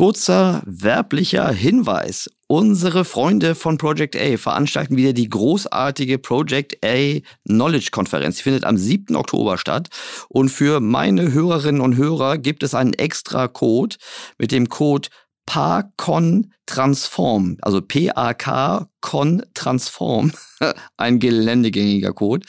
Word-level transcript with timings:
Kurzer 0.00 0.62
werblicher 0.64 1.50
Hinweis. 1.50 2.30
Unsere 2.46 3.04
Freunde 3.04 3.54
von 3.54 3.76
Project 3.76 4.16
A 4.16 4.38
veranstalten 4.38 4.96
wieder 4.96 5.12
die 5.12 5.28
großartige 5.28 6.16
Project 6.16 6.82
A 6.82 7.20
Knowledge 7.46 7.90
Konferenz. 7.92 8.38
Die 8.38 8.44
findet 8.44 8.64
am 8.64 8.78
7. 8.78 9.14
Oktober 9.14 9.58
statt. 9.58 9.90
Und 10.30 10.48
für 10.48 10.80
meine 10.80 11.34
Hörerinnen 11.34 11.82
und 11.82 11.98
Hörer 11.98 12.38
gibt 12.38 12.62
es 12.62 12.74
einen 12.74 12.94
extra 12.94 13.46
Code 13.46 13.96
mit 14.38 14.52
dem 14.52 14.70
Code 14.70 15.10
PACON 15.44 16.54
Transform, 16.64 17.58
also 17.60 17.82
P-A-K 17.82 18.86
Con 19.00 19.42
Transform, 19.52 20.32
ein 20.96 21.18
geländegängiger 21.18 22.12
Code, 22.14 22.46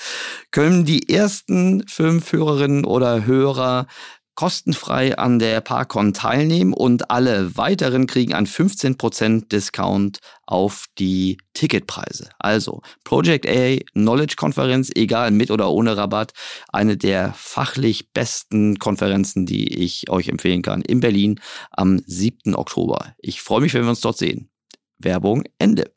können 0.51 0.85
die 0.85 1.09
ersten 1.09 1.85
fünf 1.87 2.31
Hörerinnen 2.31 2.85
oder 2.85 3.25
Hörer 3.25 3.87
kostenfrei 4.35 5.17
an 5.17 5.39
der 5.39 5.61
Parkon 5.61 6.13
teilnehmen 6.13 6.73
und 6.73 7.11
alle 7.11 7.57
weiteren 7.57 8.07
kriegen 8.07 8.33
einen 8.33 8.47
15% 8.47 9.49
Discount 9.49 10.19
auf 10.45 10.85
die 10.99 11.37
Ticketpreise. 11.53 12.29
Also 12.39 12.81
Project 13.03 13.47
A 13.47 13.77
Knowledge 13.93 14.35
Konferenz, 14.37 14.89
egal 14.95 15.31
mit 15.31 15.51
oder 15.51 15.69
ohne 15.69 15.97
Rabatt, 15.97 16.33
eine 16.69 16.97
der 16.97 17.33
fachlich 17.33 18.11
besten 18.11 18.79
Konferenzen, 18.79 19.45
die 19.45 19.67
ich 19.67 20.09
euch 20.09 20.27
empfehlen 20.27 20.61
kann 20.61 20.81
in 20.81 20.99
Berlin 20.99 21.39
am 21.71 22.01
7. 22.05 22.55
Oktober. 22.55 23.13
Ich 23.19 23.41
freue 23.41 23.61
mich, 23.61 23.73
wenn 23.73 23.83
wir 23.83 23.89
uns 23.89 24.01
dort 24.01 24.17
sehen. 24.17 24.49
Werbung 24.97 25.43
Ende. 25.57 25.91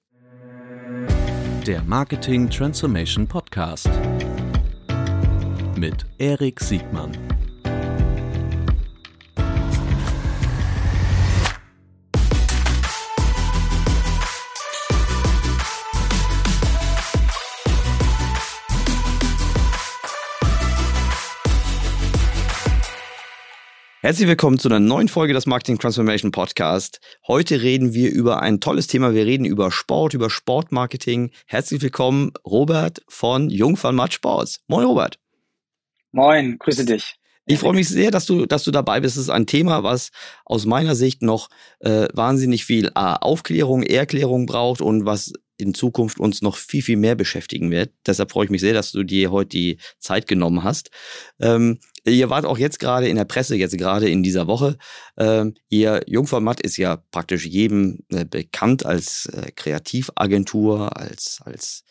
Der 1.66 1.82
Marketing 1.82 2.50
Transformation 2.50 3.26
Podcast 3.26 3.88
mit 5.76 6.06
Erik 6.18 6.60
Siegmann. 6.60 7.12
Herzlich 24.04 24.28
willkommen 24.28 24.58
zu 24.58 24.68
einer 24.68 24.80
neuen 24.80 25.08
Folge 25.08 25.32
des 25.32 25.46
Marketing 25.46 25.78
Transformation 25.78 26.30
Podcast. 26.30 27.00
Heute 27.26 27.62
reden 27.62 27.94
wir 27.94 28.12
über 28.12 28.42
ein 28.42 28.60
tolles 28.60 28.86
Thema. 28.86 29.14
Wir 29.14 29.24
reden 29.24 29.46
über 29.46 29.70
Sport, 29.70 30.12
über 30.12 30.28
Sportmarketing. 30.28 31.30
Herzlich 31.46 31.80
willkommen, 31.80 32.32
Robert 32.44 33.00
von 33.08 33.48
Jung 33.48 33.78
von 33.78 33.94
Matt 33.94 34.12
Sports. 34.12 34.60
Moin, 34.66 34.84
Robert. 34.84 35.18
Moin, 36.12 36.58
grüße 36.58 36.84
dich. 36.84 37.14
Ich 37.46 37.58
freue 37.58 37.72
mich 37.72 37.88
sehr, 37.88 38.10
dass 38.10 38.26
du, 38.26 38.44
dass 38.44 38.64
du 38.64 38.70
dabei 38.72 39.00
bist. 39.00 39.16
Es 39.16 39.22
ist 39.22 39.30
ein 39.30 39.46
Thema, 39.46 39.84
was 39.84 40.10
aus 40.44 40.66
meiner 40.66 40.94
Sicht 40.94 41.22
noch 41.22 41.48
äh, 41.80 42.08
wahnsinnig 42.12 42.66
viel 42.66 42.90
A, 42.92 43.16
Aufklärung, 43.16 43.82
Erklärung 43.82 44.44
braucht 44.44 44.82
und 44.82 45.06
was 45.06 45.32
in 45.56 45.74
Zukunft 45.74 46.18
uns 46.18 46.42
noch 46.42 46.56
viel, 46.56 46.82
viel 46.82 46.96
mehr 46.96 47.14
beschäftigen 47.14 47.70
wird. 47.70 47.92
Deshalb 48.06 48.32
freue 48.32 48.46
ich 48.46 48.50
mich 48.50 48.60
sehr, 48.60 48.74
dass 48.74 48.92
du 48.92 49.02
dir 49.02 49.30
heute 49.30 49.50
die 49.50 49.78
Zeit 49.98 50.26
genommen 50.26 50.64
hast. 50.64 50.90
Ähm, 51.40 51.78
Ihr 52.06 52.28
wart 52.28 52.44
auch 52.44 52.58
jetzt 52.58 52.80
gerade 52.80 53.08
in 53.08 53.16
der 53.16 53.24
Presse, 53.24 53.56
jetzt 53.56 53.78
gerade 53.78 54.10
in 54.10 54.22
dieser 54.22 54.46
Woche. 54.46 54.76
Ähm, 55.16 55.54
ihr 55.70 56.02
Jungformat 56.06 56.60
ist 56.60 56.76
ja 56.76 56.96
praktisch 56.96 57.46
jedem 57.46 58.00
äh, 58.10 58.26
bekannt 58.26 58.84
als 58.84 59.26
äh, 59.26 59.50
Kreativagentur, 59.52 60.98
als, 60.98 61.40
als, 61.44 61.82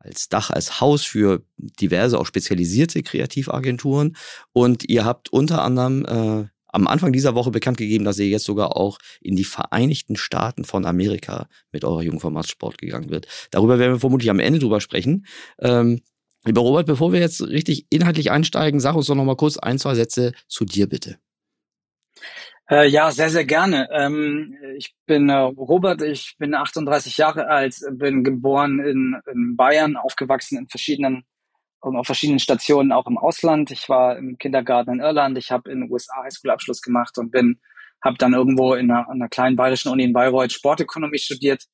als 0.00 0.28
Dach, 0.28 0.50
als 0.50 0.80
Haus 0.80 1.04
für 1.04 1.44
diverse, 1.56 2.18
auch 2.18 2.26
spezialisierte 2.26 3.04
Kreativagenturen. 3.04 4.16
Und 4.52 4.88
ihr 4.88 5.04
habt 5.04 5.32
unter 5.32 5.62
anderem 5.62 6.04
äh, 6.04 6.48
am 6.72 6.86
Anfang 6.86 7.12
dieser 7.12 7.34
Woche 7.34 7.50
bekannt 7.50 7.78
gegeben, 7.78 8.04
dass 8.04 8.18
ihr 8.18 8.28
jetzt 8.28 8.44
sogar 8.44 8.76
auch 8.76 8.98
in 9.20 9.36
die 9.36 9.44
Vereinigten 9.44 10.16
Staaten 10.16 10.64
von 10.64 10.84
Amerika 10.86 11.48
mit 11.72 11.84
eurer 11.84 12.02
Jungformatsport 12.02 12.78
gegangen 12.78 13.10
wird. 13.10 13.26
Darüber 13.50 13.78
werden 13.78 13.92
wir 13.92 14.00
vermutlich 14.00 14.30
am 14.30 14.40
Ende 14.40 14.58
drüber 14.58 14.80
sprechen. 14.80 15.26
Ähm, 15.60 16.00
Lieber 16.44 16.62
Robert, 16.62 16.86
bevor 16.86 17.12
wir 17.12 17.20
jetzt 17.20 17.42
richtig 17.42 17.86
inhaltlich 17.90 18.30
einsteigen, 18.30 18.80
sag 18.80 18.94
uns 18.94 19.06
doch 19.06 19.14
noch 19.14 19.24
mal 19.24 19.36
kurz 19.36 19.58
ein, 19.58 19.78
zwei 19.78 19.94
Sätze 19.94 20.32
zu 20.48 20.64
dir 20.64 20.88
bitte. 20.88 21.18
Äh, 22.70 22.88
ja, 22.88 23.10
sehr, 23.10 23.28
sehr 23.30 23.44
gerne. 23.44 23.88
Ähm, 23.92 24.56
ich 24.76 24.94
bin 25.04 25.28
äh, 25.28 25.34
Robert, 25.34 26.00
ich 26.02 26.36
bin 26.38 26.54
38 26.54 27.18
Jahre 27.18 27.48
alt, 27.48 27.76
bin 27.90 28.24
geboren 28.24 28.78
in, 28.78 29.16
in 29.30 29.56
Bayern, 29.56 29.96
aufgewachsen 29.96 30.56
in 30.56 30.68
verschiedenen 30.68 31.24
auf 31.80 32.06
verschiedenen 32.06 32.38
Stationen 32.38 32.92
auch 32.92 33.06
im 33.06 33.18
Ausland. 33.18 33.70
Ich 33.70 33.88
war 33.88 34.16
im 34.16 34.38
Kindergarten 34.38 34.94
in 34.94 35.00
Irland, 35.00 35.38
ich 35.38 35.50
habe 35.50 35.70
in 35.70 35.80
den 35.80 35.90
USA 35.90 36.22
Highschool-Abschluss 36.24 36.82
gemacht 36.82 37.18
und 37.18 37.30
bin, 37.30 37.60
habe 38.04 38.16
dann 38.18 38.34
irgendwo 38.34 38.74
in 38.74 38.90
einer, 38.90 39.08
einer 39.08 39.28
kleinen 39.28 39.56
bayerischen 39.56 39.90
Uni 39.90 40.04
in 40.04 40.12
Bayreuth 40.12 40.52
Sportökonomie 40.52 41.18
studiert 41.18 41.64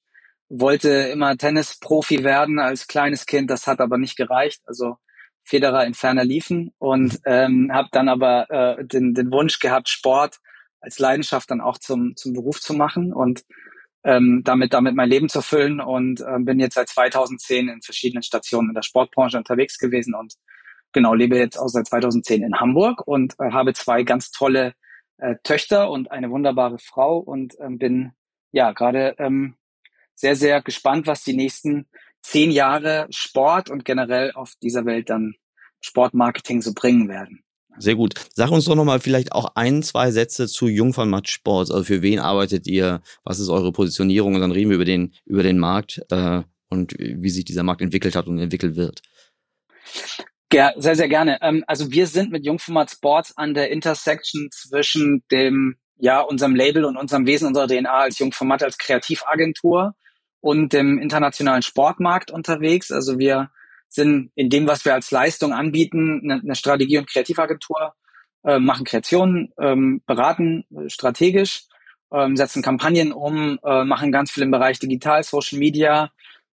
wollte 0.48 0.88
immer 0.88 1.36
Tennisprofi 1.36 2.24
werden 2.24 2.58
als 2.58 2.86
kleines 2.86 3.26
Kind, 3.26 3.50
das 3.50 3.66
hat 3.66 3.80
aber 3.80 3.98
nicht 3.98 4.16
gereicht. 4.16 4.62
Also 4.66 4.96
Federer 5.42 5.86
in 5.86 5.94
ferner 5.94 6.24
liefen 6.24 6.72
und 6.78 7.20
ähm, 7.26 7.70
habe 7.72 7.88
dann 7.92 8.08
aber 8.08 8.50
äh, 8.50 8.84
den, 8.84 9.14
den 9.14 9.30
Wunsch 9.30 9.58
gehabt, 9.58 9.88
Sport 9.88 10.38
als 10.80 10.98
Leidenschaft 10.98 11.50
dann 11.50 11.60
auch 11.60 11.78
zum, 11.78 12.14
zum 12.16 12.32
Beruf 12.32 12.60
zu 12.60 12.74
machen 12.74 13.12
und 13.12 13.44
ähm, 14.06 14.42
damit 14.44 14.72
damit 14.72 14.94
mein 14.94 15.10
Leben 15.10 15.28
zu 15.28 15.42
füllen 15.42 15.80
und 15.80 16.20
ähm, 16.20 16.44
bin 16.44 16.60
jetzt 16.60 16.74
seit 16.74 16.88
2010 16.88 17.68
in 17.68 17.82
verschiedenen 17.82 18.22
Stationen 18.22 18.68
in 18.70 18.74
der 18.74 18.82
Sportbranche 18.82 19.36
unterwegs 19.36 19.78
gewesen 19.78 20.14
und 20.14 20.34
genau 20.92 21.12
lebe 21.12 21.36
jetzt 21.36 21.56
auch 21.56 21.66
seit 21.66 21.88
2010 21.88 22.44
in 22.44 22.60
Hamburg 22.60 23.02
und 23.06 23.34
äh, 23.40 23.50
habe 23.50 23.74
zwei 23.74 24.04
ganz 24.04 24.30
tolle 24.30 24.74
äh, 25.18 25.34
Töchter 25.42 25.90
und 25.90 26.12
eine 26.12 26.30
wunderbare 26.30 26.78
Frau 26.78 27.18
und 27.18 27.56
ähm, 27.60 27.78
bin 27.78 28.12
ja 28.52 28.70
gerade 28.70 29.16
ähm, 29.18 29.56
sehr, 30.14 30.36
sehr 30.36 30.62
gespannt, 30.62 31.08
was 31.08 31.24
die 31.24 31.34
nächsten 31.34 31.88
zehn 32.22 32.52
Jahre 32.52 33.08
Sport 33.10 33.70
und 33.70 33.84
generell 33.84 34.32
auf 34.32 34.54
dieser 34.62 34.86
Welt 34.86 35.10
dann 35.10 35.34
Sportmarketing 35.80 36.62
so 36.62 36.72
bringen 36.74 37.08
werden. 37.08 37.42
Sehr 37.78 37.94
gut. 37.94 38.14
Sag 38.34 38.50
uns 38.50 38.64
doch 38.64 38.74
nochmal 38.74 39.00
vielleicht 39.00 39.32
auch 39.32 39.52
ein, 39.54 39.82
zwei 39.82 40.10
Sätze 40.10 40.46
zu 40.48 40.68
Jungfernmatt 40.68 41.28
Sports. 41.28 41.70
Also 41.70 41.84
für 41.84 42.02
wen 42.02 42.18
arbeitet 42.18 42.66
ihr? 42.66 43.00
Was 43.24 43.38
ist 43.38 43.48
eure 43.48 43.72
Positionierung? 43.72 44.34
Und 44.34 44.40
dann 44.40 44.52
reden 44.52 44.70
wir 44.70 44.76
über 44.76 44.84
den, 44.84 45.14
über 45.24 45.42
den 45.42 45.58
Markt 45.58 46.00
äh, 46.10 46.42
und 46.68 46.94
wie 46.98 47.30
sich 47.30 47.44
dieser 47.44 47.62
Markt 47.62 47.82
entwickelt 47.82 48.16
hat 48.16 48.26
und 48.26 48.38
entwickelt 48.38 48.76
wird. 48.76 49.02
Ja, 50.52 50.72
sehr, 50.76 50.96
sehr 50.96 51.08
gerne. 51.08 51.38
Ähm, 51.42 51.64
also 51.66 51.90
wir 51.90 52.06
sind 52.06 52.30
mit 52.30 52.44
Jungformat 52.44 52.90
Sports 52.90 53.36
an 53.36 53.54
der 53.54 53.70
Intersection 53.70 54.48
zwischen 54.52 55.22
dem, 55.30 55.76
ja, 55.98 56.20
unserem 56.20 56.54
Label 56.54 56.84
und 56.84 56.96
unserem 56.96 57.26
Wesen, 57.26 57.48
unserer 57.48 57.66
DNA 57.66 57.90
als 57.90 58.18
Jungformat, 58.18 58.62
als 58.62 58.78
Kreativagentur 58.78 59.94
und 60.40 60.72
im 60.74 60.98
internationalen 60.98 61.62
Sportmarkt 61.62 62.30
unterwegs. 62.30 62.92
Also 62.92 63.18
wir 63.18 63.50
sind 63.88 64.30
in 64.34 64.50
dem, 64.50 64.66
was 64.66 64.84
wir 64.84 64.94
als 64.94 65.10
Leistung 65.10 65.52
anbieten, 65.52 66.20
eine, 66.24 66.40
eine 66.40 66.54
Strategie- 66.54 66.98
und 66.98 67.08
Kreativagentur, 67.08 67.94
äh, 68.44 68.58
machen 68.58 68.84
Kreationen, 68.84 69.52
ähm, 69.60 70.02
beraten 70.06 70.64
äh, 70.74 70.88
strategisch, 70.88 71.64
ähm, 72.12 72.36
setzen 72.36 72.62
Kampagnen 72.62 73.12
um, 73.12 73.58
äh, 73.64 73.84
machen 73.84 74.12
ganz 74.12 74.30
viel 74.30 74.42
im 74.42 74.50
Bereich 74.50 74.78
Digital, 74.78 75.22
Social 75.22 75.58
Media, 75.58 76.10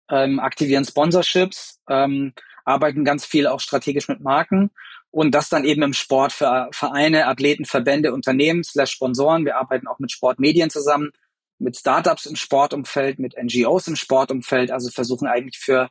ähm, 0.09 0.39
aktivieren 0.39 0.85
Sponsorships, 0.85 1.79
ähm, 1.89 2.33
arbeiten 2.65 3.03
ganz 3.03 3.25
viel 3.25 3.47
auch 3.47 3.59
strategisch 3.59 4.07
mit 4.07 4.21
Marken 4.21 4.71
und 5.09 5.35
das 5.35 5.49
dann 5.49 5.65
eben 5.65 5.81
im 5.81 5.93
Sport 5.93 6.31
für 6.31 6.69
Vereine, 6.71 7.27
Athleten, 7.27 7.65
Verbände, 7.65 8.13
Unternehmen, 8.13 8.63
slash 8.63 8.91
Sponsoren. 8.91 9.45
Wir 9.45 9.57
arbeiten 9.57 9.87
auch 9.87 9.99
mit 9.99 10.11
Sportmedien 10.11 10.69
zusammen, 10.69 11.11
mit 11.59 11.77
Startups 11.77 12.25
im 12.25 12.35
Sportumfeld, 12.35 13.19
mit 13.19 13.35
NGOs 13.37 13.87
im 13.87 13.95
Sportumfeld, 13.95 14.71
also 14.71 14.89
versuchen 14.89 15.27
eigentlich 15.27 15.59
für 15.59 15.89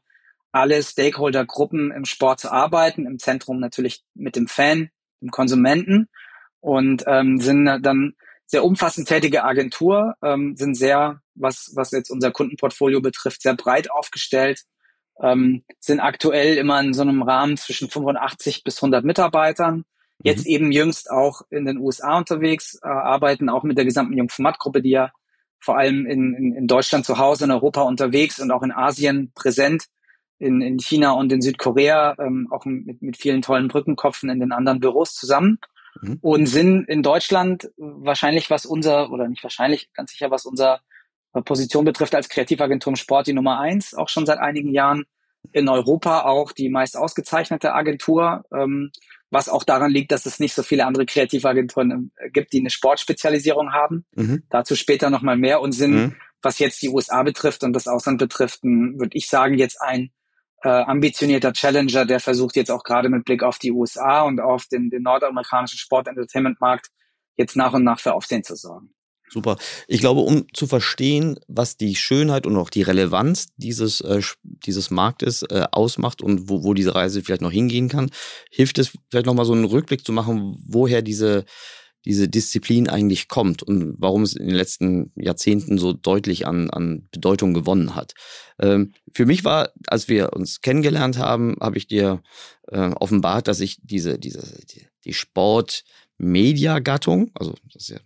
alle 0.53 0.83
Stakeholder-Gruppen 0.83 1.93
im 1.93 2.05
Sport 2.05 2.41
zu 2.41 2.51
arbeiten, 2.51 3.07
im 3.07 3.19
Zentrum 3.19 3.61
natürlich 3.61 4.03
mit 4.15 4.37
dem 4.37 4.49
Fan, 4.49 4.91
dem 5.21 5.31
Konsumenten 5.31 6.09
und 6.61 7.05
ähm, 7.07 7.39
sind 7.39 7.65
dann 7.65 8.15
sehr 8.47 8.65
umfassend 8.65 9.07
tätige 9.07 9.45
Agentur, 9.45 10.15
ähm, 10.23 10.57
sind 10.57 10.75
sehr, 10.75 11.21
was, 11.35 11.71
was 11.75 11.93
jetzt 11.93 12.11
unser 12.11 12.33
Kundenportfolio 12.33 13.01
betrifft, 13.01 13.43
sehr 13.43 13.55
breit 13.55 13.91
aufgestellt, 13.91 14.65
ähm, 15.23 15.65
sind 15.79 16.01
aktuell 16.01 16.57
immer 16.57 16.81
in 16.81 16.93
so 16.93 17.03
einem 17.03 17.23
Rahmen 17.23 17.57
zwischen 17.57 17.89
85 17.89 18.65
bis 18.65 18.79
100 18.79 19.05
Mitarbeitern, 19.05 19.85
jetzt 20.23 20.47
mhm. 20.47 20.51
eben 20.51 20.73
jüngst 20.73 21.11
auch 21.11 21.43
in 21.51 21.65
den 21.65 21.79
USA 21.79 22.19
unterwegs, 22.19 22.79
äh, 22.83 22.89
arbeiten 22.89 23.49
auch 23.49 23.63
mit 23.63 23.79
der 23.79 23.85
gesamten 23.85 24.17
Jungformat-Gruppe, 24.17 24.83
die 24.83 24.91
ja 24.91 25.13
vor 25.61 25.79
allem 25.79 26.07
in, 26.07 26.35
in, 26.35 26.55
in 26.55 26.67
Deutschland 26.67 27.05
zu 27.05 27.19
Hause, 27.19 27.45
in 27.45 27.51
Europa 27.51 27.83
unterwegs 27.83 28.41
und 28.41 28.51
auch 28.51 28.63
in 28.63 28.73
Asien 28.73 29.31
präsent, 29.35 29.85
in, 30.41 30.63
in 30.63 30.79
China 30.79 31.13
und 31.13 31.31
in 31.33 31.43
Südkorea, 31.43 32.17
ähm, 32.19 32.49
auch 32.51 32.65
mit, 32.65 33.03
mit 33.03 33.17
vielen 33.17 33.43
tollen 33.43 33.69
Brückenkopfen 33.69 34.31
in 34.31 34.41
den 34.41 34.53
anderen 34.53 34.81
Büros 34.81 35.15
zusammen 35.15 35.59
mhm. 36.01 36.19
und 36.23 36.47
sind 36.47 36.89
in 36.89 37.03
Deutschland 37.03 37.71
wahrscheinlich, 37.77 38.51
was 38.51 38.67
unser, 38.67 39.11
oder 39.13 39.29
nicht 39.29 39.43
wahrscheinlich, 39.43 39.93
ganz 39.93 40.11
sicher, 40.13 40.31
was 40.31 40.47
unser 40.47 40.81
Position 41.45 41.85
betrifft, 41.85 42.15
als 42.15 42.29
Kreativagentur 42.29 42.93
im 42.93 42.97
Sport 42.97 43.29
die 43.29 43.33
Nummer 43.35 43.61
eins, 43.61 43.95
auch 43.95 44.09
schon 44.09 44.27
seit 44.27 44.39
einigen 44.39 44.73
Jahren. 44.73 45.05
In 45.53 45.69
Europa 45.69 46.23
auch 46.23 46.53
die 46.53 46.69
meist 46.69 46.97
ausgezeichnete 46.97 47.73
Agentur, 47.73 48.45
ähm, 48.53 48.91
was 49.31 49.49
auch 49.49 49.65
daran 49.65 49.91
liegt, 49.91 50.13
dass 50.13 50.27
es 50.27 50.41
nicht 50.41 50.55
so 50.55 50.63
viele 50.63 50.87
andere 50.87 51.07
Kreativagenturen 51.07 52.13
äh, 52.17 52.31
gibt, 52.31 52.53
die 52.53 52.61
eine 52.61 52.71
Sportspezialisierung 52.71 53.73
haben. 53.73 54.05
Mhm. 54.15 54.43
Dazu 54.51 54.75
später 54.75 55.09
nochmal 55.09 55.37
mehr 55.37 55.61
und 55.61 55.73
sind, 55.73 55.95
mhm. 55.95 56.17
was 56.43 56.59
jetzt 56.59 56.83
die 56.83 56.89
USA 56.89 57.23
betrifft 57.23 57.63
und 57.63 57.73
das 57.73 57.89
Ausland 57.89 58.19
betrifft, 58.19 58.63
würde 58.65 59.17
ich 59.17 59.29
sagen, 59.29 59.57
jetzt 59.57 59.81
ein 59.81 60.11
äh, 60.63 60.69
ambitionierter 60.69 61.53
Challenger, 61.53 62.05
der 62.05 62.21
versucht 62.21 62.57
jetzt 62.57 62.71
auch 62.71 62.85
gerade 62.85 63.09
mit 63.09 63.25
Blick 63.25 63.43
auf 63.43 63.59
die 63.59 63.73
USA 63.73 64.23
und 64.23 64.41
auf 64.41 64.67
den, 64.67 64.91
den 64.91 65.03
nordamerikanischen 65.03 65.79
Sport-Entertainment-Markt 65.79 66.89
jetzt 67.37 67.57
nach 67.57 67.73
und 67.73 67.85
nach 67.85 68.01
für 68.01 68.15
Aufsehen 68.15 68.45
zu 68.45 68.55
sorgen. 68.55 68.93
Super. 69.33 69.57
Ich 69.87 70.01
glaube, 70.01 70.21
um 70.23 70.47
zu 70.53 70.67
verstehen, 70.67 71.39
was 71.47 71.77
die 71.77 71.95
Schönheit 71.95 72.47
und 72.47 72.57
auch 72.57 72.69
die 72.69 72.83
Relevanz 72.83 73.47
dieses, 73.57 74.01
äh, 74.01 74.21
dieses 74.43 74.91
Marktes 74.91 75.43
äh, 75.43 75.67
ausmacht 75.71 76.21
und 76.21 76.49
wo, 76.49 76.65
wo 76.65 76.75
diese 76.75 76.97
Reise 76.97 77.23
vielleicht 77.23 77.43
noch 77.43 77.53
hingehen 77.53 77.89
kann, 77.89 78.11
hilft 78.51 78.79
es 78.79 78.93
vielleicht 79.09 79.27
nochmal 79.27 79.45
so 79.45 79.53
einen 79.53 79.65
Rückblick 79.65 80.05
zu 80.05 80.13
machen, 80.13 80.57
woher 80.67 81.01
diese, 81.01 81.45
diese 82.05 82.29
Disziplin 82.29 82.89
eigentlich 82.89 83.29
kommt 83.29 83.63
und 83.63 83.95
warum 83.99 84.23
es 84.23 84.35
in 84.35 84.47
den 84.47 84.57
letzten 84.57 85.13
Jahrzehnten 85.17 85.79
so 85.79 85.93
deutlich 85.93 86.47
an, 86.47 86.71
an 86.71 87.09
Bedeutung 87.11 87.55
gewonnen 87.55 87.95
hat. 87.95 88.15
Ähm, 88.59 88.93
für 89.13 89.27
mich 89.27 89.45
war, 89.45 89.71
als 89.87 90.09
wir 90.09 90.33
uns 90.33 90.61
kennengelernt 90.61 91.19
haben, 91.19 91.57
habe 91.61 91.79
ich 91.79 91.87
dir 91.87 92.21
äh, 92.69 92.91
offenbart, 92.91 93.47
dass 93.49 93.61
ich 93.61 93.79
diese, 93.83 94.19
diese, 94.19 94.65
die, 94.67 94.89
die 95.05 95.13
Sport-Media-Gattung, 95.13 97.31
also 97.35 97.55
das 97.73 97.83
ist 97.83 97.91
ja 97.91 98.01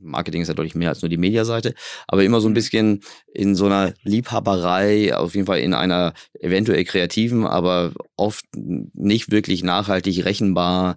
Marketing 0.00 0.42
ist 0.42 0.48
ja 0.48 0.54
deutlich 0.54 0.74
mehr 0.74 0.90
als 0.90 1.02
nur 1.02 1.08
die 1.08 1.16
Mediaseite, 1.16 1.74
aber 2.06 2.24
immer 2.24 2.40
so 2.40 2.48
ein 2.48 2.52
mhm. 2.52 2.54
bisschen 2.54 3.00
in 3.32 3.54
so 3.54 3.66
einer 3.66 3.94
Liebhaberei, 4.02 5.16
auf 5.16 5.34
jeden 5.34 5.46
Fall 5.46 5.60
in 5.60 5.74
einer 5.74 6.14
eventuell 6.40 6.84
kreativen, 6.84 7.46
aber 7.46 7.92
oft 8.16 8.44
nicht 8.54 9.30
wirklich 9.30 9.62
nachhaltig 9.62 10.24
rechenbaren 10.24 10.96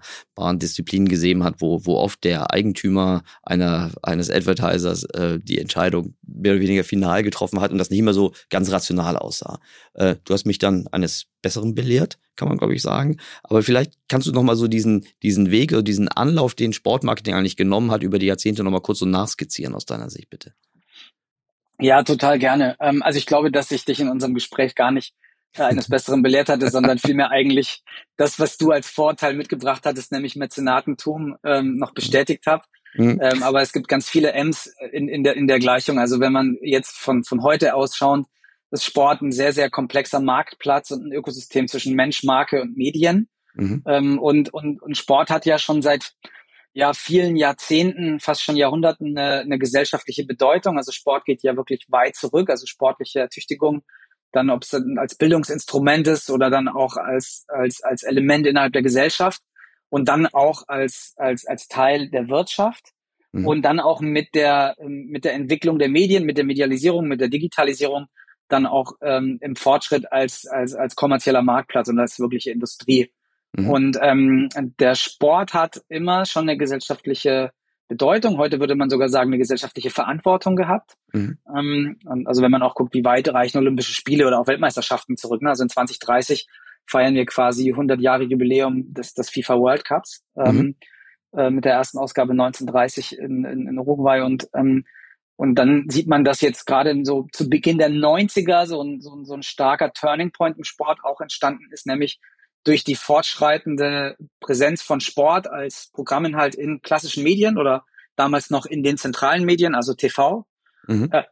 Disziplin 0.55 1.07
gesehen 1.07 1.43
hat, 1.43 1.55
wo, 1.59 1.85
wo 1.85 1.95
oft 1.95 2.23
der 2.23 2.51
Eigentümer 2.51 3.23
einer, 3.43 3.91
eines 4.01 4.29
Advertisers 4.29 5.03
äh, 5.05 5.39
die 5.39 5.59
Entscheidung 5.59 6.15
mehr 6.23 6.53
oder 6.53 6.61
weniger 6.61 6.83
final 6.83 7.23
getroffen 7.23 7.61
hat 7.61 7.71
und 7.71 7.77
das 7.77 7.89
nicht 7.89 7.99
immer 7.99 8.13
so 8.13 8.33
ganz 8.49 8.71
rational 8.71 9.17
aussah. 9.17 9.59
Äh, 9.93 10.15
du 10.23 10.33
hast 10.33 10.45
mich 10.45 10.57
dann 10.57 10.87
eines 10.91 11.25
Besseren 11.41 11.75
belehrt, 11.75 12.17
kann 12.41 12.49
man 12.49 12.57
glaube 12.57 12.73
ich 12.73 12.81
sagen. 12.81 13.17
Aber 13.43 13.61
vielleicht 13.61 13.93
kannst 14.09 14.25
du 14.25 14.31
noch 14.31 14.41
mal 14.41 14.55
so 14.55 14.67
diesen, 14.67 15.05
diesen 15.21 15.51
Weg 15.51 15.73
oder 15.73 15.83
diesen 15.83 16.07
Anlauf, 16.07 16.55
den 16.55 16.73
Sportmarketing 16.73 17.35
eigentlich 17.35 17.55
genommen 17.55 17.91
hat, 17.91 18.01
über 18.01 18.17
die 18.17 18.25
Jahrzehnte 18.25 18.63
noch 18.63 18.71
mal 18.71 18.81
kurz 18.81 18.97
so 18.97 19.05
nachskizzieren 19.05 19.75
aus 19.75 19.85
deiner 19.85 20.09
Sicht, 20.09 20.31
bitte. 20.31 20.53
Ja, 21.79 22.01
total 22.01 22.39
gerne. 22.39 22.77
Ähm, 22.79 23.03
also 23.03 23.19
ich 23.19 23.27
glaube, 23.27 23.51
dass 23.51 23.69
ich 23.69 23.85
dich 23.85 23.99
in 23.99 24.09
unserem 24.09 24.33
Gespräch 24.33 24.73
gar 24.73 24.91
nicht 24.91 25.13
äh, 25.55 25.61
eines 25.61 25.87
Besseren 25.89 26.23
belehrt 26.23 26.49
hatte, 26.49 26.71
sondern 26.71 26.97
vielmehr 26.97 27.29
eigentlich 27.29 27.83
das, 28.17 28.39
was 28.39 28.57
du 28.57 28.71
als 28.71 28.89
Vorteil 28.89 29.35
mitgebracht 29.35 29.85
hattest, 29.85 30.11
nämlich 30.11 30.35
Mäzenatentum, 30.35 31.35
ähm, 31.43 31.75
noch 31.75 31.93
bestätigt 31.93 32.47
habe. 32.47 32.63
Mhm. 32.95 33.19
Ähm, 33.21 33.43
aber 33.43 33.61
es 33.61 33.71
gibt 33.71 33.87
ganz 33.87 34.09
viele 34.09 34.33
M's 34.33 34.73
in, 34.91 35.07
in, 35.07 35.23
der, 35.23 35.35
in 35.35 35.45
der 35.47 35.59
Gleichung. 35.59 35.99
Also 35.99 36.19
wenn 36.19 36.33
man 36.33 36.57
jetzt 36.63 36.97
von, 36.97 37.23
von 37.23 37.43
heute 37.43 37.75
aus 37.75 37.95
schaut, 37.95 38.25
ist 38.71 38.85
Sport 38.85 39.21
ein 39.21 39.31
sehr, 39.31 39.53
sehr 39.53 39.69
komplexer 39.69 40.19
Marktplatz 40.19 40.91
und 40.91 41.05
ein 41.05 41.11
Ökosystem 41.11 41.67
zwischen 41.67 41.95
Mensch, 41.95 42.23
Marke 42.23 42.61
und 42.61 42.77
Medien. 42.77 43.29
Mhm. 43.53 43.83
Ähm, 43.85 44.19
und, 44.19 44.53
und, 44.53 44.81
und 44.81 44.97
Sport 44.97 45.29
hat 45.29 45.45
ja 45.45 45.59
schon 45.59 45.81
seit 45.81 46.13
ja, 46.73 46.93
vielen 46.93 47.35
Jahrzehnten, 47.35 48.19
fast 48.19 48.43
schon 48.43 48.55
Jahrhunderten 48.55 49.17
eine, 49.17 49.41
eine 49.41 49.59
gesellschaftliche 49.59 50.25
Bedeutung. 50.25 50.77
Also 50.77 50.91
Sport 50.91 51.25
geht 51.25 51.43
ja 51.43 51.57
wirklich 51.57 51.85
weit 51.89 52.15
zurück, 52.15 52.49
also 52.49 52.65
sportliche 52.65 53.19
Ertüchtigung, 53.19 53.83
dann 54.31 54.49
ob 54.49 54.63
es 54.63 54.73
als 54.97 55.15
Bildungsinstrument 55.15 56.07
ist 56.07 56.29
oder 56.29 56.49
dann 56.49 56.69
auch 56.69 56.95
als, 56.95 57.45
als, 57.49 57.83
als 57.83 58.03
Element 58.03 58.47
innerhalb 58.47 58.71
der 58.71 58.83
Gesellschaft 58.83 59.41
und 59.89 60.07
dann 60.07 60.27
auch 60.27 60.63
als, 60.67 61.13
als, 61.17 61.45
als 61.45 61.67
Teil 61.67 62.09
der 62.09 62.29
Wirtschaft. 62.29 62.93
Mhm. 63.33 63.47
Und 63.47 63.61
dann 63.63 63.79
auch 63.81 63.99
mit 63.99 64.33
der, 64.33 64.75
mit 64.79 65.25
der 65.25 65.33
Entwicklung 65.33 65.79
der 65.79 65.89
Medien, 65.89 66.25
mit 66.25 66.37
der 66.37 66.45
Medialisierung, 66.45 67.07
mit 67.07 67.19
der 67.19 67.29
Digitalisierung 67.29 68.07
dann 68.51 68.65
auch 68.65 68.93
ähm, 69.01 69.37
im 69.41 69.55
Fortschritt 69.55 70.11
als, 70.11 70.45
als, 70.47 70.75
als 70.75 70.95
kommerzieller 70.95 71.41
Marktplatz 71.41 71.87
und 71.89 71.99
als 71.99 72.19
wirkliche 72.19 72.51
Industrie. 72.51 73.11
Mhm. 73.53 73.69
Und 73.69 73.97
ähm, 74.01 74.49
der 74.79 74.95
Sport 74.95 75.53
hat 75.53 75.81
immer 75.89 76.25
schon 76.25 76.43
eine 76.43 76.57
gesellschaftliche 76.57 77.51
Bedeutung. 77.87 78.37
Heute 78.37 78.59
würde 78.61 78.75
man 78.75 78.89
sogar 78.89 79.09
sagen, 79.09 79.29
eine 79.29 79.37
gesellschaftliche 79.37 79.89
Verantwortung 79.89 80.55
gehabt. 80.55 80.93
Mhm. 81.11 81.39
Ähm, 81.53 81.99
also 82.25 82.41
wenn 82.41 82.51
man 82.51 82.61
auch 82.61 82.75
guckt, 82.75 82.93
wie 82.93 83.03
weit 83.03 83.27
reichen 83.33 83.57
Olympische 83.57 83.93
Spiele 83.93 84.25
oder 84.25 84.39
auch 84.39 84.47
Weltmeisterschaften 84.47 85.17
zurück. 85.17 85.41
Ne? 85.41 85.49
Also 85.49 85.63
in 85.63 85.69
2030 85.69 86.47
feiern 86.85 87.15
wir 87.15 87.25
quasi 87.25 87.69
100 87.69 87.99
Jahre 87.99 88.23
Jubiläum 88.23 88.93
des, 88.93 89.13
des 89.13 89.29
FIFA 89.29 89.59
World 89.59 89.85
Cups 89.85 90.23
ähm, 90.37 90.55
mhm. 90.55 90.75
äh, 91.37 91.49
mit 91.49 91.65
der 91.65 91.73
ersten 91.73 91.97
Ausgabe 91.97 92.31
1930 92.31 93.19
in, 93.19 93.43
in, 93.43 93.67
in 93.67 93.77
Uruguay 93.77 94.21
und 94.21 94.47
ähm, 94.55 94.85
und 95.41 95.55
dann 95.55 95.85
sieht 95.89 96.07
man, 96.07 96.23
dass 96.23 96.39
jetzt 96.41 96.67
gerade 96.67 96.95
so 97.01 97.27
zu 97.31 97.49
Beginn 97.49 97.79
der 97.79 97.89
90er 97.89 98.67
so 98.67 98.79
ein, 98.79 99.01
so, 99.01 99.15
ein, 99.15 99.25
so 99.25 99.33
ein 99.33 99.41
starker 99.41 99.91
Turning 99.91 100.31
Point 100.31 100.55
im 100.59 100.63
Sport 100.63 100.99
auch 101.03 101.19
entstanden 101.19 101.65
ist, 101.71 101.87
nämlich 101.87 102.19
durch 102.63 102.83
die 102.83 102.93
fortschreitende 102.93 104.17
Präsenz 104.39 104.83
von 104.83 104.99
Sport 105.01 105.47
als 105.47 105.89
Programminhalt 105.93 106.53
in 106.53 106.83
klassischen 106.83 107.23
Medien 107.23 107.57
oder 107.57 107.85
damals 108.15 108.51
noch 108.51 108.67
in 108.67 108.83
den 108.83 108.99
zentralen 108.99 109.43
Medien, 109.43 109.73
also 109.73 109.95
TV, 109.95 110.45
mhm. 110.85 111.09
äh, 111.11 111.23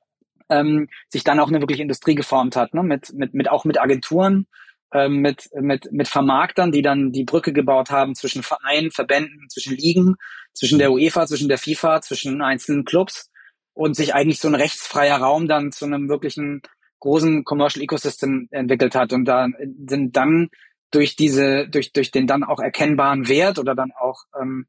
ähm, 0.49 0.89
sich 1.09 1.23
dann 1.23 1.39
auch 1.39 1.49
eine 1.49 1.59
wirkliche 1.59 1.83
Industrie 1.83 2.15
geformt 2.15 2.55
hat, 2.55 2.73
ne? 2.73 2.81
mit, 2.81 3.13
mit, 3.13 3.35
mit 3.35 3.51
auch 3.51 3.63
mit 3.63 3.79
Agenturen, 3.79 4.47
ähm, 4.91 5.17
mit, 5.17 5.51
mit, 5.53 5.91
mit 5.91 6.07
Vermarktern, 6.07 6.71
die 6.71 6.81
dann 6.81 7.11
die 7.11 7.25
Brücke 7.25 7.53
gebaut 7.53 7.91
haben 7.91 8.15
zwischen 8.15 8.41
Vereinen, 8.41 8.89
Verbänden, 8.89 9.49
zwischen 9.49 9.77
Ligen, 9.77 10.15
zwischen 10.53 10.79
der 10.79 10.91
UEFA, 10.91 11.27
zwischen 11.27 11.47
der 11.47 11.59
FIFA, 11.59 12.01
zwischen 12.01 12.41
einzelnen 12.41 12.85
Clubs 12.85 13.28
und 13.79 13.95
sich 13.95 14.13
eigentlich 14.13 14.41
so 14.41 14.49
ein 14.49 14.55
rechtsfreier 14.55 15.15
Raum 15.15 15.47
dann 15.47 15.71
zu 15.71 15.85
einem 15.85 16.09
wirklichen 16.09 16.61
großen 16.99 17.45
Commercial 17.45 17.81
Ecosystem 17.81 18.49
entwickelt 18.51 18.93
hat. 18.93 19.13
Und 19.13 19.23
da 19.23 19.47
sind 19.87 20.17
dann 20.17 20.49
durch 20.91 21.15
diese, 21.15 21.69
durch, 21.69 21.93
durch 21.93 22.11
den 22.11 22.27
dann 22.27 22.43
auch 22.43 22.59
erkennbaren 22.59 23.29
Wert 23.29 23.57
oder 23.57 23.75
dann 23.75 23.93
auch 23.97 24.25
ähm, 24.37 24.67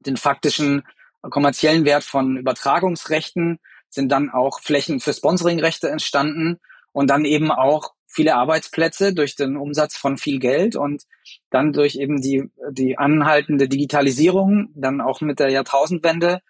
den 0.00 0.18
faktischen 0.18 0.82
kommerziellen 1.22 1.86
Wert 1.86 2.04
von 2.04 2.36
Übertragungsrechten 2.36 3.60
sind 3.88 4.12
dann 4.12 4.28
auch 4.28 4.60
Flächen 4.60 5.00
für 5.00 5.14
Sponsoringrechte 5.14 5.88
entstanden 5.88 6.60
und 6.92 7.08
dann 7.08 7.24
eben 7.24 7.50
auch 7.50 7.94
viele 8.06 8.34
Arbeitsplätze 8.34 9.14
durch 9.14 9.36
den 9.36 9.56
Umsatz 9.56 9.96
von 9.96 10.18
viel 10.18 10.38
Geld 10.38 10.76
und 10.76 11.04
dann 11.48 11.72
durch 11.72 11.94
eben 11.94 12.20
die, 12.20 12.50
die 12.72 12.98
anhaltende 12.98 13.70
Digitalisierung, 13.70 14.68
dann 14.74 15.00
auch 15.00 15.22
mit 15.22 15.40
der 15.40 15.48
Jahrtausendwende 15.48 16.42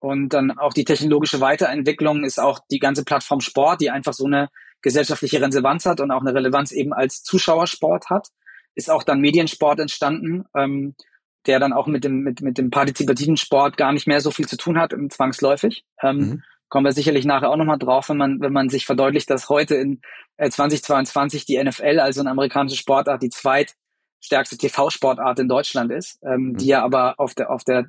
und 0.00 0.30
dann 0.30 0.56
auch 0.58 0.72
die 0.72 0.84
technologische 0.84 1.40
Weiterentwicklung 1.40 2.24
ist 2.24 2.38
auch 2.38 2.60
die 2.70 2.78
ganze 2.78 3.04
Plattform 3.04 3.40
Sport, 3.40 3.80
die 3.80 3.90
einfach 3.90 4.12
so 4.12 4.26
eine 4.26 4.48
gesellschaftliche 4.80 5.40
Relevanz 5.40 5.86
hat 5.86 6.00
und 6.00 6.10
auch 6.10 6.20
eine 6.20 6.34
Relevanz 6.34 6.72
eben 6.72 6.92
als 6.92 7.22
Zuschauersport 7.22 8.10
hat. 8.10 8.28
Ist 8.74 8.90
auch 8.90 9.02
dann 9.02 9.20
Mediensport 9.20 9.80
entstanden, 9.80 10.44
ähm, 10.54 10.94
der 11.46 11.58
dann 11.58 11.72
auch 11.72 11.86
mit 11.86 12.04
dem, 12.04 12.20
mit, 12.20 12.42
mit 12.42 12.58
dem 12.58 12.70
partizipativen 12.70 13.36
Sport 13.36 13.76
gar 13.76 13.92
nicht 13.92 14.06
mehr 14.06 14.20
so 14.20 14.30
viel 14.30 14.46
zu 14.46 14.56
tun 14.56 14.78
hat, 14.78 14.94
zwangsläufig. 15.10 15.84
Ähm, 16.02 16.16
mhm. 16.16 16.42
Kommen 16.68 16.84
wir 16.84 16.92
sicherlich 16.92 17.24
nachher 17.24 17.50
auch 17.50 17.56
nochmal 17.56 17.78
drauf, 17.78 18.08
wenn 18.08 18.18
man, 18.18 18.40
wenn 18.40 18.52
man 18.52 18.68
sich 18.68 18.86
verdeutlicht, 18.86 19.30
dass 19.30 19.48
heute 19.48 19.74
in 19.74 20.00
äh, 20.36 20.50
2022 20.50 21.46
die 21.46 21.62
NFL, 21.62 21.98
also 21.98 22.20
eine 22.20 22.30
amerikanische 22.30 22.76
Sportart, 22.76 23.22
die 23.22 23.30
zweitstärkste 23.30 24.58
TV-Sportart 24.58 25.40
in 25.40 25.48
Deutschland 25.48 25.90
ist, 25.90 26.22
ähm, 26.22 26.50
mhm. 26.50 26.56
die 26.58 26.66
ja 26.66 26.84
aber 26.84 27.14
auf 27.18 27.34
der, 27.34 27.50
auf 27.50 27.64
der 27.64 27.86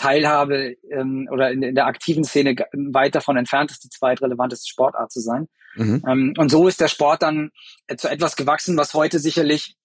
Teilhabe 0.00 0.76
ähm, 0.90 1.28
oder 1.30 1.50
in, 1.50 1.62
in, 1.62 1.74
der 1.74 1.86
aktiven 1.86 2.24
Szene 2.24 2.56
weit 2.72 3.14
davon 3.14 3.36
entfernt 3.36 3.70
ist, 3.70 3.84
die 3.84 3.90
zweitrelevanteste 3.90 4.66
Sportart 4.66 5.12
zu 5.12 5.20
sein. 5.20 5.46
Mhm. 5.74 6.02
Ähm, 6.08 6.34
und 6.38 6.50
so 6.50 6.66
ist 6.68 6.80
der 6.80 6.88
Sport 6.88 7.22
dann 7.22 7.50
zu 7.96 8.08
etwas 8.08 8.34
gewachsen, 8.34 8.78
was 8.78 8.94
heute 8.94 9.18
sicherlich, 9.18 9.76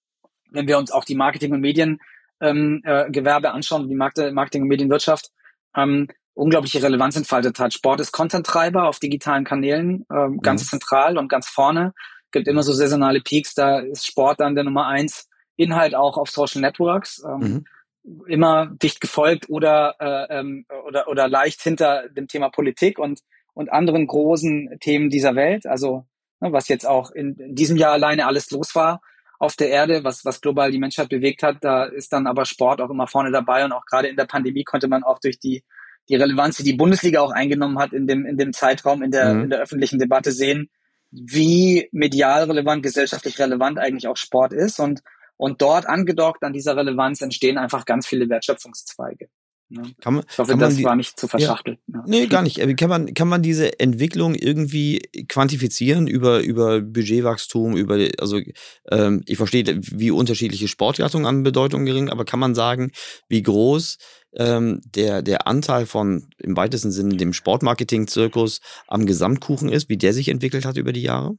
wenn 0.51 0.67
wir 0.67 0.77
uns 0.77 0.91
auch 0.91 1.03
die 1.03 1.15
Marketing- 1.15 1.51
und 1.51 1.59
Mediengewerbe 1.59 3.47
äh, 3.47 3.51
anschauen, 3.51 3.89
die 3.89 3.95
Markt 3.95 4.17
Marketing- 4.31 4.61
und 4.61 4.69
Medienwirtschaft, 4.69 5.31
ähm, 5.75 6.07
unglaubliche 6.33 6.81
Relevanz 6.81 7.17
entfaltet 7.17 7.59
hat. 7.59 7.73
Sport 7.73 7.99
ist 7.99 8.13
Content-Treiber 8.13 8.87
auf 8.87 8.99
digitalen 8.99 9.43
Kanälen, 9.43 10.05
ähm, 10.09 10.39
ganz 10.41 10.63
mhm. 10.63 10.67
zentral 10.67 11.17
und 11.17 11.27
ganz 11.27 11.49
vorne. 11.49 11.93
Gibt 12.31 12.47
immer 12.47 12.63
so 12.63 12.71
saisonale 12.71 13.19
Peaks, 13.19 13.53
da 13.53 13.79
ist 13.79 14.07
Sport 14.07 14.39
dann 14.39 14.55
der 14.55 14.63
Nummer 14.63 14.87
eins. 14.87 15.27
Inhalt 15.57 15.93
auch 15.93 16.17
auf 16.17 16.29
Social 16.29 16.61
Networks. 16.61 17.21
Ähm, 17.25 17.39
mhm 17.39 17.65
immer 18.27 18.67
dicht 18.67 19.01
gefolgt 19.01 19.49
oder, 19.49 19.95
äh, 19.99 20.39
ähm, 20.39 20.65
oder, 20.87 21.07
oder 21.07 21.27
leicht 21.27 21.61
hinter 21.61 22.07
dem 22.09 22.27
Thema 22.27 22.49
Politik 22.49 22.99
und, 22.99 23.21
und 23.53 23.71
anderen 23.71 24.07
großen 24.07 24.77
Themen 24.79 25.09
dieser 25.09 25.35
Welt. 25.35 25.65
Also 25.65 26.05
ne, 26.39 26.51
was 26.51 26.67
jetzt 26.67 26.85
auch 26.85 27.11
in, 27.11 27.35
in 27.35 27.55
diesem 27.55 27.77
Jahr 27.77 27.93
alleine 27.93 28.27
alles 28.27 28.51
los 28.51 28.75
war 28.75 29.01
auf 29.39 29.55
der 29.55 29.69
Erde, 29.69 30.03
was, 30.03 30.23
was 30.23 30.41
global 30.41 30.71
die 30.71 30.79
Menschheit 30.79 31.09
bewegt 31.09 31.43
hat, 31.43 31.57
da 31.61 31.83
ist 31.83 32.13
dann 32.13 32.27
aber 32.27 32.45
Sport 32.45 32.81
auch 32.81 32.89
immer 32.89 33.07
vorne 33.07 33.31
dabei 33.31 33.65
und 33.65 33.73
auch 33.73 33.85
gerade 33.85 34.07
in 34.07 34.15
der 34.15 34.25
Pandemie 34.25 34.63
konnte 34.63 34.87
man 34.87 35.03
auch 35.03 35.19
durch 35.19 35.39
die, 35.39 35.63
die 36.07 36.15
Relevanz, 36.15 36.57
die 36.57 36.63
die 36.63 36.73
Bundesliga 36.73 37.21
auch 37.21 37.31
eingenommen 37.31 37.79
hat 37.79 37.93
in 37.93 38.07
dem, 38.07 38.25
in 38.25 38.37
dem 38.37 38.53
Zeitraum 38.53 39.03
in 39.03 39.11
der, 39.11 39.33
mhm. 39.33 39.43
in 39.43 39.49
der 39.49 39.59
öffentlichen 39.59 39.99
Debatte 39.99 40.31
sehen, 40.31 40.69
wie 41.11 41.89
medial 41.91 42.43
relevant, 42.45 42.83
gesellschaftlich 42.83 43.39
relevant 43.39 43.77
eigentlich 43.77 44.07
auch 44.07 44.17
Sport 44.17 44.53
ist 44.53 44.79
und 44.79 45.01
Und 45.37 45.61
dort 45.61 45.87
angedockt 45.87 46.43
an 46.43 46.53
dieser 46.53 46.77
Relevanz 46.77 47.21
entstehen 47.21 47.57
einfach 47.57 47.85
ganz 47.85 48.07
viele 48.07 48.29
Wertschöpfungszweige. 48.29 49.29
Ja. 49.69 49.81
Kann 49.99 50.13
man, 50.15 50.23
ich 50.29 50.37
hoffe, 50.37 50.51
kann 50.51 50.59
man 50.59 50.69
das 50.69 50.77
die, 50.77 50.83
war 50.83 50.95
nicht 50.95 51.19
zu 51.19 51.27
verschachtelt. 51.27 51.79
Ja. 51.87 52.03
Nee, 52.05 52.27
gar 52.27 52.43
nicht. 52.43 52.59
Kann 52.77 52.89
man, 52.89 53.13
kann 53.15 53.27
man 53.27 53.41
diese 53.41 53.79
Entwicklung 53.79 54.35
irgendwie 54.35 55.01
quantifizieren 55.27 56.05
über, 56.07 56.41
über 56.41 56.81
Budgetwachstum, 56.81 57.75
über, 57.75 57.97
also 58.19 58.39
ähm, 58.91 59.23
ich 59.25 59.37
verstehe, 59.37 59.65
wie 59.81 60.11
unterschiedliche 60.11 60.67
Sportgattungen 60.67 61.25
an 61.25 61.43
Bedeutung 61.43 61.85
gering, 61.85 62.09
aber 62.09 62.25
kann 62.25 62.39
man 62.39 62.53
sagen, 62.53 62.91
wie 63.27 63.41
groß 63.41 63.97
ähm, 64.37 64.81
der, 64.85 65.23
der 65.23 65.47
Anteil 65.47 65.87
von 65.87 66.29
im 66.37 66.55
weitesten 66.55 66.91
Sinne 66.91 67.17
dem 67.17 67.33
Sportmarketing-Zirkus 67.33 68.59
am 68.87 69.07
Gesamtkuchen 69.07 69.69
ist, 69.69 69.89
wie 69.89 69.97
der 69.97 70.13
sich 70.13 70.29
entwickelt 70.29 70.65
hat 70.65 70.77
über 70.77 70.93
die 70.93 71.01
Jahre? 71.01 71.37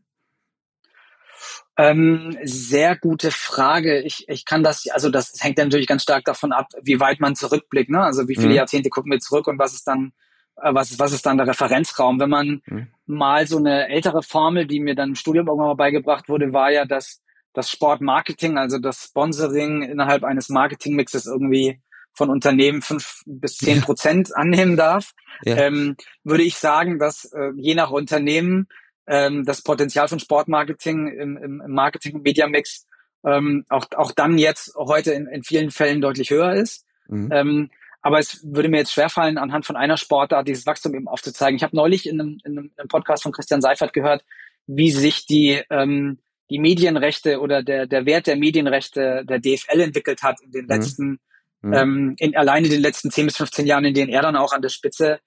Ähm, 1.78 2.36
sehr 2.42 2.96
gute 2.96 3.30
Frage. 3.30 4.00
Ich, 4.00 4.28
ich 4.28 4.44
kann 4.46 4.62
das, 4.62 4.88
also 4.90 5.10
das 5.10 5.34
hängt 5.40 5.58
natürlich 5.58 5.86
ganz 5.86 6.02
stark 6.02 6.24
davon 6.24 6.52
ab, 6.52 6.68
wie 6.82 7.00
weit 7.00 7.20
man 7.20 7.36
zurückblickt. 7.36 7.90
Ne? 7.90 8.00
Also 8.00 8.28
wie 8.28 8.36
viele 8.36 8.48
mhm. 8.48 8.54
Jahrzehnte 8.54 8.88
gucken 8.88 9.12
wir 9.12 9.20
zurück 9.20 9.46
und 9.46 9.58
was 9.58 9.74
ist 9.74 9.86
dann, 9.86 10.12
äh, 10.56 10.72
was 10.72 10.90
ist, 10.90 10.98
was 10.98 11.12
ist 11.12 11.26
dann 11.26 11.36
der 11.36 11.46
Referenzraum? 11.46 12.18
Wenn 12.18 12.30
man 12.30 12.62
mhm. 12.64 12.88
mal 13.06 13.46
so 13.46 13.58
eine 13.58 13.88
ältere 13.88 14.22
Formel, 14.22 14.66
die 14.66 14.80
mir 14.80 14.94
dann 14.94 15.10
im 15.10 15.14
Studium 15.16 15.48
irgendwann 15.48 15.68
mal 15.68 15.74
beigebracht 15.74 16.28
wurde, 16.28 16.52
war 16.54 16.70
ja, 16.72 16.86
dass 16.86 17.22
das 17.52 17.70
Sportmarketing, 17.70 18.58
also 18.58 18.78
das 18.78 19.04
Sponsoring 19.04 19.82
innerhalb 19.82 20.24
eines 20.24 20.48
Marketingmixes 20.48 21.26
irgendwie 21.26 21.80
von 22.12 22.30
Unternehmen 22.30 22.80
fünf 22.80 23.22
bis 23.26 23.58
zehn 23.58 23.82
Prozent 23.82 24.34
annehmen 24.34 24.76
darf, 24.76 25.12
ja. 25.42 25.56
ähm, 25.56 25.96
würde 26.24 26.42
ich 26.42 26.56
sagen, 26.56 26.98
dass 26.98 27.26
äh, 27.26 27.50
je 27.56 27.74
nach 27.74 27.90
Unternehmen 27.90 28.68
ähm, 29.06 29.44
das 29.44 29.62
Potenzial 29.62 30.08
von 30.08 30.18
Sportmarketing 30.18 31.08
im, 31.08 31.36
im, 31.36 31.62
Marketing- 31.68 32.16
und 32.16 32.22
Media-Mix 32.22 32.86
ähm, 33.24 33.64
auch, 33.68 33.86
auch 33.96 34.12
dann 34.12 34.38
jetzt 34.38 34.74
heute 34.76 35.12
in, 35.12 35.26
in 35.26 35.42
vielen 35.42 35.70
Fällen 35.70 36.00
deutlich 36.00 36.30
höher 36.30 36.54
ist. 36.54 36.86
Mhm. 37.08 37.28
Ähm, 37.32 37.70
aber 38.02 38.20
es 38.20 38.40
würde 38.44 38.68
mir 38.68 38.78
jetzt 38.78 38.92
schwerfallen, 38.92 39.36
anhand 39.36 39.66
von 39.66 39.74
einer 39.74 39.96
Sportart 39.96 40.46
dieses 40.46 40.64
Wachstum 40.64 40.94
eben 40.94 41.08
aufzuzeigen. 41.08 41.56
Ich 41.56 41.64
habe 41.64 41.74
neulich 41.74 42.08
in 42.08 42.20
einem, 42.20 42.38
in 42.44 42.58
einem 42.58 42.88
Podcast 42.88 43.24
von 43.24 43.32
Christian 43.32 43.60
Seifert 43.60 43.92
gehört, 43.92 44.24
wie 44.68 44.92
sich 44.92 45.26
die, 45.26 45.60
ähm, 45.70 46.18
die 46.48 46.60
Medienrechte 46.60 47.40
oder 47.40 47.64
der, 47.64 47.86
der 47.86 48.06
Wert 48.06 48.28
der 48.28 48.36
Medienrechte 48.36 49.24
der 49.28 49.40
DFL 49.40 49.80
entwickelt 49.80 50.22
hat 50.22 50.40
in 50.40 50.52
den 50.52 50.66
mhm. 50.66 50.70
letzten, 50.70 51.18
mhm. 51.62 51.72
ähm, 51.72 52.16
in 52.18 52.36
alleine 52.36 52.68
den 52.68 52.80
letzten 52.80 53.10
10 53.10 53.26
bis 53.26 53.36
15 53.38 53.66
Jahren, 53.66 53.84
in 53.84 53.94
denen 53.94 54.12
er 54.12 54.22
dann 54.22 54.36
auch 54.36 54.52
an 54.52 54.62
der 54.62 54.68
Spitze 54.68 55.18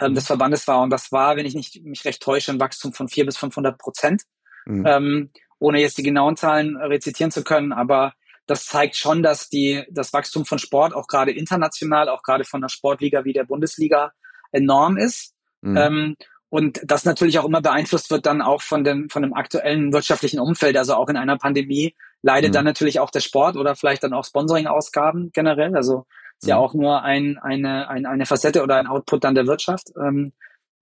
ähm, 0.00 0.14
des 0.14 0.26
Verbandes 0.26 0.66
war. 0.66 0.80
Und 0.80 0.90
das 0.90 1.12
war, 1.12 1.36
wenn 1.36 1.46
ich 1.46 1.54
nicht 1.54 1.84
mich 1.84 2.04
recht 2.04 2.22
täusche, 2.22 2.52
ein 2.52 2.60
Wachstum 2.60 2.92
von 2.92 3.08
vier 3.08 3.26
bis 3.26 3.36
500 3.36 3.78
Prozent. 3.78 4.22
Mhm. 4.66 4.86
Ähm, 4.86 5.30
ohne 5.58 5.80
jetzt 5.80 5.98
die 5.98 6.02
genauen 6.02 6.36
Zahlen 6.36 6.76
rezitieren 6.76 7.30
zu 7.30 7.42
können, 7.42 7.72
aber 7.72 8.12
das 8.46 8.64
zeigt 8.66 8.96
schon, 8.96 9.22
dass 9.22 9.48
die, 9.48 9.84
das 9.90 10.12
Wachstum 10.12 10.46
von 10.46 10.58
Sport 10.58 10.94
auch 10.94 11.06
gerade 11.06 11.32
international, 11.32 12.08
auch 12.08 12.22
gerade 12.22 12.44
von 12.44 12.60
einer 12.60 12.68
Sportliga 12.68 13.24
wie 13.24 13.32
der 13.32 13.44
Bundesliga 13.44 14.12
enorm 14.52 14.96
ist. 14.96 15.34
Mhm. 15.60 15.76
Ähm, 15.76 16.16
und 16.48 16.80
das 16.82 17.04
natürlich 17.04 17.38
auch 17.38 17.44
immer 17.44 17.60
beeinflusst 17.60 18.10
wird 18.10 18.24
dann 18.24 18.40
auch 18.40 18.62
von 18.62 18.82
dem, 18.84 19.10
von 19.10 19.22
dem 19.22 19.34
aktuellen 19.34 19.92
wirtschaftlichen 19.92 20.40
Umfeld. 20.40 20.78
Also 20.78 20.94
auch 20.94 21.08
in 21.10 21.18
einer 21.18 21.36
Pandemie 21.36 21.94
leidet 22.22 22.50
mhm. 22.50 22.54
dann 22.54 22.64
natürlich 22.64 23.00
auch 23.00 23.10
der 23.10 23.20
Sport 23.20 23.56
oder 23.56 23.76
vielleicht 23.76 24.02
dann 24.02 24.14
auch 24.14 24.24
Sponsoring-Ausgaben 24.24 25.30
generell. 25.34 25.76
Also 25.76 26.06
ist 26.40 26.44
mhm. 26.44 26.50
ja 26.50 26.56
auch 26.56 26.74
nur 26.74 27.02
ein, 27.02 27.38
eine, 27.38 27.88
ein, 27.88 28.06
eine 28.06 28.26
Facette 28.26 28.62
oder 28.62 28.76
ein 28.76 28.86
Output 28.86 29.24
dann 29.24 29.34
der 29.34 29.46
Wirtschaft. 29.46 29.88
Ähm, 30.00 30.32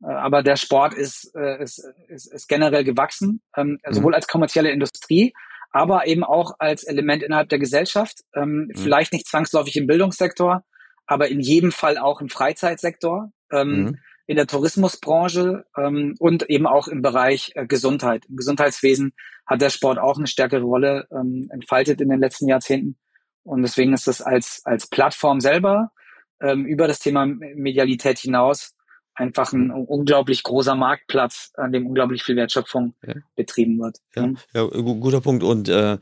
äh, 0.03 0.09
aber 0.09 0.43
der 0.43 0.57
Sport 0.57 0.95
ist, 0.95 1.35
äh, 1.35 1.63
ist, 1.63 1.83
ist, 2.09 2.33
ist 2.33 2.49
generell 2.49 2.85
gewachsen, 2.85 3.43
ähm, 3.57 3.79
mhm. 3.85 3.93
sowohl 3.93 4.15
als 4.15 4.29
kommerzielle 4.29 4.71
Industrie, 4.71 5.33
aber 5.71 6.07
eben 6.07 6.25
auch 6.25 6.55
als 6.59 6.85
Element 6.85 7.23
innerhalb 7.23 7.49
der 7.49 7.59
Gesellschaft. 7.59 8.21
Ähm, 8.35 8.69
mhm. 8.69 8.77
Vielleicht 8.77 9.13
nicht 9.13 9.27
zwangsläufig 9.27 9.77
im 9.77 9.87
Bildungssektor, 9.87 10.65
aber 11.07 11.29
in 11.29 11.41
jedem 11.41 11.73
Fall 11.73 11.99
auch 11.99 12.21
im 12.21 12.29
Freizeitsektor, 12.29 13.31
ähm, 13.51 13.69
mhm. 13.69 13.99
in 14.27 14.37
der 14.37 14.47
Tourismusbranche 14.47 15.65
ähm, 15.77 16.15
und 16.19 16.51
eben 16.51 16.67
auch 16.67 16.89
im 16.89 17.01
Bereich 17.01 17.53
äh, 17.55 17.67
Gesundheit. 17.67 18.27
Im 18.29 18.37
Gesundheitswesen 18.37 19.13
hat 19.47 19.63
der 19.63 19.71
Sport 19.71 19.99
auch 19.99 20.19
eine 20.19 20.27
stärkere 20.27 20.63
Rolle 20.63 21.07
ähm, 21.13 21.49
entfaltet 21.51 22.01
in 22.01 22.09
den 22.09 22.21
letzten 22.21 22.49
Jahrzehnten. 22.49 22.99
Und 23.47 23.63
deswegen 23.63 23.93
ist 23.93 24.07
das 24.09 24.21
als, 24.21 24.61
als 24.65 24.89
Plattform 24.89 25.41
selber 25.41 25.93
ähm, 26.41 26.67
über 26.67 26.89
das 26.89 26.99
Thema 26.99 27.27
Medialität 27.27 28.19
hinaus 28.19 28.76
einfach 29.17 29.53
ein 29.53 29.71
unglaublich 29.71 30.43
großer 30.43 30.75
Marktplatz, 30.75 31.53
an 31.57 31.73
dem 31.73 31.87
unglaublich 31.87 32.23
viel 32.23 32.37
Wertschöpfung 32.37 32.95
ja. 33.07 33.15
betrieben 33.35 33.79
wird. 33.79 33.99
Ja, 34.15 34.27
mhm. 34.27 34.39
ja, 34.55 34.65
guter 34.65 35.21
Punkt. 35.21 35.43
Und 35.43 35.69
äh, 35.69 35.99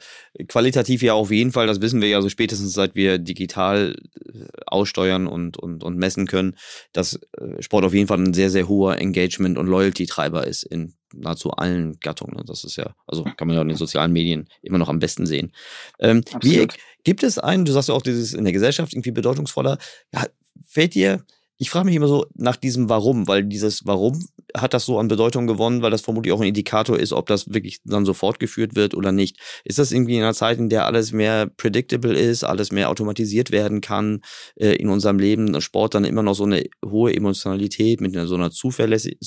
qualitativ 0.49 1.03
ja 1.03 1.15
auf 1.15 1.31
jeden 1.31 1.53
Fall, 1.53 1.67
das 1.67 1.81
wissen 1.81 2.01
wir 2.01 2.09
ja 2.09 2.21
so 2.21 2.29
spätestens 2.29 2.73
seit 2.73 2.95
wir 2.97 3.19
digital 3.19 3.97
äh, 4.27 4.47
aussteuern 4.67 5.27
und, 5.27 5.57
und, 5.57 5.85
und 5.85 5.97
messen 5.97 6.27
können, 6.27 6.57
dass 6.93 7.21
äh, 7.39 7.63
Sport 7.63 7.85
auf 7.85 7.95
jeden 7.95 8.09
Fall 8.09 8.19
ein 8.19 8.35
sehr, 8.35 8.51
sehr 8.51 8.69
hoher 8.69 8.99
Engagement- 8.99 9.59
und 9.59 9.69
Loyalty-Treiber 9.69 10.47
ist 10.47 10.65
in 10.65 10.95
nahezu 11.15 11.53
allen 11.53 11.99
Gattungen. 12.01 12.45
Das 12.47 12.65
ist 12.65 12.77
ja, 12.77 12.95
also 13.07 13.23
kann 13.23 13.47
man 13.47 13.55
ja 13.55 13.63
in 13.63 13.69
den 13.69 13.77
sozialen 13.77 14.13
Medien 14.13 14.49
immer 14.63 14.79
noch 14.79 14.89
am 14.89 14.99
besten 14.99 15.27
sehen. 15.27 15.53
Ähm, 16.01 16.25
wie, 16.41 16.67
gibt 17.05 17.23
es 17.23 17.39
einen, 17.39 17.65
du 17.65 17.71
sagst 17.71 17.91
ja 17.91 17.95
auch, 17.95 18.03
dieses 18.03 18.35
in 18.35 18.43
der 18.43 18.53
Gesellschaft 18.53 18.93
irgendwie 18.93 19.13
bedeutungsvoller, 19.13 19.79
ja, 20.13 20.25
fällt 20.67 20.95
dir 20.95 21.25
ich 21.57 21.71
frage 21.71 21.87
mich 21.87 21.95
immer 21.95 22.09
so 22.09 22.27
nach 22.35 22.57
diesem 22.57 22.89
Warum, 22.89 23.29
weil 23.29 23.45
dieses 23.45 23.87
Warum 23.87 24.27
hat 24.57 24.75
das 24.75 24.87
so 24.87 24.99
an 24.99 25.09
Bedeutung 25.09 25.47
gewonnen, 25.47 25.83
weil 25.83 25.91
das 25.91 26.03
vermutlich 26.03 26.33
auch 26.33 26.41
ein 26.41 26.49
Indikator 26.49 26.99
ist, 26.99 27.13
ob 27.13 27.27
das 27.27 27.53
wirklich 27.53 27.81
dann 27.85 28.05
so 28.05 28.15
fortgeführt 28.15 28.75
wird 28.75 28.95
oder 28.95 29.13
nicht. 29.13 29.39
Ist 29.65 29.79
das 29.79 29.93
irgendwie 29.93 30.17
in 30.17 30.23
einer 30.23 30.35
Zeit, 30.35 30.59
in 30.59 30.69
der 30.69 30.87
alles 30.87 31.13
mehr 31.13 31.47
predictable 31.47 32.13
ist, 32.13 32.45
alles 32.45 32.73
mehr 32.73 32.91
automatisiert 32.91 33.51
werden 33.51 33.81
kann 33.81 34.21
äh, 34.57 34.75
in 34.77 34.89
unserem 34.89 35.19
Leben, 35.19 35.61
Sport 35.61 35.95
dann 35.95 36.05
immer 36.05 36.23
noch 36.23 36.35
so 36.35 36.45
eine 36.45 36.65
hohe 36.85 37.15
Emotionalität 37.15 38.01
mit 38.01 38.17
einer, 38.17 38.27
so 38.27 38.35
einer 38.35 38.51
zuverlässig, 38.51 39.19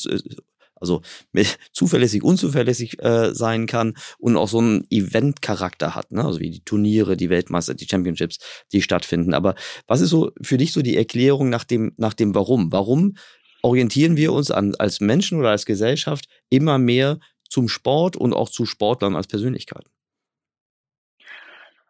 also 0.79 1.01
zuverlässig, 1.71 2.23
unzuverlässig 2.23 3.01
äh, 3.03 3.33
sein 3.33 3.67
kann 3.67 3.95
und 4.17 4.37
auch 4.37 4.47
so 4.47 4.59
einen 4.59 4.85
Event-Charakter 4.89 5.95
hat, 5.95 6.11
ne? 6.11 6.23
also 6.23 6.39
wie 6.39 6.51
die 6.51 6.63
Turniere, 6.63 7.17
die 7.17 7.29
Weltmeister, 7.29 7.73
die 7.73 7.87
Championships, 7.87 8.39
die 8.71 8.81
stattfinden. 8.81 9.33
Aber 9.33 9.55
was 9.87 10.01
ist 10.01 10.09
so 10.09 10.31
für 10.41 10.57
dich 10.57 10.73
so 10.73 10.81
die 10.81 10.97
Erklärung 10.97 11.49
nach 11.49 11.63
dem, 11.63 11.93
nach 11.97 12.13
dem 12.13 12.35
Warum? 12.35 12.71
Warum 12.71 13.15
orientieren 13.61 14.17
wir 14.17 14.33
uns 14.33 14.51
an, 14.51 14.75
als 14.75 15.01
Menschen 15.01 15.39
oder 15.39 15.49
als 15.49 15.65
Gesellschaft 15.65 16.27
immer 16.49 16.77
mehr 16.77 17.19
zum 17.49 17.69
Sport 17.69 18.15
und 18.15 18.33
auch 18.33 18.49
zu 18.49 18.65
Sportlern 18.65 19.15
als 19.15 19.27
Persönlichkeiten? 19.27 19.89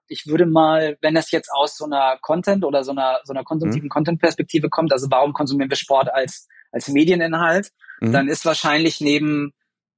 ich 0.10 0.28
würde 0.28 0.46
mal, 0.46 0.98
wenn 1.02 1.16
das 1.16 1.32
jetzt 1.32 1.50
aus 1.52 1.78
so 1.78 1.86
einer 1.86 2.18
Content 2.22 2.64
oder 2.64 2.84
so 2.84 2.92
einer, 2.92 3.20
so 3.24 3.34
einer 3.34 3.44
konsumtiven 3.44 3.88
mhm. 3.88 3.92
Content-Perspektive 3.92 4.70
kommt, 4.70 4.94
also 4.94 5.08
warum 5.10 5.34
konsumieren 5.34 5.70
wir 5.70 5.78
Sport 5.78 6.10
als, 6.14 6.48
als 6.72 6.88
Medieninhalt, 6.88 7.72
mhm. 8.00 8.12
dann 8.12 8.28
ist 8.28 8.46
wahrscheinlich 8.46 9.02
neben 9.02 9.54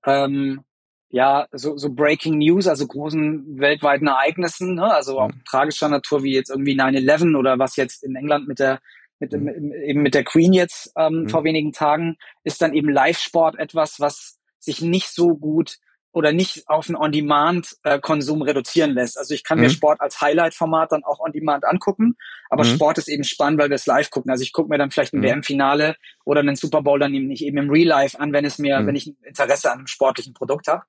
ähm, 0.05 0.61
ja 1.09 1.47
so, 1.51 1.77
so 1.77 1.91
Breaking 1.91 2.37
News, 2.37 2.67
also 2.67 2.85
großen 2.85 3.59
weltweiten 3.59 4.07
Ereignissen, 4.07 4.75
ne? 4.75 4.93
also 4.93 5.19
auch 5.19 5.29
mhm. 5.29 5.43
tragischer 5.49 5.89
Natur 5.89 6.23
wie 6.23 6.33
jetzt 6.33 6.49
irgendwie 6.49 6.79
9/11 6.79 7.37
oder 7.37 7.59
was 7.59 7.75
jetzt 7.75 8.03
in 8.03 8.15
England 8.15 8.47
mit 8.47 8.59
der 8.59 8.79
mit, 9.19 9.33
mhm. 9.33 9.73
eben 9.73 10.01
mit 10.01 10.13
der 10.13 10.23
Queen 10.23 10.53
jetzt 10.53 10.93
ähm, 10.97 11.23
mhm. 11.23 11.29
vor 11.29 11.43
wenigen 11.43 11.73
Tagen, 11.73 12.17
ist 12.43 12.61
dann 12.61 12.73
eben 12.73 12.89
Live-Sport 12.89 13.59
etwas, 13.59 13.99
was 13.99 14.39
sich 14.59 14.81
nicht 14.81 15.09
so 15.09 15.35
gut 15.35 15.77
oder 16.11 16.31
nicht 16.31 16.67
auf 16.67 16.87
einen 16.87 16.95
On-Demand-Konsum 16.95 18.41
reduzieren 18.41 18.91
lässt. 18.91 19.17
Also 19.17 19.33
ich 19.33 19.43
kann 19.43 19.57
mhm. 19.57 19.65
mir 19.65 19.69
Sport 19.69 20.01
als 20.01 20.21
Highlight-Format 20.21 20.91
dann 20.91 21.03
auch 21.03 21.19
On-Demand 21.19 21.65
angucken, 21.65 22.15
aber 22.49 22.63
mhm. 22.63 22.69
Sport 22.69 22.97
ist 22.97 23.07
eben 23.07 23.23
spannend, 23.23 23.59
weil 23.59 23.69
wir 23.69 23.75
es 23.75 23.85
live 23.85 24.09
gucken. 24.09 24.31
Also 24.31 24.43
ich 24.43 24.51
gucke 24.51 24.69
mir 24.69 24.77
dann 24.77 24.89
vielleicht 24.89 25.13
ein 25.13 25.19
mhm. 25.19 25.23
WM-Finale 25.23 25.95
oder 26.25 26.39
einen 26.39 26.55
Super 26.55 26.81
Bowl 26.81 26.99
dann 26.99 27.13
eben 27.13 27.27
nicht 27.27 27.43
eben 27.43 27.57
im 27.57 27.69
Real 27.69 27.87
Life 27.87 28.19
an, 28.19 28.33
wenn 28.33 28.45
es 28.45 28.57
mir, 28.57 28.79
mhm. 28.79 28.87
wenn 28.87 28.95
ich 28.95 29.07
ein 29.07 29.17
Interesse 29.23 29.71
an 29.71 29.79
einem 29.79 29.87
sportlichen 29.87 30.33
Produkt 30.33 30.67
habe. 30.67 30.83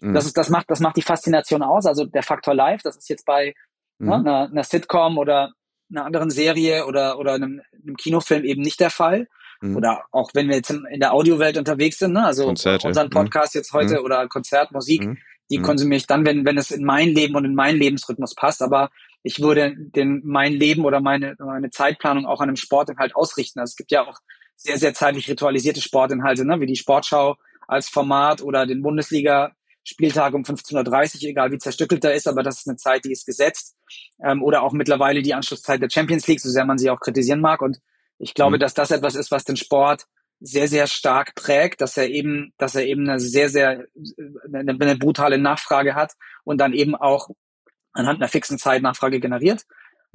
Mhm. 0.00 0.14
Das 0.14 0.26
ist, 0.26 0.36
das 0.36 0.50
macht, 0.50 0.70
das 0.70 0.80
macht 0.80 0.96
die 0.96 1.02
Faszination 1.02 1.62
aus. 1.62 1.86
Also 1.86 2.04
der 2.04 2.22
Faktor 2.22 2.54
Live, 2.54 2.82
das 2.82 2.96
ist 2.96 3.08
jetzt 3.08 3.26
bei 3.26 3.54
ne, 3.98 4.06
mhm. 4.06 4.12
einer, 4.12 4.50
einer 4.50 4.64
Sitcom 4.64 5.18
oder 5.18 5.52
einer 5.90 6.04
anderen 6.04 6.30
Serie 6.30 6.86
oder, 6.86 7.18
oder 7.18 7.34
einem, 7.34 7.60
einem 7.72 7.96
Kinofilm 7.96 8.44
eben 8.44 8.62
nicht 8.62 8.78
der 8.78 8.90
Fall. 8.90 9.26
Mhm. 9.60 9.76
Oder 9.76 10.04
auch 10.10 10.30
wenn 10.34 10.48
wir 10.48 10.56
jetzt 10.56 10.70
in 10.70 11.00
der 11.00 11.12
Audiowelt 11.12 11.58
unterwegs 11.58 11.98
sind, 11.98 12.12
ne? 12.12 12.24
also 12.24 12.46
Konzerte. 12.46 12.86
unseren 12.88 13.06
mhm. 13.06 13.10
Podcast 13.10 13.54
jetzt 13.54 13.72
heute 13.72 13.98
mhm. 13.98 14.04
oder 14.04 14.28
Konzert, 14.28 14.72
Musik, 14.72 15.04
mhm. 15.04 15.18
die 15.50 15.58
mhm. 15.58 15.62
konsumiere 15.62 15.98
ich 15.98 16.06
dann, 16.06 16.24
wenn, 16.24 16.44
wenn 16.44 16.58
es 16.58 16.70
in 16.70 16.84
mein 16.84 17.08
Leben 17.10 17.34
und 17.34 17.44
in 17.44 17.54
meinen 17.54 17.78
Lebensrhythmus 17.78 18.34
passt. 18.34 18.62
Aber 18.62 18.90
ich 19.22 19.40
würde 19.40 19.74
den, 19.76 20.22
mein 20.24 20.54
Leben 20.54 20.84
oder 20.84 21.00
meine, 21.00 21.34
meine 21.38 21.70
Zeitplanung 21.70 22.26
auch 22.26 22.40
an 22.40 22.48
einem 22.48 22.56
Sportinhalt 22.56 23.14
ausrichten. 23.14 23.60
Also 23.60 23.72
es 23.72 23.76
gibt 23.76 23.90
ja 23.90 24.06
auch 24.06 24.18
sehr, 24.56 24.78
sehr 24.78 24.94
zeitlich 24.94 25.28
ritualisierte 25.28 25.80
Sportinhalte, 25.80 26.44
ne? 26.44 26.60
wie 26.60 26.66
die 26.66 26.76
Sportschau 26.76 27.36
als 27.68 27.88
Format 27.88 28.42
oder 28.42 28.66
den 28.66 28.82
Bundesliga 28.82 29.52
Spieltag 29.82 30.34
um 30.34 30.42
15.30 30.42 31.22
Uhr, 31.22 31.30
egal 31.30 31.52
wie 31.52 31.58
zerstückelt 31.58 32.04
er 32.04 32.14
ist, 32.14 32.28
aber 32.28 32.42
das 32.42 32.60
ist 32.60 32.68
eine 32.68 32.76
Zeit, 32.76 33.04
die 33.04 33.12
ist 33.12 33.24
gesetzt. 33.24 33.76
Ähm, 34.22 34.42
oder 34.42 34.62
auch 34.62 34.72
mittlerweile 34.72 35.22
die 35.22 35.34
Anschlusszeit 35.34 35.80
der 35.80 35.90
Champions 35.90 36.26
League, 36.26 36.40
so 36.40 36.50
sehr 36.50 36.64
man 36.64 36.78
sie 36.78 36.90
auch 36.90 37.00
kritisieren 37.00 37.40
mag. 37.40 37.62
Und 37.62 37.78
ich 38.20 38.34
glaube, 38.34 38.56
mhm. 38.56 38.60
dass 38.60 38.74
das 38.74 38.90
etwas 38.90 39.14
ist, 39.16 39.30
was 39.30 39.44
den 39.44 39.56
Sport 39.56 40.06
sehr, 40.40 40.68
sehr 40.68 40.86
stark 40.86 41.34
prägt, 41.34 41.80
dass 41.80 41.96
er 41.96 42.08
eben, 42.08 42.52
dass 42.58 42.74
er 42.74 42.86
eben 42.86 43.08
eine 43.08 43.20
sehr, 43.20 43.48
sehr, 43.48 43.84
eine, 44.52 44.76
eine 44.78 44.96
brutale 44.96 45.38
Nachfrage 45.38 45.94
hat 45.94 46.12
und 46.44 46.58
dann 46.58 46.72
eben 46.72 46.94
auch 46.94 47.28
anhand 47.92 48.20
einer 48.20 48.28
fixen 48.28 48.58
Zeit 48.58 48.82
Nachfrage 48.82 49.20
generiert. 49.20 49.64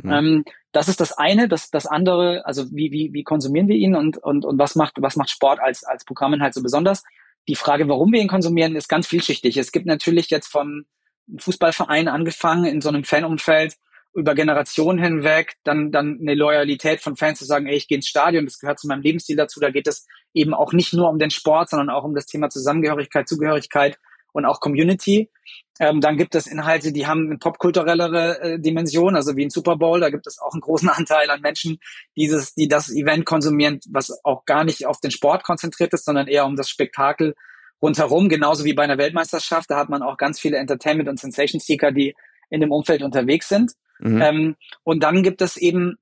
Mhm. 0.01 0.11
Ähm, 0.11 0.45
das 0.71 0.87
ist 0.87 0.99
das 0.99 1.13
eine. 1.13 1.47
Das, 1.47 1.69
das 1.69 1.85
andere, 1.85 2.45
also 2.45 2.65
wie, 2.71 2.91
wie, 2.91 3.13
wie 3.13 3.23
konsumieren 3.23 3.67
wir 3.67 3.75
ihn 3.75 3.95
und, 3.95 4.17
und, 4.17 4.45
und 4.45 4.57
was 4.57 4.75
macht, 4.75 4.93
was 4.97 5.15
macht 5.15 5.29
Sport 5.29 5.59
als, 5.59 5.83
als 5.83 6.05
Programminhalt 6.05 6.53
so 6.53 6.61
besonders? 6.61 7.03
Die 7.47 7.55
Frage, 7.55 7.87
warum 7.87 8.11
wir 8.11 8.21
ihn 8.21 8.27
konsumieren, 8.27 8.75
ist 8.75 8.89
ganz 8.89 9.07
vielschichtig. 9.07 9.57
Es 9.57 9.71
gibt 9.71 9.85
natürlich 9.85 10.29
jetzt 10.29 10.47
von 10.47 10.85
Fußballvereinen 11.37 12.07
angefangen 12.07 12.65
in 12.65 12.81
so 12.81 12.89
einem 12.89 13.03
Fanumfeld 13.03 13.75
über 14.15 14.33
Generationen 14.33 14.97
hinweg, 14.97 15.55
dann, 15.63 15.91
dann 15.91 16.19
eine 16.21 16.35
Loyalität 16.35 17.01
von 17.01 17.17
Fans 17.17 17.39
zu 17.39 17.45
sagen, 17.45 17.67
ey, 17.67 17.75
ich 17.75 17.87
gehe 17.87 17.97
ins 17.97 18.07
Stadion, 18.07 18.45
das 18.45 18.59
gehört 18.59 18.79
zu 18.79 18.87
meinem 18.87 19.01
Lebensstil 19.01 19.35
dazu. 19.35 19.59
Da 19.59 19.69
geht 19.69 19.87
es 19.87 20.07
eben 20.33 20.53
auch 20.53 20.71
nicht 20.73 20.93
nur 20.93 21.09
um 21.09 21.19
den 21.19 21.31
Sport, 21.31 21.69
sondern 21.69 21.89
auch 21.89 22.03
um 22.03 22.15
das 22.15 22.25
Thema 22.25 22.49
Zusammengehörigkeit, 22.49 23.27
Zugehörigkeit 23.27 23.99
und 24.31 24.45
auch 24.45 24.59
Community. 24.59 25.29
Ähm, 25.79 25.99
dann 25.99 26.15
gibt 26.15 26.35
es 26.35 26.47
Inhalte, 26.47 26.93
die 26.93 27.07
haben 27.07 27.25
eine 27.25 27.37
popkulturellere 27.37 28.41
äh, 28.41 28.59
Dimension, 28.59 29.15
also 29.15 29.35
wie 29.35 29.45
ein 29.45 29.49
Super 29.49 29.75
Bowl. 29.75 29.99
Da 29.99 30.09
gibt 30.09 30.27
es 30.27 30.39
auch 30.39 30.53
einen 30.53 30.61
großen 30.61 30.89
Anteil 30.89 31.29
an 31.29 31.41
Menschen, 31.41 31.79
dieses, 32.15 32.53
die 32.53 32.69
das 32.69 32.89
Event 32.89 33.25
konsumieren, 33.25 33.79
was 33.89 34.23
auch 34.23 34.45
gar 34.45 34.63
nicht 34.63 34.85
auf 34.85 35.01
den 35.01 35.11
Sport 35.11 35.43
konzentriert 35.43 35.93
ist, 35.93 36.05
sondern 36.05 36.27
eher 36.27 36.45
um 36.45 36.55
das 36.55 36.69
Spektakel 36.69 37.35
rundherum. 37.81 38.29
Genauso 38.29 38.63
wie 38.63 38.73
bei 38.73 38.83
einer 38.83 38.97
Weltmeisterschaft. 38.97 39.69
Da 39.69 39.77
hat 39.77 39.89
man 39.89 40.01
auch 40.03 40.17
ganz 40.17 40.39
viele 40.39 40.57
Entertainment- 40.57 41.09
und 41.09 41.19
Sensation-Seeker, 41.19 41.91
die 41.91 42.15
in 42.49 42.61
dem 42.61 42.71
Umfeld 42.71 43.01
unterwegs 43.01 43.49
sind. 43.49 43.73
Mhm. 43.99 44.21
Ähm, 44.21 44.55
und 44.83 45.03
dann 45.03 45.23
gibt 45.23 45.41
es 45.41 45.57
eben 45.57 45.97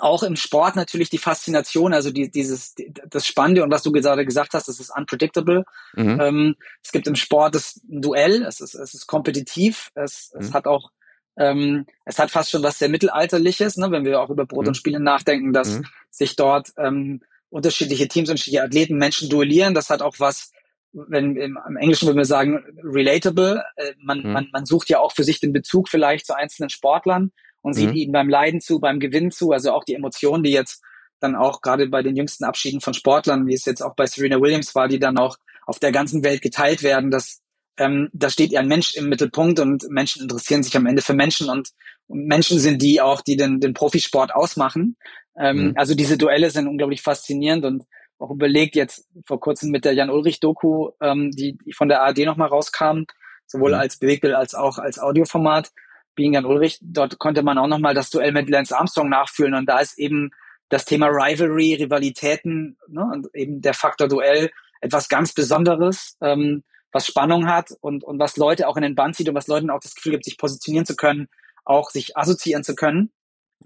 auch 0.00 0.22
im 0.22 0.36
Sport 0.36 0.76
natürlich 0.76 1.10
die 1.10 1.18
Faszination, 1.18 1.92
also 1.92 2.10
die, 2.10 2.30
dieses, 2.30 2.74
das 3.08 3.26
Spannende 3.26 3.62
und 3.62 3.70
was 3.70 3.82
du 3.82 3.92
gerade 3.92 4.24
gesagt 4.24 4.54
hast, 4.54 4.68
das 4.68 4.80
ist 4.80 4.90
unpredictable. 4.96 5.64
Mhm. 5.94 6.20
Ähm, 6.20 6.56
es 6.82 6.92
gibt 6.92 7.06
im 7.06 7.16
Sport 7.16 7.54
das 7.54 7.80
Duell, 7.84 8.42
es 8.44 8.60
ist, 8.60 8.74
es 8.74 8.94
ist 8.94 9.06
kompetitiv, 9.06 9.90
es, 9.94 10.32
mhm. 10.34 10.40
es 10.40 10.54
hat 10.54 10.66
auch, 10.66 10.90
ähm, 11.36 11.86
es 12.04 12.18
hat 12.18 12.30
fast 12.30 12.50
schon 12.50 12.62
was 12.62 12.78
sehr 12.78 12.88
mittelalterliches, 12.88 13.76
ne, 13.76 13.90
wenn 13.90 14.04
wir 14.04 14.20
auch 14.20 14.30
über 14.30 14.46
Brot 14.46 14.62
mhm. 14.62 14.68
und 14.68 14.76
Spiele 14.76 15.00
nachdenken, 15.00 15.52
dass 15.52 15.78
mhm. 15.78 15.86
sich 16.10 16.36
dort 16.36 16.72
ähm, 16.78 17.20
unterschiedliche 17.50 18.08
Teams, 18.08 18.30
unterschiedliche 18.30 18.64
Athleten, 18.64 18.96
Menschen 18.96 19.28
duellieren. 19.28 19.74
Das 19.74 19.90
hat 19.90 20.00
auch 20.00 20.14
was, 20.18 20.52
wenn 20.92 21.36
im, 21.36 21.58
im 21.68 21.76
Englischen 21.76 22.06
würden 22.06 22.18
wir 22.18 22.24
sagen, 22.24 22.64
relatable. 22.82 23.64
Äh, 23.76 23.92
man, 23.98 24.22
mhm. 24.22 24.32
man, 24.32 24.48
man 24.52 24.66
sucht 24.66 24.88
ja 24.88 25.00
auch 25.00 25.12
für 25.12 25.24
sich 25.24 25.40
den 25.40 25.52
Bezug 25.52 25.88
vielleicht 25.88 26.26
zu 26.26 26.36
einzelnen 26.36 26.70
Sportlern 26.70 27.32
und 27.62 27.74
sieht 27.74 27.90
mhm. 27.90 27.96
ihnen 27.96 28.12
beim 28.12 28.28
Leiden 28.28 28.60
zu, 28.60 28.80
beim 28.80 29.00
Gewinn 29.00 29.30
zu, 29.30 29.52
also 29.52 29.72
auch 29.72 29.84
die 29.84 29.94
Emotionen, 29.94 30.42
die 30.42 30.52
jetzt 30.52 30.82
dann 31.20 31.36
auch 31.36 31.60
gerade 31.62 31.88
bei 31.88 32.02
den 32.02 32.16
jüngsten 32.16 32.44
Abschieden 32.44 32.80
von 32.80 32.94
Sportlern, 32.94 33.46
wie 33.46 33.54
es 33.54 33.64
jetzt 33.64 33.80
auch 33.80 33.94
bei 33.94 34.06
Serena 34.06 34.40
Williams 34.40 34.74
war, 34.74 34.88
die 34.88 34.98
dann 34.98 35.18
auch 35.18 35.36
auf 35.66 35.78
der 35.78 35.92
ganzen 35.92 36.24
Welt 36.24 36.42
geteilt 36.42 36.82
werden, 36.82 37.10
dass 37.10 37.40
ähm, 37.78 38.10
da 38.12 38.28
steht 38.28 38.52
ja 38.52 38.60
ein 38.60 38.68
Mensch 38.68 38.94
im 38.94 39.08
Mittelpunkt 39.08 39.58
und 39.58 39.88
Menschen 39.88 40.22
interessieren 40.22 40.62
sich 40.62 40.76
am 40.76 40.86
Ende 40.86 41.00
für 41.00 41.14
Menschen 41.14 41.48
und, 41.48 41.70
und 42.06 42.26
Menschen 42.26 42.58
sind 42.58 42.82
die 42.82 43.00
auch, 43.00 43.22
die 43.22 43.36
den, 43.36 43.60
den 43.60 43.72
Profisport 43.72 44.34
ausmachen. 44.34 44.96
Ähm, 45.38 45.68
mhm. 45.68 45.72
Also 45.76 45.94
diese 45.94 46.18
Duelle 46.18 46.50
sind 46.50 46.68
unglaublich 46.68 47.00
faszinierend 47.00 47.64
und 47.64 47.84
auch 48.22 48.30
überlegt 48.30 48.76
jetzt 48.76 49.08
vor 49.26 49.40
kurzem 49.40 49.70
mit 49.70 49.84
der 49.84 49.94
Jan-Ulrich-Doku, 49.94 50.90
ähm, 51.00 51.30
die, 51.32 51.58
die 51.58 51.72
von 51.72 51.88
der 51.88 52.02
ARD 52.02 52.18
nochmal 52.18 52.48
rauskam, 52.48 53.04
sowohl 53.46 53.72
mhm. 53.72 53.78
als 53.78 53.98
Bewegbild 53.98 54.34
als 54.34 54.54
auch 54.54 54.78
als 54.78 54.98
Audioformat, 54.98 55.72
Being 56.14 56.34
Jan 56.34 56.44
Ulrich, 56.44 56.78
dort 56.82 57.18
konnte 57.18 57.42
man 57.42 57.58
auch 57.58 57.66
nochmal 57.66 57.94
das 57.94 58.10
Duell 58.10 58.32
mit 58.32 58.48
Lance 58.48 58.76
Armstrong 58.76 59.08
nachfühlen 59.08 59.54
und 59.54 59.66
da 59.66 59.80
ist 59.80 59.98
eben 59.98 60.30
das 60.68 60.84
Thema 60.84 61.08
Rivalry, 61.08 61.74
Rivalitäten 61.74 62.76
ne, 62.88 63.02
und 63.12 63.28
eben 63.34 63.60
der 63.60 63.74
Faktor 63.74 64.08
Duell 64.08 64.50
etwas 64.80 65.08
ganz 65.08 65.32
Besonderes, 65.32 66.16
ähm, 66.20 66.64
was 66.92 67.06
Spannung 67.06 67.46
hat 67.46 67.70
und, 67.80 68.04
und 68.04 68.18
was 68.18 68.36
Leute 68.36 68.68
auch 68.68 68.76
in 68.76 68.82
den 68.82 68.94
Band 68.94 69.16
zieht 69.16 69.28
und 69.28 69.34
was 69.34 69.46
Leuten 69.46 69.70
auch 69.70 69.80
das 69.80 69.94
Gefühl 69.94 70.12
gibt, 70.12 70.24
sich 70.24 70.36
positionieren 70.36 70.86
zu 70.86 70.96
können, 70.96 71.28
auch 71.64 71.90
sich 71.90 72.16
assoziieren 72.16 72.64
zu 72.64 72.74
können, 72.74 73.10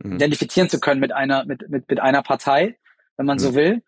mhm. 0.02 0.14
identifizieren 0.14 0.68
zu 0.68 0.78
können 0.78 1.00
mit 1.00 1.12
einer, 1.12 1.44
mit, 1.44 1.68
mit, 1.68 1.88
mit 1.88 2.00
einer 2.00 2.22
Partei, 2.22 2.78
wenn 3.16 3.26
man 3.26 3.38
mhm. 3.38 3.42
so 3.42 3.54
will. 3.54 3.82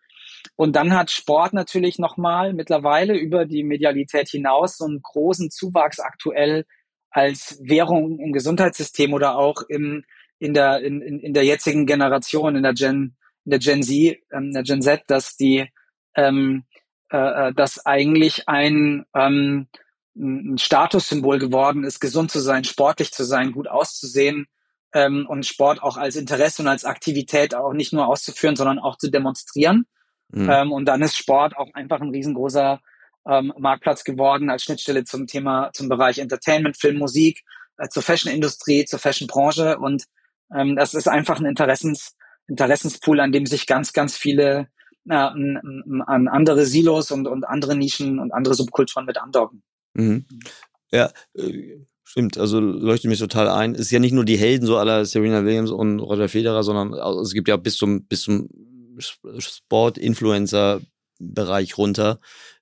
Und 0.55 0.75
dann 0.75 0.93
hat 0.93 1.11
Sport 1.11 1.53
natürlich 1.53 1.99
nochmal 1.99 2.53
mittlerweile 2.53 3.17
über 3.17 3.45
die 3.45 3.63
Medialität 3.63 4.29
hinaus 4.29 4.77
so 4.77 4.85
einen 4.85 5.01
großen 5.01 5.51
Zuwachs 5.51 5.99
aktuell 5.99 6.65
als 7.11 7.59
Währung 7.63 8.19
im 8.19 8.33
Gesundheitssystem 8.33 9.13
oder 9.13 9.37
auch 9.37 9.63
im, 9.67 10.03
in, 10.37 10.53
der, 10.53 10.81
in, 10.81 11.01
in 11.01 11.33
der 11.33 11.43
jetzigen 11.43 11.85
Generation, 11.85 12.55
in 12.55 12.63
der 12.63 12.73
Gen, 12.73 13.15
in 13.45 13.51
der 13.51 13.59
Gen 13.59 13.83
Z, 13.83 14.19
ähm, 14.31 14.53
der 14.53 14.63
Gen 14.63 14.81
Z, 14.81 15.03
dass 15.07 15.35
die, 15.35 15.67
ähm, 16.15 16.63
äh, 17.11 17.49
äh, 17.49 17.53
dass 17.53 17.85
eigentlich 17.85 18.47
ein, 18.47 19.05
ähm, 19.15 19.67
ein 20.15 20.57
Statussymbol 20.57 21.39
geworden 21.39 21.83
ist, 21.83 21.99
gesund 21.99 22.31
zu 22.31 22.39
sein, 22.39 22.63
sportlich 22.63 23.11
zu 23.11 23.23
sein, 23.23 23.51
gut 23.51 23.67
auszusehen 23.67 24.47
ähm, 24.93 25.25
und 25.27 25.45
Sport 25.45 25.81
auch 25.81 25.97
als 25.97 26.15
Interesse 26.15 26.61
und 26.61 26.67
als 26.67 26.85
Aktivität 26.85 27.55
auch 27.55 27.73
nicht 27.73 27.93
nur 27.93 28.07
auszuführen, 28.07 28.55
sondern 28.55 28.79
auch 28.79 28.97
zu 28.97 29.09
demonstrieren. 29.09 29.85
Mhm. 30.31 30.49
Ähm, 30.49 30.71
und 30.71 30.85
dann 30.85 31.01
ist 31.01 31.17
Sport 31.17 31.57
auch 31.57 31.73
einfach 31.73 32.01
ein 32.01 32.09
riesengroßer 32.09 32.79
ähm, 33.27 33.53
Marktplatz 33.57 34.03
geworden 34.03 34.49
als 34.49 34.63
Schnittstelle 34.63 35.03
zum 35.03 35.27
Thema, 35.27 35.71
zum 35.73 35.89
Bereich 35.89 36.19
Entertainment, 36.19 36.77
Film, 36.77 36.97
Musik, 36.97 37.43
äh, 37.77 37.87
zur 37.89 38.03
Fashion-Industrie, 38.03 38.85
zur 38.85 38.99
Fashion-Branche. 38.99 39.77
Und 39.79 40.05
ähm, 40.55 40.75
das 40.75 40.93
ist 40.93 41.07
einfach 41.07 41.39
ein 41.39 41.45
Interessens, 41.45 42.15
Interessenspool, 42.47 43.19
an 43.19 43.31
dem 43.31 43.45
sich 43.45 43.67
ganz, 43.67 43.93
ganz 43.93 44.15
viele 44.15 44.67
äh, 45.09 45.13
an 45.15 46.27
andere 46.27 46.65
Silos 46.65 47.11
und, 47.11 47.27
und 47.27 47.43
andere 47.43 47.75
Nischen 47.75 48.19
und 48.19 48.31
andere 48.31 48.53
Subkulturen 48.53 49.05
mit 49.05 49.17
andocken. 49.17 49.63
Mhm. 49.93 50.25
Ja, 50.91 51.11
äh, 51.35 51.85
stimmt. 52.03 52.37
Also 52.37 52.59
leuchtet 52.59 53.09
mich 53.09 53.19
total 53.19 53.49
ein. 53.49 53.73
Es 53.73 53.81
ist 53.81 53.91
ja 53.91 53.99
nicht 53.99 54.13
nur 54.13 54.25
die 54.25 54.37
Helden 54.37 54.65
so 54.65 54.77
aller 54.77 55.05
Serena 55.05 55.43
Williams 55.45 55.71
und 55.71 55.99
Roger 55.99 56.29
Federer, 56.29 56.63
sondern 56.63 56.93
also 56.93 57.21
es 57.21 57.33
gibt 57.33 57.47
ja 57.47 57.57
bis 57.57 57.75
zum, 57.77 58.05
bis 58.05 58.21
zum 58.21 58.49
Sport-Influencer-Bereich 58.99 61.77
runter 61.77 62.19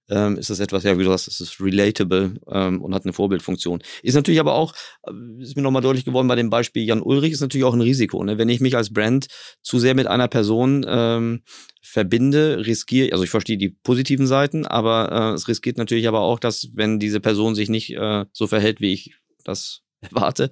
ähm, 0.10 0.38
ist 0.38 0.50
das 0.50 0.60
etwas, 0.60 0.84
ja, 0.84 0.98
wie 0.98 1.04
du 1.04 1.10
sagst, 1.10 1.28
es 1.28 1.42
ist 1.42 1.60
relatable 1.60 2.36
ähm, 2.50 2.82
und 2.82 2.94
hat 2.94 3.04
eine 3.04 3.14
Vorbildfunktion. 3.14 3.82
Ist 4.04 4.16
natürlich 4.16 4.40
aber 4.40 4.54
auch, 4.54 4.74
äh, 5.06 5.12
ist 5.42 5.56
mir 5.56 5.62
nochmal 5.62 5.82
deutlich 5.82 6.06
geworden 6.06 6.28
bei 6.28 6.36
dem 6.36 6.50
Beispiel 6.50 6.84
Jan 6.84 7.02
Ulrich, 7.02 7.34
ist 7.34 7.42
natürlich 7.42 7.66
auch 7.66 7.74
ein 7.74 7.82
Risiko. 7.82 8.24
Ne? 8.24 8.38
Wenn 8.38 8.50
ich 8.50 8.62
mich 8.62 8.76
als 8.76 8.94
Brand 8.94 9.28
zu 9.62 9.80
sehr 9.80 9.96
mit 9.96 10.08
einer 10.08 10.28
Person 10.28 10.86
ähm, 10.88 11.44
verbinde, 11.82 12.66
riskiere, 12.66 13.12
also 13.12 13.24
ich 13.24 13.30
verstehe 13.30 13.58
die 13.58 13.70
positiven 13.70 14.28
Seiten, 14.28 14.66
aber 14.66 15.12
äh, 15.12 15.34
es 15.34 15.48
riskiert 15.48 15.78
natürlich 15.78 16.08
aber 16.08 16.22
auch, 16.22 16.40
dass 16.40 16.70
wenn 16.74 17.00
diese 17.00 17.20
Person 17.20 17.56
sich 17.56 17.70
nicht 17.70 17.94
äh, 17.94 18.26
so 18.32 18.48
verhält, 18.48 18.80
wie 18.80 18.94
ich 18.94 19.16
das 19.44 19.82
erwarte, 20.02 20.52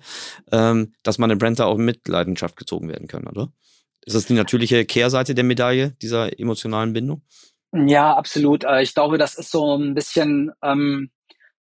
ähm, 0.51 0.93
dass 1.03 1.17
meine 1.17 1.37
Brand 1.37 1.59
da 1.59 1.65
auch 1.65 1.77
mit 1.77 2.07
Leidenschaft 2.07 2.57
gezogen 2.57 2.89
werden 2.89 3.07
kann, 3.07 3.27
oder? 3.27 3.53
Ist 4.05 4.15
das 4.15 4.25
die 4.25 4.33
natürliche 4.33 4.85
Kehrseite 4.85 5.33
der 5.33 5.43
Medaille 5.43 5.91
dieser 6.01 6.39
emotionalen 6.39 6.93
Bindung? 6.93 7.23
Ja, 7.73 8.13
absolut. 8.15 8.63
Äh, 8.63 8.83
ich 8.83 8.93
glaube, 8.93 9.17
das 9.17 9.35
ist 9.35 9.51
so 9.51 9.75
ein 9.75 9.93
bisschen, 9.95 10.51
ähm, 10.63 11.09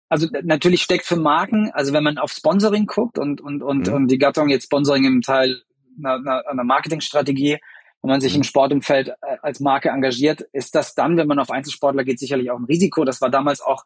also 0.09 0.29
natürlich 0.43 0.83
steckt 0.83 1.07
für 1.07 1.17
Marken, 1.17 1.71
also 1.73 1.93
wenn 1.93 2.05
man 2.05 2.19
auf 2.19 2.33
Sponsoring 2.33 2.87
guckt 2.87 3.19
und, 3.19 3.41
und, 3.41 3.63
und, 3.63 3.87
mhm. 3.87 3.95
und 3.95 4.09
die 4.09 4.19
Gattung 4.19 4.49
jetzt 4.49 4.65
Sponsoring 4.65 5.05
im 5.05 5.23
Teil 5.23 5.63
einer, 6.05 6.47
einer 6.47 6.65
Marketingstrategie, 6.65 7.59
wenn 8.03 8.11
man 8.11 8.21
sich 8.21 8.35
im 8.35 8.41
mhm. 8.41 8.45
Sportumfeld 8.45 9.09
äh, 9.09 9.37
als 9.41 9.61
Marke 9.61 9.91
engagiert, 9.91 10.43
ist 10.53 10.75
das 10.75 10.95
dann, 10.95 11.17
wenn 11.17 11.29
man 11.29 11.39
auf 11.39 11.51
Einzelsportler 11.51 12.05
geht, 12.05 12.19
sicherlich 12.19 12.51
auch 12.51 12.59
ein 12.59 12.65
Risiko. 12.65 13.05
Das 13.05 13.21
war 13.21 13.31
damals 13.31 13.61
auch 13.61 13.85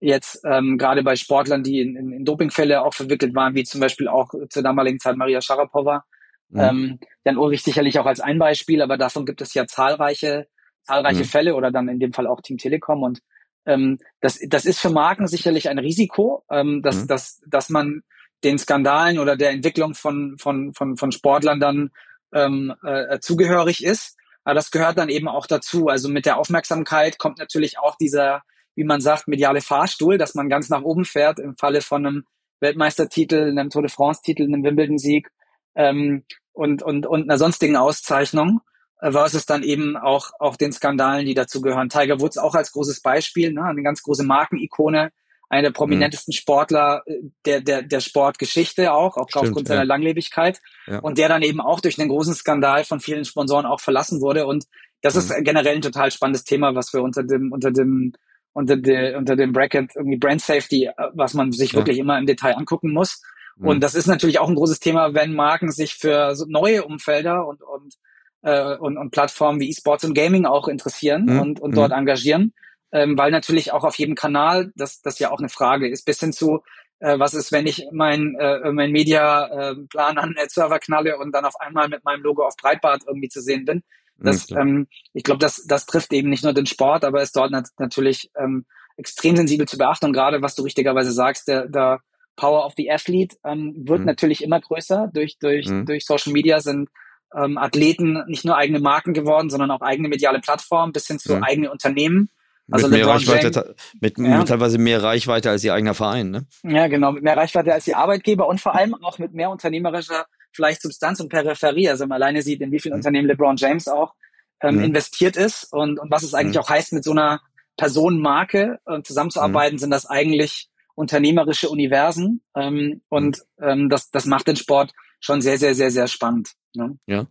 jetzt 0.00 0.44
ähm, 0.44 0.78
gerade 0.78 1.04
bei 1.04 1.14
Sportlern, 1.14 1.62
die 1.62 1.80
in, 1.80 1.96
in, 1.96 2.12
in 2.12 2.24
Dopingfälle 2.24 2.82
auch 2.82 2.92
verwickelt 2.92 3.34
waren, 3.36 3.54
wie 3.54 3.62
zum 3.62 3.80
Beispiel 3.80 4.08
auch 4.08 4.34
zur 4.50 4.62
damaligen 4.62 4.98
Zeit 4.98 5.16
Maria 5.16 5.40
Sharapova. 5.40 6.04
Mhm. 6.52 6.60
Ähm, 6.60 6.98
Jan 7.24 7.38
Ulrich 7.38 7.62
sicherlich 7.62 7.98
auch 7.98 8.06
als 8.06 8.20
ein 8.20 8.38
Beispiel, 8.38 8.82
aber 8.82 8.96
davon 8.96 9.26
gibt 9.26 9.40
es 9.40 9.54
ja 9.54 9.66
zahlreiche 9.66 10.46
zahlreiche 10.84 11.20
mhm. 11.20 11.28
Fälle 11.28 11.54
oder 11.54 11.70
dann 11.70 11.88
in 11.88 12.00
dem 12.00 12.12
Fall 12.12 12.26
auch 12.26 12.40
Team 12.40 12.58
Telekom 12.58 13.02
und 13.02 13.20
ähm, 13.66 13.98
das, 14.20 14.40
das 14.48 14.64
ist 14.64 14.80
für 14.80 14.90
Marken 14.90 15.26
sicherlich 15.28 15.68
ein 15.68 15.78
Risiko, 15.78 16.44
ähm, 16.50 16.82
dass, 16.82 17.02
mhm. 17.02 17.06
dass, 17.06 17.40
dass 17.46 17.68
man 17.68 18.02
den 18.42 18.58
Skandalen 18.58 19.18
oder 19.18 19.36
der 19.36 19.50
Entwicklung 19.50 19.94
von, 19.94 20.36
von, 20.38 20.74
von, 20.74 20.96
von 20.96 21.12
Sportlern 21.12 21.60
dann 21.60 21.90
ähm, 22.32 22.74
äh, 22.82 23.20
zugehörig 23.20 23.84
ist. 23.84 24.18
Aber 24.42 24.54
das 24.54 24.72
gehört 24.72 24.98
dann 24.98 25.08
eben 25.08 25.28
auch 25.28 25.46
dazu. 25.46 25.86
Also 25.86 26.08
mit 26.08 26.26
der 26.26 26.38
Aufmerksamkeit 26.38 27.18
kommt 27.18 27.38
natürlich 27.38 27.78
auch 27.78 27.94
dieser, 27.94 28.42
wie 28.74 28.82
man 28.82 29.00
sagt, 29.00 29.28
mediale 29.28 29.60
Fahrstuhl, 29.60 30.18
dass 30.18 30.34
man 30.34 30.48
ganz 30.48 30.68
nach 30.68 30.82
oben 30.82 31.04
fährt 31.04 31.38
im 31.38 31.54
Falle 31.54 31.82
von 31.82 32.04
einem 32.04 32.24
Weltmeistertitel, 32.58 33.50
einem 33.50 33.70
Tour 33.70 33.82
de 33.82 33.90
France-Titel, 33.92 34.42
einem 34.42 34.64
Wimbledon-Sieg 34.64 35.28
ähm, 35.76 36.24
und, 36.52 36.82
und, 36.82 37.06
und 37.06 37.22
einer 37.22 37.38
sonstigen 37.38 37.76
Auszeichnung 37.76 38.60
versus 39.00 39.46
dann 39.46 39.62
eben 39.62 39.96
auch, 39.96 40.30
auch 40.38 40.56
den 40.56 40.72
Skandalen, 40.72 41.26
die 41.26 41.34
dazu 41.34 41.60
gehören. 41.60 41.88
Tiger 41.88 42.20
Woods 42.20 42.38
auch 42.38 42.54
als 42.54 42.72
großes 42.72 43.00
Beispiel, 43.02 43.52
ne, 43.52 43.64
eine 43.64 43.82
ganz 43.82 44.02
große 44.02 44.22
Markenikone, 44.22 45.10
einer 45.48 45.62
der 45.62 45.70
prominentesten 45.72 46.32
mhm. 46.32 46.36
Sportler 46.36 47.02
äh, 47.06 47.16
der, 47.44 47.60
der, 47.60 47.82
der 47.82 48.00
Sportgeschichte 48.00 48.92
auch, 48.92 49.16
auch 49.16 49.28
Stimmt, 49.28 49.48
aufgrund 49.48 49.68
ja. 49.68 49.74
seiner 49.74 49.84
Langlebigkeit. 49.84 50.60
Ja. 50.86 51.00
Und 51.00 51.18
der 51.18 51.28
dann 51.28 51.42
eben 51.42 51.60
auch 51.60 51.80
durch 51.80 51.98
einen 51.98 52.08
großen 52.08 52.34
Skandal 52.34 52.84
von 52.84 53.00
vielen 53.00 53.24
Sponsoren 53.24 53.66
auch 53.66 53.80
verlassen 53.80 54.20
wurde. 54.20 54.46
Und 54.46 54.64
das 55.02 55.14
mhm. 55.14 55.20
ist 55.20 55.44
generell 55.44 55.76
ein 55.76 55.82
total 55.82 56.10
spannendes 56.10 56.44
Thema, 56.44 56.74
was 56.74 56.92
wir 56.92 57.02
unter 57.02 57.24
dem, 57.24 57.50
unter 57.52 57.70
dem, 57.70 58.12
unter, 58.52 58.76
de, 58.76 59.16
unter 59.16 59.36
dem 59.36 59.52
Bracket 59.52 59.96
irgendwie 59.96 60.16
Brand 60.16 60.40
Safety, 60.40 60.84
äh, 60.84 60.92
was 61.12 61.34
man 61.34 61.50
sich 61.52 61.72
ja. 61.72 61.78
wirklich 61.78 61.98
immer 61.98 62.18
im 62.18 62.26
Detail 62.26 62.56
angucken 62.56 62.92
muss. 62.92 63.20
Mhm. 63.56 63.68
Und 63.68 63.80
das 63.80 63.94
ist 63.94 64.06
natürlich 64.06 64.38
auch 64.38 64.48
ein 64.48 64.54
großes 64.54 64.80
Thema, 64.80 65.14
wenn 65.14 65.34
Marken 65.34 65.70
sich 65.70 65.94
für 65.94 66.34
so 66.34 66.44
neue 66.46 66.84
Umfelder 66.84 67.46
und, 67.46 67.62
und, 67.62 67.94
äh, 68.42 68.76
und, 68.76 68.96
und 68.96 69.10
Plattformen 69.10 69.60
wie 69.60 69.70
E-Sports 69.70 70.04
und 70.04 70.14
Gaming 70.14 70.46
auch 70.46 70.68
interessieren 70.68 71.26
mhm. 71.26 71.40
und, 71.40 71.60
und 71.60 71.76
dort 71.76 71.90
mhm. 71.90 71.98
engagieren. 71.98 72.54
Ähm, 72.94 73.16
weil 73.16 73.30
natürlich 73.30 73.72
auch 73.72 73.84
auf 73.84 73.96
jedem 73.96 74.14
Kanal, 74.14 74.70
das, 74.76 75.00
das 75.00 75.18
ja 75.18 75.30
auch 75.30 75.38
eine 75.38 75.48
Frage 75.48 75.88
ist, 75.88 76.04
bis 76.04 76.20
hin 76.20 76.32
zu, 76.32 76.60
äh, 76.98 77.18
was 77.18 77.32
ist, 77.32 77.50
wenn 77.50 77.66
ich 77.66 77.86
mein, 77.90 78.36
äh, 78.38 78.70
mein 78.70 78.92
Media-Plan 78.92 80.16
äh, 80.16 80.20
an 80.20 80.34
den 80.34 80.48
Server 80.48 80.78
knalle 80.78 81.16
und 81.16 81.32
dann 81.32 81.46
auf 81.46 81.58
einmal 81.58 81.88
mit 81.88 82.04
meinem 82.04 82.22
Logo 82.22 82.46
auf 82.46 82.56
Breitbart 82.56 83.04
irgendwie 83.06 83.28
zu 83.28 83.40
sehen 83.40 83.64
bin. 83.64 83.82
Das, 84.18 84.48
ja, 84.50 84.60
ähm, 84.60 84.86
ich 85.12 85.24
glaube, 85.24 85.38
das, 85.38 85.64
das 85.66 85.86
trifft 85.86 86.12
eben 86.12 86.28
nicht 86.28 86.44
nur 86.44 86.52
den 86.52 86.66
Sport, 86.66 87.04
aber 87.04 87.22
ist 87.22 87.34
dort 87.34 87.50
nat 87.50 87.68
natürlich 87.78 88.30
ähm, 88.36 88.66
extrem 88.96 89.36
sensibel 89.36 89.66
zu 89.66 89.78
beachten. 89.78 90.06
Und 90.06 90.12
gerade, 90.12 90.42
was 90.42 90.54
du 90.54 90.62
richtigerweise 90.62 91.12
sagst, 91.12 91.48
der, 91.48 91.66
der 91.66 92.00
Power 92.36 92.64
of 92.64 92.74
the 92.76 92.90
Athlete 92.90 93.36
ähm, 93.44 93.74
wird 93.76 94.00
mhm. 94.00 94.06
natürlich 94.06 94.42
immer 94.42 94.60
größer. 94.60 95.10
Durch, 95.12 95.38
durch, 95.38 95.68
mhm. 95.68 95.86
durch 95.86 96.04
Social 96.04 96.32
Media 96.32 96.60
sind 96.60 96.88
ähm, 97.34 97.58
Athleten 97.58 98.24
nicht 98.26 98.44
nur 98.44 98.56
eigene 98.56 98.80
Marken 98.80 99.14
geworden, 99.14 99.50
sondern 99.50 99.70
auch 99.70 99.80
eigene 99.80 100.08
mediale 100.08 100.40
Plattformen 100.40 100.92
bis 100.92 101.06
hin 101.06 101.18
zu 101.18 101.36
mhm. 101.36 101.42
eigene 101.42 101.70
Unternehmen. 101.70 102.30
Also 102.70 102.88
mit, 102.88 102.98
mehr 102.98 103.08
Reichweite, 103.08 103.74
mit, 104.00 104.18
ja. 104.18 104.38
mit, 104.38 104.48
teilweise 104.48 104.78
mehr 104.78 105.02
Reichweite 105.02 105.50
als 105.50 105.64
ihr 105.64 105.74
eigener 105.74 105.94
Verein, 105.94 106.30
ne? 106.30 106.46
Ja, 106.62 106.86
genau, 106.86 107.12
mit 107.12 107.22
mehr 107.22 107.36
Reichweite 107.36 107.72
als 107.72 107.84
die 107.84 107.94
Arbeitgeber 107.94 108.46
und 108.46 108.60
vor 108.60 108.74
allem 108.74 108.94
auch 108.94 109.18
mit 109.18 109.34
mehr 109.34 109.50
unternehmerischer 109.50 110.26
vielleicht 110.52 110.80
Substanz 110.80 111.18
und 111.20 111.28
Peripherie. 111.28 111.88
Also 111.88 112.06
man 112.06 112.16
alleine 112.16 112.42
sieht, 112.42 112.60
in 112.60 112.70
wie 112.70 112.78
vielen 112.78 112.94
mhm. 112.94 113.00
Unternehmen 113.00 113.28
LeBron 113.28 113.56
James 113.56 113.88
auch 113.88 114.14
ähm, 114.62 114.76
mhm. 114.76 114.84
investiert 114.84 115.36
ist 115.36 115.72
und, 115.72 115.98
und 115.98 116.10
was 116.10 116.22
es 116.22 116.34
eigentlich 116.34 116.56
mhm. 116.56 116.62
auch 116.62 116.70
heißt, 116.70 116.92
mit 116.92 117.04
so 117.04 117.10
einer 117.10 117.40
Personenmarke 117.76 118.78
äh, 118.86 119.02
zusammenzuarbeiten, 119.02 119.78
sind 119.78 119.90
das 119.90 120.06
eigentlich 120.06 120.68
unternehmerische 120.94 121.68
Universen. 121.68 122.42
Ähm, 122.54 123.02
und 123.08 123.42
ähm, 123.60 123.88
das, 123.88 124.10
das 124.10 124.26
macht 124.26 124.46
den 124.46 124.56
Sport 124.56 124.92
schon 125.20 125.40
sehr, 125.40 125.58
sehr, 125.58 125.74
sehr, 125.74 125.90
sehr 125.90 126.08
spannend. 126.08 126.52
Ne? 126.74 126.98
Ja. 127.06 127.26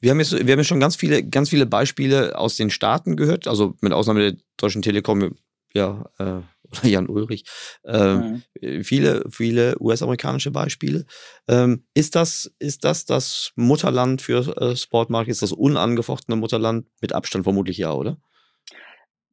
Wir 0.00 0.10
haben 0.10 0.20
jetzt, 0.20 0.32
wir 0.32 0.52
haben 0.52 0.58
jetzt 0.58 0.68
schon 0.68 0.80
ganz 0.80 0.96
viele, 0.96 1.24
ganz 1.24 1.50
viele 1.50 1.66
Beispiele 1.66 2.38
aus 2.38 2.56
den 2.56 2.70
Staaten 2.70 3.16
gehört, 3.16 3.48
also 3.48 3.74
mit 3.80 3.92
Ausnahme 3.92 4.20
der 4.20 4.40
Deutschen 4.56 4.82
Telekom, 4.82 5.36
ja, 5.74 6.08
äh, 6.18 6.40
oder 6.70 6.86
Jan 6.86 7.08
Ulrich, 7.08 7.44
äh, 7.84 8.14
mhm. 8.14 8.42
viele, 8.84 9.24
viele 9.30 9.76
US-amerikanische 9.80 10.50
Beispiele. 10.50 11.06
Ähm, 11.48 11.84
ist 11.94 12.14
das, 12.14 12.52
ist 12.58 12.84
das 12.84 13.06
das 13.06 13.52
Mutterland 13.56 14.20
für 14.20 14.56
äh, 14.58 14.76
Sportmarkt? 14.76 15.30
Ist 15.30 15.42
das 15.42 15.52
unangefochtene 15.52 16.36
Mutterland? 16.36 16.86
Mit 17.00 17.14
Abstand 17.14 17.44
vermutlich 17.44 17.78
ja, 17.78 17.92
oder? 17.92 18.18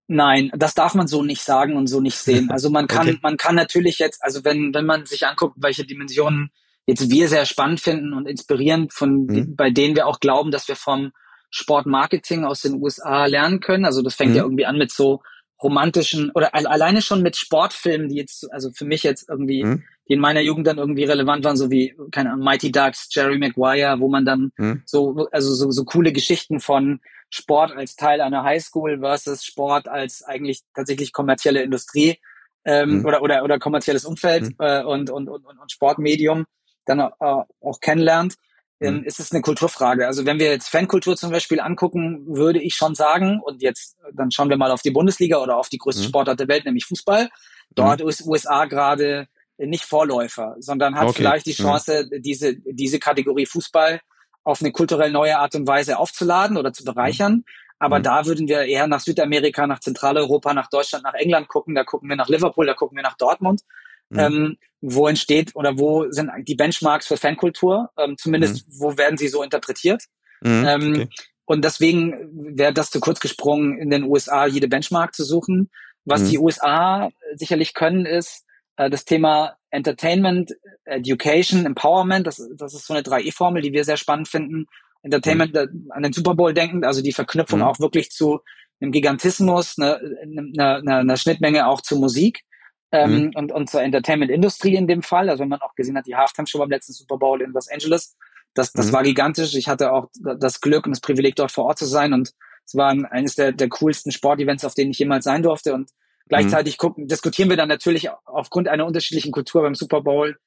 Nein, 0.08 0.52
das 0.56 0.76
darf 0.76 0.94
man 0.94 1.08
so 1.08 1.24
nicht 1.24 1.42
sagen 1.42 1.76
und 1.76 1.88
so 1.88 2.00
nicht 2.00 2.18
sehen. 2.18 2.52
Also 2.52 2.70
man 2.70 2.88
kann, 2.88 3.10
okay. 3.10 3.20
man 3.22 3.38
kann 3.38 3.56
natürlich 3.56 4.00
jetzt, 4.00 4.24
also 4.24 4.44
wenn, 4.44 4.74
wenn 4.74 4.86
man 4.86 5.06
sich 5.06 5.26
anguckt, 5.26 5.56
welche 5.60 5.86
Dimensionen 5.86 6.52
jetzt 6.86 7.10
wir 7.10 7.28
sehr 7.28 7.46
spannend 7.46 7.80
finden 7.80 8.14
und 8.14 8.28
inspirierend, 8.28 8.94
von 8.94 9.26
mhm. 9.26 9.56
bei 9.56 9.72
denen 9.72 9.96
wir 9.96 10.06
auch 10.06 10.20
glauben, 10.20 10.52
dass 10.52 10.68
wir 10.68 10.76
vom 10.76 11.12
Sportmarketing 11.50 12.44
aus 12.44 12.62
den 12.62 12.82
USA 12.82 13.26
lernen 13.26 13.60
können. 13.60 13.86
Also 13.86 14.02
das 14.02 14.16
fängt 14.16 14.32
mhm. 14.32 14.38
ja 14.38 14.44
irgendwie 14.44 14.66
an 14.66 14.78
mit 14.78 14.92
so 14.92 15.22
romantischen 15.64 16.32
oder 16.36 16.54
alleine 16.54 17.02
schon 17.02 17.24
mit 17.24 17.38
Sportfilmen, 17.38 18.10
die 18.10 18.18
jetzt, 18.18 18.52
also 18.52 18.72
für 18.72 18.86
mich 18.86 19.04
jetzt 19.04 19.30
irgendwie, 19.30 19.64
mhm. 19.64 19.84
die 20.08 20.14
in 20.14 20.20
meiner 20.20 20.42
Jugend 20.42 20.68
dann 20.68 20.78
irgendwie 20.78 21.06
relevant 21.06 21.44
waren, 21.46 21.58
so 21.58 21.72
wie, 21.72 21.96
keine 22.12 22.34
Ahnung, 22.34 22.46
Mighty 22.46 22.72
Ducks, 22.72 23.08
Jerry 23.10 23.38
Maguire, 23.38 24.00
wo 24.00 24.10
man 24.10 24.26
dann 24.26 24.52
mhm. 24.58 24.84
so, 24.86 25.28
also 25.32 25.54
so, 25.56 25.72
so 25.72 25.86
coole 25.86 26.12
Geschichten 26.12 26.60
von 26.60 27.00
Sport 27.30 27.72
als 27.72 27.96
Teil 27.96 28.22
einer 28.22 28.44
Highschool 28.44 29.00
versus 29.00 29.44
Sport 29.44 29.88
als 29.88 30.24
eigentlich 30.24 30.62
tatsächlich 30.74 31.12
kommerzielle 31.12 31.62
Industrie 31.62 32.20
ähm, 32.64 33.00
mhm. 33.00 33.06
oder, 33.06 33.22
oder, 33.22 33.44
oder 33.44 33.60
kommerzielles 33.60 34.06
Umfeld 34.06 34.44
mhm. 34.44 34.56
äh, 34.60 34.84
und, 34.84 35.10
und, 35.10 35.30
und, 35.30 35.46
und 35.46 35.72
Sportmedium 35.72 36.46
dann 36.86 37.00
äh, 37.00 37.12
auch 37.20 37.80
kennenlernt, 37.82 38.36
mhm. 38.80 39.04
ist 39.04 39.20
es 39.20 39.32
eine 39.32 39.42
Kulturfrage. 39.42 40.08
Also 40.08 40.26
wenn 40.26 40.40
wir 40.40 40.50
jetzt 40.50 40.70
Fankultur 40.70 41.16
zum 41.16 41.32
Beispiel 41.32 41.60
angucken, 41.60 42.26
würde 42.28 42.62
ich 42.62 42.76
schon 42.76 42.96
sagen, 42.96 43.40
und 43.44 43.62
jetzt 43.62 43.98
dann 44.14 44.32
schauen 44.32 44.50
wir 44.50 44.58
mal 44.58 44.72
auf 44.72 44.82
die 44.82 44.92
Bundesliga 44.92 45.38
oder 45.38 45.58
auf 45.58 45.70
die 45.70 45.78
größte 45.78 46.04
mhm. 46.04 46.08
Sportart 46.08 46.40
der 46.40 46.48
Welt, 46.48 46.66
nämlich 46.66 46.86
Fußball. 46.86 47.30
Dort 47.72 48.02
mhm. 48.02 48.10
ist 48.10 48.26
USA 48.26 48.66
gerade 48.66 49.28
nicht 49.58 49.86
Vorläufer, 49.86 50.56
sondern 50.60 50.96
hat 50.96 51.08
okay. 51.08 51.18
vielleicht 51.18 51.46
die 51.46 51.52
mhm. 51.52 51.66
Chance, 51.66 52.10
diese, 52.20 52.56
diese 52.56 53.00
Kategorie 53.00 53.46
Fußball 53.46 54.02
auf 54.46 54.62
eine 54.62 54.72
kulturell 54.72 55.12
neue 55.12 55.38
Art 55.38 55.56
und 55.56 55.68
Weise 55.68 55.98
aufzuladen 55.98 56.56
oder 56.56 56.72
zu 56.72 56.86
bereichern. 56.86 57.34
Mhm. 57.34 57.46
Aber 57.80 58.00
mhm. 58.00 58.04
da 58.04 58.26
würden 58.26 58.48
wir 58.48 58.62
eher 58.62 58.88
nach 58.88 59.02
Südamerika, 59.02 59.68
nach 59.68 59.82
Zentraleuropa, 59.82 60.54
nach 60.54 60.70
Deutschland, 60.70 61.04
nach 61.04 61.16
England 61.16 61.50
gucken. 61.50 61.76
Da 61.76 61.84
gucken 61.84 62.08
wir 62.08 62.16
nach 62.16 62.30
Liverpool, 62.30 62.66
da 62.66 62.74
gucken 62.74 62.96
wir 62.96 63.04
nach 63.04 63.18
Dortmund. 63.18 63.62
Mhm. 64.10 64.20
Ähm, 64.20 64.58
wo 64.82 65.08
entsteht 65.08 65.56
oder 65.56 65.78
wo 65.78 66.10
sind 66.12 66.32
die 66.48 66.56
Benchmarks 66.56 67.08
für 67.08 67.18
Fankultur? 67.18 67.90
Ähm, 67.98 68.18
zumindest, 68.18 68.68
mhm. 68.68 68.74
wo 68.80 68.98
werden 68.98 69.18
sie 69.18 69.28
so 69.28 69.44
interpretiert? 69.44 70.04
Mhm, 70.42 70.66
ähm, 70.66 70.94
okay. 70.94 71.10
Und 71.46 71.64
deswegen 71.64 72.58
wäre 72.58 72.74
das 72.74 72.92
zu 72.92 73.00
kurz 73.00 73.20
gesprungen, 73.20 73.78
in 73.78 73.90
den 73.90 74.04
USA 74.04 74.46
jede 74.46 74.68
Benchmark 74.68 75.14
zu 75.14 75.24
suchen. 75.24 75.70
Was 76.06 76.22
mhm. 76.22 76.30
die 76.30 76.40
USA 76.40 77.10
sicherlich 77.36 77.74
können, 77.74 78.06
ist 78.06 78.45
das 78.78 79.06
Thema 79.06 79.58
Entertainment, 79.70 80.54
Education, 80.86 81.66
Empowerment. 81.66 82.28
Das, 82.28 82.42
das 82.58 82.74
ist 82.74 82.86
so 82.86 82.94
eine 82.94 83.04
3E-Formel, 83.04 83.62
die 83.62 83.74
wir 83.74 83.84
sehr 83.84 83.98
spannend 83.98 84.28
finden. 84.28 84.68
Entertainment 85.06 85.54
mhm. 85.54 85.92
an 85.92 86.04
den 86.04 86.14
Super 86.14 86.34
Bowl 86.34 86.54
denkend, 86.54 86.86
also 86.86 87.02
die 87.02 87.14
Verknüpfung 87.14 87.60
mhm. 87.60 87.66
auch 87.66 87.80
wirklich 87.80 88.10
zu 88.10 88.42
einem 88.82 88.92
Gigantismus, 88.92 89.76
eine, 89.78 90.00
eine, 90.22 90.76
eine, 90.78 90.96
eine 90.98 91.18
Schnittmenge 91.18 91.68
auch 91.68 91.82
zu 91.82 91.98
Musik 91.98 92.44
ähm, 92.92 93.26
mhm. 93.26 93.32
und, 93.36 93.52
und 93.52 93.70
zur 93.70 93.84
Entertainment-Industrie 93.84 94.76
in 94.76 94.88
dem 94.88 95.04
Fall. 95.04 95.30
Also 95.30 95.44
wenn 95.44 95.50
man 95.50 95.62
auch 95.62 95.76
gesehen 95.76 95.98
hat, 95.98 96.08
die 96.08 96.16
Halftime-Show 96.16 96.58
beim 96.58 96.70
letzten 96.70 96.94
Super 96.94 97.18
Bowl 97.18 97.42
in 97.42 97.52
Los 97.52 97.70
Angeles, 97.70 98.18
das, 98.56 98.74
das 98.74 98.88
mhm. 98.88 98.94
war 98.94 99.04
gigantisch. 99.04 99.54
Ich 99.56 99.68
hatte 99.68 99.92
auch 99.92 100.10
das 100.38 100.60
Glück 100.60 100.86
und 100.86 100.92
das 100.92 101.02
Privileg, 101.02 101.36
dort 101.36 101.52
vor 101.52 101.66
Ort 101.66 101.78
zu 101.78 101.86
sein 101.86 102.14
und 102.14 102.34
es 102.66 102.76
war 102.76 102.96
eines 103.12 103.36
der, 103.36 103.52
der 103.52 103.70
coolsten 103.70 104.12
Sportevents, 104.12 104.66
auf 104.66 104.74
denen 104.74 104.92
ich 104.92 104.98
jemals 104.98 105.26
sein 105.26 105.44
durfte 105.44 105.74
und 105.76 105.92
gleichzeitig 106.28 106.76
mhm. 106.76 106.80
gucken, 106.80 107.08
diskutieren 107.08 107.50
wir 107.50 107.58
dann 107.58 107.70
natürlich 107.70 108.10
aufgrund 108.26 108.68
einer 108.68 108.86
unterschiedlichen 108.86 109.32
Kultur 109.32 109.62
beim 109.62 109.76
Super 109.76 110.02
Bowl 110.02 110.38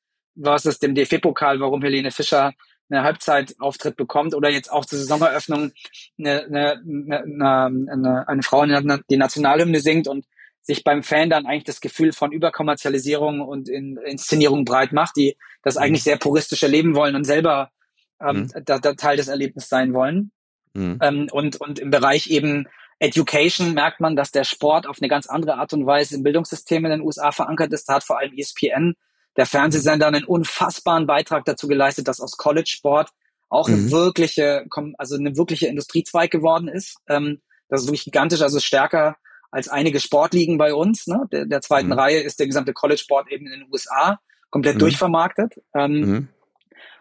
versus 0.40 0.78
dem 0.78 0.94
DFB-Pokal, 0.94 1.60
warum 1.60 1.82
Helene 1.82 2.10
Fischer 2.10 2.52
eine 2.90 3.02
Halbzeitauftritt 3.02 3.96
bekommt 3.96 4.34
oder 4.34 4.48
jetzt 4.48 4.72
auch 4.72 4.84
zur 4.84 4.98
Saisoneröffnung 4.98 5.72
eine, 6.18 6.44
eine, 6.44 6.82
eine, 6.82 7.86
eine, 7.90 8.28
eine 8.28 8.42
Frau 8.42 8.64
die 8.64 9.16
Nationalhymne 9.16 9.80
singt 9.80 10.08
und 10.08 10.24
sich 10.62 10.84
beim 10.84 11.02
Fan 11.02 11.30
dann 11.30 11.46
eigentlich 11.46 11.64
das 11.64 11.80
Gefühl 11.80 12.12
von 12.12 12.32
Überkommerzialisierung 12.32 13.40
und 13.40 13.68
in 13.68 13.96
Inszenierung 13.98 14.64
breit 14.64 14.92
macht, 14.92 15.16
die 15.16 15.36
das 15.62 15.76
mhm. 15.76 15.82
eigentlich 15.82 16.02
sehr 16.02 16.16
puristisch 16.16 16.62
erleben 16.62 16.94
wollen 16.94 17.14
und 17.14 17.24
selber 17.24 17.70
ähm, 18.20 18.50
mhm. 18.54 18.64
da, 18.64 18.78
da 18.78 18.94
Teil 18.94 19.16
des 19.16 19.28
Erlebnisses 19.28 19.68
sein 19.68 19.92
wollen. 19.94 20.30
Mhm. 20.74 20.98
Ähm, 21.02 21.28
und, 21.32 21.56
und 21.56 21.78
im 21.78 21.90
Bereich 21.90 22.28
eben 22.28 22.68
Education 23.00 23.74
merkt 23.74 24.00
man, 24.00 24.16
dass 24.16 24.32
der 24.32 24.44
Sport 24.44 24.86
auf 24.86 24.98
eine 25.00 25.08
ganz 25.08 25.28
andere 25.28 25.54
Art 25.54 25.72
und 25.72 25.86
Weise 25.86 26.16
im 26.16 26.22
Bildungssystem 26.22 26.84
in 26.84 26.90
den 26.90 27.00
USA 27.00 27.30
verankert 27.30 27.72
ist. 27.72 27.88
Da 27.88 27.94
hat 27.94 28.04
vor 28.04 28.18
allem 28.18 28.32
ESPN, 28.36 28.94
der 29.36 29.46
Fernsehsender, 29.46 30.08
einen 30.08 30.24
unfassbaren 30.24 31.06
Beitrag 31.06 31.44
dazu 31.44 31.68
geleistet, 31.68 32.08
dass 32.08 32.20
aus 32.20 32.36
College-Sport 32.36 33.10
auch 33.48 33.68
eine 33.68 33.76
mhm. 33.76 33.90
wirkliche, 33.92 34.66
also 34.98 35.16
eine 35.16 35.36
wirkliche 35.36 35.68
Industriezweig 35.68 36.30
geworden 36.30 36.68
ist. 36.68 36.96
Ähm, 37.08 37.40
das 37.68 37.82
ist 37.82 37.86
wirklich 37.86 38.04
gigantisch, 38.04 38.42
also 38.42 38.58
stärker 38.58 39.16
als 39.50 39.68
einige 39.68 40.00
Sportligen 40.00 40.58
bei 40.58 40.74
uns. 40.74 41.06
Ne? 41.06 41.26
Der, 41.32 41.46
der 41.46 41.60
zweiten 41.60 41.88
mhm. 41.88 41.94
Reihe 41.94 42.20
ist 42.20 42.40
der 42.40 42.46
gesamte 42.46 42.72
College-Sport 42.72 43.30
eben 43.30 43.46
in 43.46 43.60
den 43.60 43.68
USA 43.70 44.18
komplett 44.50 44.74
mhm. 44.74 44.80
durchvermarktet. 44.80 45.54
Ähm, 45.74 45.92
mhm. 46.00 46.28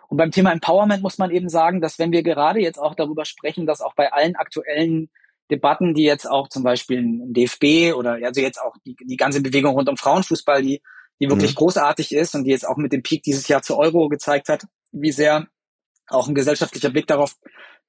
Und 0.09 0.17
beim 0.17 0.31
Thema 0.31 0.51
Empowerment 0.51 1.01
muss 1.01 1.17
man 1.17 1.31
eben 1.31 1.49
sagen, 1.49 1.81
dass 1.81 1.99
wenn 1.99 2.11
wir 2.11 2.23
gerade 2.23 2.61
jetzt 2.61 2.79
auch 2.79 2.95
darüber 2.95 3.25
sprechen, 3.25 3.65
dass 3.65 3.81
auch 3.81 3.95
bei 3.95 4.13
allen 4.13 4.35
aktuellen 4.35 5.09
Debatten, 5.49 5.93
die 5.93 6.03
jetzt 6.03 6.29
auch 6.29 6.49
zum 6.49 6.63
Beispiel 6.63 6.99
im 6.99 7.33
DFB 7.33 7.95
oder 7.95 8.19
also 8.23 8.41
jetzt 8.41 8.59
auch 8.61 8.75
die, 8.85 8.95
die 8.99 9.17
ganze 9.17 9.41
Bewegung 9.41 9.73
rund 9.73 9.89
um 9.89 9.97
Frauenfußball, 9.97 10.61
die, 10.61 10.81
die 11.19 11.29
wirklich 11.29 11.51
mhm. 11.51 11.59
großartig 11.59 12.13
ist 12.13 12.35
und 12.35 12.43
die 12.43 12.51
jetzt 12.51 12.67
auch 12.67 12.77
mit 12.77 12.91
dem 12.91 13.03
Peak 13.03 13.23
dieses 13.23 13.47
Jahr 13.47 13.61
zu 13.61 13.77
Euro 13.77 14.09
gezeigt 14.09 14.49
hat, 14.49 14.65
wie 14.91 15.11
sehr 15.11 15.47
auch 16.09 16.27
ein 16.27 16.35
gesellschaftlicher 16.35 16.89
Blick 16.89 17.07
darauf 17.07 17.35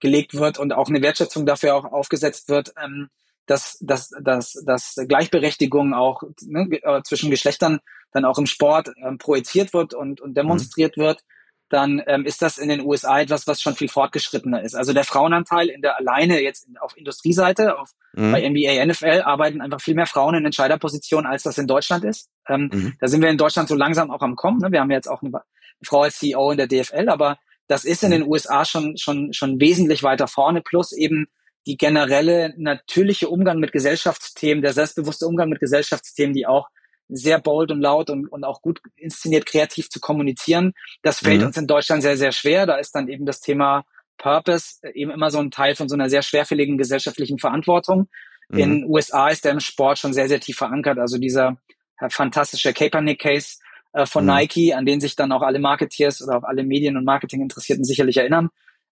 gelegt 0.00 0.34
wird 0.34 0.58
und 0.58 0.72
auch 0.72 0.88
eine 0.88 1.02
Wertschätzung 1.02 1.46
dafür 1.46 1.74
auch 1.74 1.84
aufgesetzt 1.84 2.48
wird, 2.48 2.72
ähm, 2.82 3.08
dass, 3.46 3.78
dass, 3.80 4.10
dass, 4.22 4.52
dass 4.64 4.96
Gleichberechtigung 5.08 5.94
auch 5.94 6.22
ne, 6.42 6.68
äh, 6.82 7.02
zwischen 7.02 7.30
Geschlechtern 7.30 7.80
dann 8.12 8.24
auch 8.24 8.38
im 8.38 8.46
Sport 8.46 8.90
ähm, 9.02 9.18
projiziert 9.18 9.72
wird 9.72 9.94
und, 9.94 10.20
und 10.20 10.36
demonstriert 10.36 10.96
mhm. 10.96 11.02
wird, 11.02 11.24
dann 11.68 12.02
ähm, 12.06 12.24
ist 12.24 12.40
das 12.40 12.56
in 12.58 12.68
den 12.68 12.80
USA 12.80 13.20
etwas, 13.20 13.46
was 13.46 13.60
schon 13.60 13.74
viel 13.74 13.88
fortgeschrittener 13.88 14.62
ist. 14.62 14.74
Also 14.74 14.92
der 14.92 15.04
Frauenanteil 15.04 15.68
in 15.68 15.82
der 15.82 15.98
alleine 15.98 16.40
jetzt 16.40 16.66
auf 16.80 16.96
Industrieseite, 16.96 17.78
auf, 17.78 17.90
mhm. 18.14 18.32
bei 18.32 18.48
NBA, 18.48 18.84
NFL 18.86 19.22
arbeiten 19.22 19.60
einfach 19.60 19.80
viel 19.80 19.94
mehr 19.94 20.06
Frauen 20.06 20.34
in 20.34 20.44
Entscheiderpositionen, 20.46 21.30
als 21.30 21.42
das 21.42 21.58
in 21.58 21.66
Deutschland 21.66 22.04
ist. 22.04 22.30
Ähm, 22.48 22.70
mhm. 22.72 22.94
Da 23.00 23.08
sind 23.08 23.20
wir 23.20 23.28
in 23.28 23.38
Deutschland 23.38 23.68
so 23.68 23.74
langsam 23.74 24.10
auch 24.10 24.22
am 24.22 24.34
Kommen. 24.34 24.58
Ne? 24.58 24.72
Wir 24.72 24.80
haben 24.80 24.90
jetzt 24.90 25.08
auch 25.08 25.22
eine, 25.22 25.32
Frau 25.84 26.02
als 26.02 26.18
CEO 26.18 26.50
in 26.50 26.58
der 26.58 26.66
DFL, 26.66 27.08
aber 27.08 27.38
das 27.66 27.84
ist 27.84 28.02
in 28.02 28.08
mhm. 28.08 28.14
den 28.14 28.28
USA 28.28 28.64
schon, 28.64 28.96
schon, 28.96 29.32
schon 29.32 29.60
wesentlich 29.60 30.02
weiter 30.02 30.26
vorne, 30.26 30.62
plus 30.62 30.92
eben 30.92 31.26
die 31.66 31.76
generelle 31.76 32.54
natürliche 32.56 33.28
Umgang 33.28 33.58
mit 33.58 33.72
Gesellschaftsthemen, 33.72 34.62
der 34.62 34.72
selbstbewusste 34.72 35.26
Umgang 35.26 35.50
mit 35.50 35.60
Gesellschaftsthemen, 35.60 36.34
die 36.34 36.46
auch 36.46 36.68
sehr 37.08 37.40
bold 37.40 37.70
und 37.70 37.80
laut 37.80 38.10
und, 38.10 38.26
und 38.28 38.44
auch 38.44 38.62
gut 38.62 38.80
inszeniert, 38.96 39.46
kreativ 39.46 39.88
zu 39.88 40.00
kommunizieren. 40.00 40.74
Das 41.02 41.20
fällt 41.20 41.40
mhm. 41.40 41.48
uns 41.48 41.56
in 41.56 41.66
Deutschland 41.66 42.02
sehr, 42.02 42.16
sehr 42.16 42.32
schwer. 42.32 42.66
Da 42.66 42.76
ist 42.76 42.94
dann 42.94 43.08
eben 43.08 43.26
das 43.26 43.40
Thema 43.40 43.84
Purpose 44.18 44.80
eben 44.94 45.10
immer 45.10 45.30
so 45.30 45.38
ein 45.38 45.50
Teil 45.50 45.74
von 45.74 45.88
so 45.88 45.94
einer 45.94 46.10
sehr 46.10 46.22
schwerfälligen 46.22 46.76
gesellschaftlichen 46.76 47.38
Verantwortung. 47.38 48.08
Mhm. 48.48 48.58
In 48.58 48.84
USA 48.84 49.28
ist 49.28 49.44
der 49.44 49.52
im 49.52 49.60
Sport 49.60 49.98
schon 49.98 50.12
sehr, 50.12 50.28
sehr 50.28 50.40
tief 50.40 50.58
verankert. 50.58 50.98
Also 50.98 51.18
dieser 51.18 51.56
fantastische 52.10 52.72
Kaepernick-Case 52.72 53.58
äh, 53.92 54.06
von 54.06 54.24
mhm. 54.24 54.30
Nike, 54.30 54.74
an 54.74 54.86
den 54.86 55.00
sich 55.00 55.16
dann 55.16 55.32
auch 55.32 55.42
alle 55.42 55.58
Marketeers 55.58 56.22
oder 56.22 56.38
auch 56.38 56.44
alle 56.44 56.64
Medien- 56.64 56.96
und 56.96 57.04
Marketinginteressierten 57.04 57.84
sicherlich 57.84 58.18
erinnern. 58.18 58.50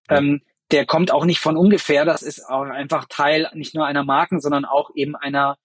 Ähm, 0.09 0.41
der 0.71 0.85
kommt 0.85 1.11
auch 1.11 1.25
nicht 1.25 1.39
von 1.39 1.57
ungefähr. 1.57 2.05
Das 2.05 2.21
ist 2.21 2.43
auch 2.43 2.63
einfach 2.63 3.05
Teil 3.09 3.49
nicht 3.53 3.75
nur 3.75 3.85
einer 3.85 4.03
Marken, 4.03 4.41
sondern 4.41 4.65
auch 4.65 4.91
eben 4.95 5.15
einer 5.15 5.57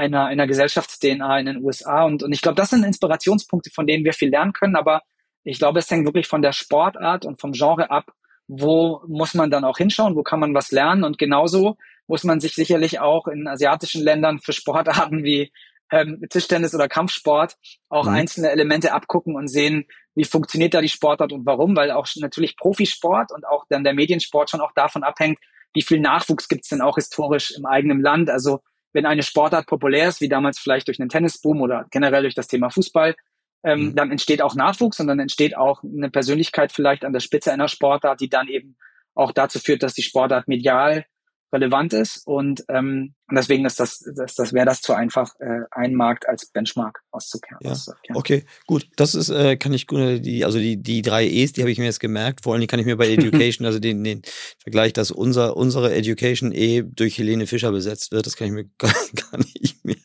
einer, 0.00 0.24
einer 0.26 0.46
Gesellschafts-DNA 0.46 1.40
in 1.40 1.46
den 1.46 1.62
USA. 1.62 2.04
Und, 2.04 2.22
und 2.22 2.32
ich 2.32 2.40
glaube, 2.40 2.56
das 2.56 2.70
sind 2.70 2.84
Inspirationspunkte, 2.84 3.70
von 3.70 3.86
denen 3.86 4.04
wir 4.04 4.14
viel 4.14 4.30
lernen 4.30 4.54
können. 4.54 4.74
Aber 4.74 5.02
ich 5.44 5.58
glaube, 5.58 5.78
es 5.78 5.90
hängt 5.90 6.06
wirklich 6.06 6.26
von 6.26 6.40
der 6.40 6.52
Sportart 6.52 7.26
und 7.26 7.38
vom 7.38 7.52
Genre 7.52 7.90
ab, 7.90 8.10
wo 8.48 9.02
muss 9.06 9.34
man 9.34 9.50
dann 9.50 9.64
auch 9.64 9.76
hinschauen, 9.76 10.16
wo 10.16 10.22
kann 10.22 10.40
man 10.40 10.54
was 10.54 10.72
lernen. 10.72 11.04
Und 11.04 11.18
genauso 11.18 11.76
muss 12.06 12.24
man 12.24 12.40
sich 12.40 12.54
sicherlich 12.54 12.98
auch 12.98 13.26
in 13.28 13.46
asiatischen 13.46 14.02
Ländern 14.02 14.40
für 14.40 14.54
Sportarten 14.54 15.22
wie 15.22 15.52
ähm, 15.92 16.24
Tischtennis 16.30 16.74
oder 16.74 16.88
Kampfsport 16.88 17.56
auch 17.90 18.06
mhm. 18.06 18.14
einzelne 18.14 18.50
Elemente 18.50 18.92
abgucken 18.92 19.36
und 19.36 19.48
sehen, 19.48 19.84
wie 20.14 20.24
funktioniert 20.24 20.72
da 20.72 20.80
die 20.80 20.88
Sportart 20.88 21.32
und 21.32 21.44
warum, 21.44 21.76
weil 21.76 21.90
auch 21.90 22.06
natürlich 22.16 22.56
Profisport 22.56 23.32
und 23.32 23.46
auch 23.46 23.64
dann 23.68 23.84
der 23.84 23.94
Mediensport 23.94 24.50
schon 24.50 24.60
auch 24.60 24.72
davon 24.74 25.02
abhängt, 25.02 25.38
wie 25.74 25.82
viel 25.82 26.00
Nachwuchs 26.00 26.48
gibt 26.48 26.64
es 26.64 26.70
denn 26.70 26.80
auch 26.80 26.96
historisch 26.96 27.52
im 27.52 27.66
eigenen 27.66 28.00
Land. 28.00 28.30
Also 28.30 28.60
wenn 28.92 29.06
eine 29.06 29.22
Sportart 29.22 29.66
populär 29.66 30.08
ist, 30.08 30.20
wie 30.20 30.28
damals 30.28 30.58
vielleicht 30.58 30.88
durch 30.88 31.00
einen 31.00 31.08
Tennisboom 31.08 31.60
oder 31.60 31.86
generell 31.90 32.22
durch 32.22 32.34
das 32.34 32.48
Thema 32.48 32.70
Fußball, 32.70 33.14
ähm, 33.62 33.80
mhm. 33.80 33.94
dann 33.94 34.10
entsteht 34.10 34.42
auch 34.42 34.54
Nachwuchs 34.54 35.00
und 35.00 35.06
dann 35.06 35.18
entsteht 35.18 35.56
auch 35.56 35.82
eine 35.82 36.10
Persönlichkeit 36.10 36.72
vielleicht 36.72 37.04
an 37.04 37.12
der 37.12 37.20
Spitze 37.20 37.52
einer 37.52 37.68
Sportart, 37.68 38.20
die 38.20 38.28
dann 38.28 38.48
eben 38.48 38.76
auch 39.14 39.32
dazu 39.32 39.58
führt, 39.58 39.82
dass 39.82 39.94
die 39.94 40.02
Sportart 40.02 40.48
medial 40.48 41.04
relevant 41.52 41.92
ist 41.92 42.26
und, 42.26 42.64
ähm, 42.68 43.14
deswegen 43.30 43.64
ist 43.64 43.80
das, 43.80 44.04
das, 44.14 44.34
das 44.34 44.52
wäre 44.52 44.66
das 44.66 44.80
zu 44.80 44.92
einfach, 44.92 45.34
äh, 45.40 45.60
einen 45.70 45.94
Markt 45.94 46.28
als 46.28 46.46
Benchmark 46.46 47.00
auszukehren. 47.10 47.58
Ja. 47.62 47.76
Okay, 48.14 48.44
gut. 48.66 48.88
Das 48.96 49.14
ist, 49.14 49.30
äh, 49.30 49.56
kann 49.56 49.72
ich 49.72 49.86
gut, 49.86 50.24
die, 50.24 50.44
also 50.44 50.58
die, 50.58 50.76
die 50.76 51.02
drei 51.02 51.26
E's, 51.26 51.52
die 51.52 51.62
habe 51.62 51.70
ich 51.70 51.78
mir 51.78 51.84
jetzt 51.84 52.00
gemerkt. 52.00 52.42
Vor 52.42 52.52
allem 52.52 52.60
die 52.60 52.66
kann 52.66 52.80
ich 52.80 52.86
mir 52.86 52.96
bei 52.96 53.08
Education, 53.12 53.66
also 53.66 53.78
den, 53.78 54.04
den 54.04 54.22
Vergleich, 54.58 54.92
dass 54.92 55.10
unser, 55.10 55.56
unsere 55.56 55.94
Education 55.94 56.52
E 56.52 56.82
durch 56.82 57.18
Helene 57.18 57.46
Fischer 57.46 57.72
besetzt 57.72 58.12
wird, 58.12 58.26
das 58.26 58.36
kann 58.36 58.48
ich 58.48 58.52
mir 58.52 58.64
gar, 58.78 58.94
gar 59.14 59.38
nicht 59.38 59.84
mehr 59.84 59.96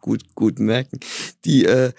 gut, 0.00 0.34
gut 0.34 0.58
merken. 0.58 1.00
Die, 1.44 1.64
äh, 1.64 1.92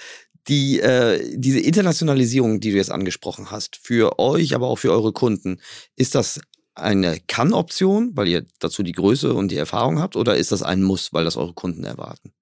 die, 0.48 0.80
äh, 0.80 1.36
diese 1.36 1.60
Internationalisierung, 1.60 2.60
die 2.60 2.72
du 2.72 2.78
jetzt 2.78 2.92
angesprochen 2.92 3.50
hast, 3.50 3.78
für 3.78 4.20
euch, 4.20 4.54
aber 4.54 4.68
auch 4.68 4.78
für 4.78 4.92
eure 4.92 5.12
Kunden, 5.12 5.60
ist 5.96 6.14
das 6.14 6.40
eine 6.76 7.20
Kann-Option, 7.28 8.12
weil 8.16 8.28
ihr 8.28 8.46
dazu 8.60 8.84
die 8.84 8.92
Größe 8.92 9.34
und 9.34 9.50
die 9.50 9.58
Erfahrung 9.58 10.00
habt, 10.00 10.16
oder 10.16 10.36
ist 10.36 10.52
das 10.52 10.62
ein 10.62 10.84
Muss, 10.84 11.14
weil 11.14 11.24
das 11.24 11.38
eure 11.38 11.54
Kunden 11.54 11.84
erwarten? 11.84 12.34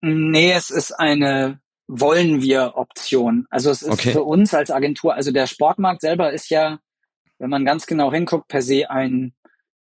Nee, 0.00 0.52
es 0.52 0.70
ist 0.70 0.92
eine 0.92 1.60
wollen 1.88 2.42
wir 2.42 2.74
Option. 2.76 3.46
Also 3.50 3.70
es 3.70 3.82
ist 3.82 3.90
okay. 3.90 4.12
für 4.12 4.22
uns 4.22 4.52
als 4.54 4.70
Agentur, 4.70 5.14
also 5.14 5.32
der 5.32 5.46
Sportmarkt 5.46 6.02
selber 6.02 6.32
ist 6.32 6.50
ja, 6.50 6.78
wenn 7.38 7.50
man 7.50 7.64
ganz 7.64 7.86
genau 7.86 8.12
hinguckt, 8.12 8.48
per 8.48 8.62
se 8.62 8.90
ein, 8.90 9.32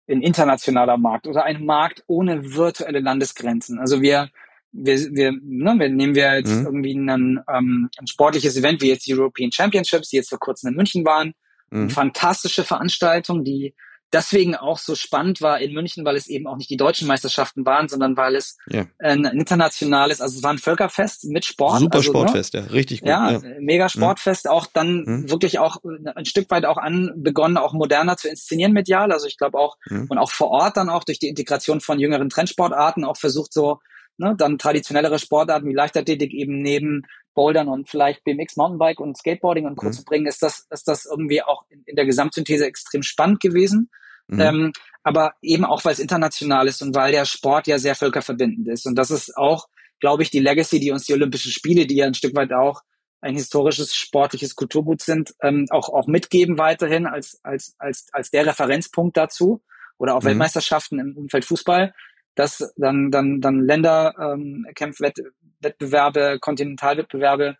ein 0.08 0.22
internationaler 0.22 0.98
Markt 0.98 1.26
oder 1.26 1.44
ein 1.44 1.64
Markt 1.64 2.04
ohne 2.06 2.54
virtuelle 2.54 3.00
Landesgrenzen. 3.00 3.80
Also 3.80 4.00
wir, 4.00 4.30
wir, 4.70 4.96
wir, 5.14 5.32
ne, 5.32 5.74
wir 5.78 5.88
nehmen 5.88 6.14
wir 6.14 6.36
jetzt 6.36 6.54
mhm. 6.54 6.66
irgendwie 6.66 6.94
ein, 6.94 7.40
ähm, 7.52 7.90
ein 7.98 8.06
sportliches 8.06 8.56
Event 8.56 8.80
wie 8.82 8.88
jetzt 8.88 9.06
die 9.06 9.14
European 9.14 9.50
Championships, 9.50 10.10
die 10.10 10.16
jetzt 10.16 10.28
vor 10.28 10.38
kurzem 10.38 10.70
in 10.70 10.76
München 10.76 11.04
waren 11.04 11.34
Mhm. 11.70 11.90
Fantastische 11.90 12.64
Veranstaltung, 12.64 13.44
die 13.44 13.74
deswegen 14.12 14.54
auch 14.54 14.78
so 14.78 14.94
spannend 14.94 15.40
war 15.40 15.60
in 15.60 15.72
München, 15.72 16.04
weil 16.04 16.16
es 16.16 16.28
eben 16.28 16.46
auch 16.46 16.56
nicht 16.56 16.70
die 16.70 16.76
deutschen 16.76 17.08
Meisterschaften 17.08 17.66
waren, 17.66 17.88
sondern 17.88 18.16
weil 18.16 18.36
es 18.36 18.56
ja. 18.68 18.86
ein 18.98 19.24
internationales, 19.24 20.20
also 20.20 20.38
es 20.38 20.42
war 20.42 20.52
ein 20.52 20.58
Völkerfest 20.58 21.24
mit 21.24 21.44
Sport. 21.44 21.80
Super 21.80 21.98
also, 21.98 22.12
ne? 22.12 22.18
Sportfest, 22.18 22.54
ne? 22.54 22.60
ja, 22.60 22.66
richtig 22.66 23.00
gut. 23.00 23.08
Ja, 23.08 23.32
ja. 23.32 23.40
mega 23.60 23.84
mhm. 23.84 23.88
Sportfest, 23.88 24.46
mhm. 24.46 24.50
auch 24.52 24.66
dann 24.66 25.04
mhm. 25.04 25.30
wirklich 25.30 25.58
auch 25.58 25.78
ein 26.14 26.24
Stück 26.24 26.50
weit 26.50 26.64
auch 26.64 26.78
an 26.78 27.12
begonnen, 27.16 27.56
auch 27.56 27.72
moderner 27.72 28.16
zu 28.16 28.28
inszenieren 28.28 28.72
medial. 28.72 29.12
Also 29.12 29.26
ich 29.26 29.36
glaube 29.36 29.58
auch, 29.58 29.76
mhm. 29.88 30.06
und 30.08 30.18
auch 30.18 30.30
vor 30.30 30.48
Ort 30.48 30.76
dann 30.76 30.88
auch 30.88 31.04
durch 31.04 31.18
die 31.18 31.28
Integration 31.28 31.80
von 31.80 31.98
jüngeren 31.98 32.28
Trendsportarten 32.28 33.04
auch 33.04 33.16
versucht 33.16 33.52
so, 33.52 33.80
ne, 34.18 34.34
dann 34.36 34.58
traditionellere 34.58 35.18
Sportarten 35.18 35.68
wie 35.68 35.74
Leichtathletik 35.74 36.32
eben 36.32 36.60
neben 36.60 37.02
Bouldern 37.34 37.68
und 37.68 37.88
vielleicht 37.88 38.24
BMX, 38.24 38.56
Mountainbike 38.56 39.00
und 39.00 39.16
Skateboarding 39.16 39.66
und 39.66 39.76
Co. 39.76 39.86
Mhm. 39.86 39.92
zu 39.92 40.04
bringen, 40.04 40.26
ist 40.26 40.42
das, 40.42 40.66
ist 40.70 40.88
das 40.88 41.04
irgendwie 41.04 41.42
auch 41.42 41.64
in, 41.68 41.82
in 41.84 41.96
der 41.96 42.06
Gesamtsynthese 42.06 42.66
extrem 42.66 43.02
spannend 43.02 43.40
gewesen. 43.40 43.90
Mhm. 44.28 44.40
Ähm, 44.40 44.72
aber 45.04 45.34
eben 45.40 45.64
auch, 45.64 45.84
weil 45.84 45.92
es 45.92 46.00
international 46.00 46.66
ist 46.66 46.82
und 46.82 46.94
weil 46.96 47.12
der 47.12 47.26
Sport 47.26 47.66
ja 47.68 47.78
sehr 47.78 47.94
völkerverbindend 47.94 48.66
ist. 48.68 48.86
Und 48.86 48.96
das 48.96 49.10
ist 49.10 49.36
auch, 49.36 49.68
glaube 50.00 50.22
ich, 50.22 50.30
die 50.30 50.40
Legacy, 50.40 50.80
die 50.80 50.90
uns 50.90 51.04
die 51.04 51.12
Olympischen 51.12 51.52
Spiele, 51.52 51.86
die 51.86 51.96
ja 51.96 52.06
ein 52.06 52.14
Stück 52.14 52.34
weit 52.34 52.52
auch 52.52 52.82
ein 53.20 53.34
historisches 53.34 53.94
sportliches 53.94 54.54
Kulturgut 54.54 55.02
sind, 55.02 55.34
ähm, 55.42 55.66
auch, 55.70 55.88
auch 55.88 56.06
mitgeben 56.06 56.58
weiterhin 56.58 57.06
als, 57.06 57.40
als, 57.42 57.74
als, 57.78 58.06
als 58.12 58.30
der 58.30 58.46
Referenzpunkt 58.46 59.16
dazu 59.16 59.62
oder 59.98 60.14
auch 60.14 60.22
mhm. 60.22 60.28
Weltmeisterschaften 60.28 60.98
im 60.98 61.16
Umfeld 61.16 61.44
Fußball, 61.44 61.94
dass 62.36 62.72
dann, 62.76 63.10
dann, 63.10 63.40
dann 63.40 63.58
Länderkämpfwettbewerbe, 63.60 66.20
ähm, 66.20 66.38
Kontinentalwettbewerbe 66.40 67.56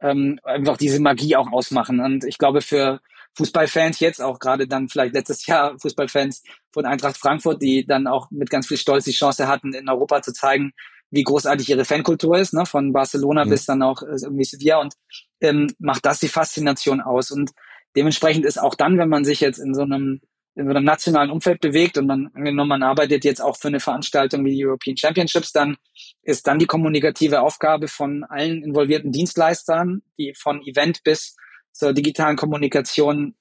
ähm, 0.00 0.38
einfach 0.44 0.76
diese 0.76 1.00
Magie 1.00 1.34
auch 1.34 1.50
ausmachen. 1.50 1.98
Und 2.00 2.24
ich 2.24 2.38
glaube, 2.38 2.60
für 2.60 3.00
Fußballfans 3.36 4.00
jetzt 4.00 4.20
auch 4.20 4.38
gerade 4.38 4.68
dann 4.68 4.88
vielleicht 4.88 5.14
letztes 5.14 5.46
Jahr 5.46 5.78
Fußballfans 5.80 6.42
von 6.72 6.86
Eintracht 6.86 7.16
Frankfurt, 7.16 7.62
die 7.62 7.86
dann 7.86 8.06
auch 8.06 8.30
mit 8.30 8.50
ganz 8.50 8.66
viel 8.66 8.76
Stolz 8.76 9.04
die 9.04 9.12
Chance 9.12 9.48
hatten, 9.48 9.74
in 9.74 9.88
Europa 9.88 10.22
zu 10.22 10.32
zeigen, 10.32 10.72
wie 11.10 11.22
großartig 11.22 11.70
ihre 11.70 11.86
Fankultur 11.86 12.38
ist, 12.38 12.52
ne? 12.52 12.66
von 12.66 12.92
Barcelona 12.92 13.44
mhm. 13.44 13.50
bis 13.50 13.64
dann 13.64 13.82
auch 13.82 14.02
äh, 14.02 14.16
irgendwie 14.22 14.44
Sevilla 14.44 14.80
und 14.80 14.94
ähm, 15.40 15.68
macht 15.78 16.04
das 16.04 16.20
die 16.20 16.28
Faszination 16.28 17.00
aus. 17.00 17.30
Und 17.30 17.52
dementsprechend 17.96 18.44
ist 18.44 18.60
auch 18.60 18.74
dann, 18.74 18.98
wenn 18.98 19.08
man 19.08 19.24
sich 19.24 19.40
jetzt 19.40 19.58
in 19.58 19.74
so 19.74 19.82
einem 19.82 20.20
in 20.58 20.64
so 20.64 20.70
einem 20.70 20.84
nationalen 20.84 21.30
Umfeld 21.30 21.60
bewegt 21.60 21.98
und 21.98 22.06
man 22.06 22.30
angenommen, 22.34 22.68
man 22.68 22.82
arbeitet 22.82 23.24
jetzt 23.24 23.40
auch 23.40 23.56
für 23.56 23.68
eine 23.68 23.78
Veranstaltung 23.78 24.44
wie 24.44 24.56
die 24.56 24.66
European 24.66 24.96
Championships, 24.96 25.52
dann 25.52 25.76
ist 26.22 26.48
dann 26.48 26.58
die 26.58 26.66
kommunikative 26.66 27.42
Aufgabe 27.42 27.86
von 27.86 28.24
allen 28.24 28.64
involvierten 28.64 29.12
Dienstleistern, 29.12 30.02
die 30.18 30.34
von 30.36 30.60
Event 30.62 31.04
bis 31.04 31.36
zur 31.70 31.92
digitalen 31.92 32.36
Kommunikation 32.36 33.36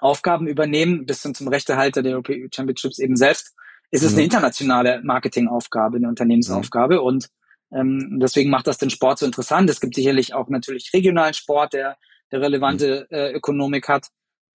Aufgaben 0.00 0.48
übernehmen, 0.48 1.06
bis 1.06 1.22
zum 1.22 1.48
Rechtehalter 1.48 2.02
der 2.02 2.14
European 2.14 2.48
Championships 2.52 2.98
eben 2.98 3.14
selbst, 3.14 3.54
ist 3.92 4.02
es 4.02 4.12
mhm. 4.12 4.18
eine 4.18 4.24
internationale 4.24 5.00
Marketingaufgabe, 5.04 5.98
eine 5.98 6.08
Unternehmensaufgabe 6.08 6.96
mhm. 6.96 7.02
und 7.02 7.28
ähm, 7.72 8.18
deswegen 8.20 8.50
macht 8.50 8.66
das 8.66 8.78
den 8.78 8.90
Sport 8.90 9.20
so 9.20 9.26
interessant. 9.26 9.70
Es 9.70 9.80
gibt 9.80 9.94
sicherlich 9.94 10.34
auch 10.34 10.48
natürlich 10.48 10.92
regionalen 10.92 11.34
Sport, 11.34 11.74
der, 11.74 11.96
der 12.32 12.40
relevante 12.40 13.06
mhm. 13.08 13.16
äh, 13.16 13.30
Ökonomik 13.30 13.88
hat, 13.88 14.08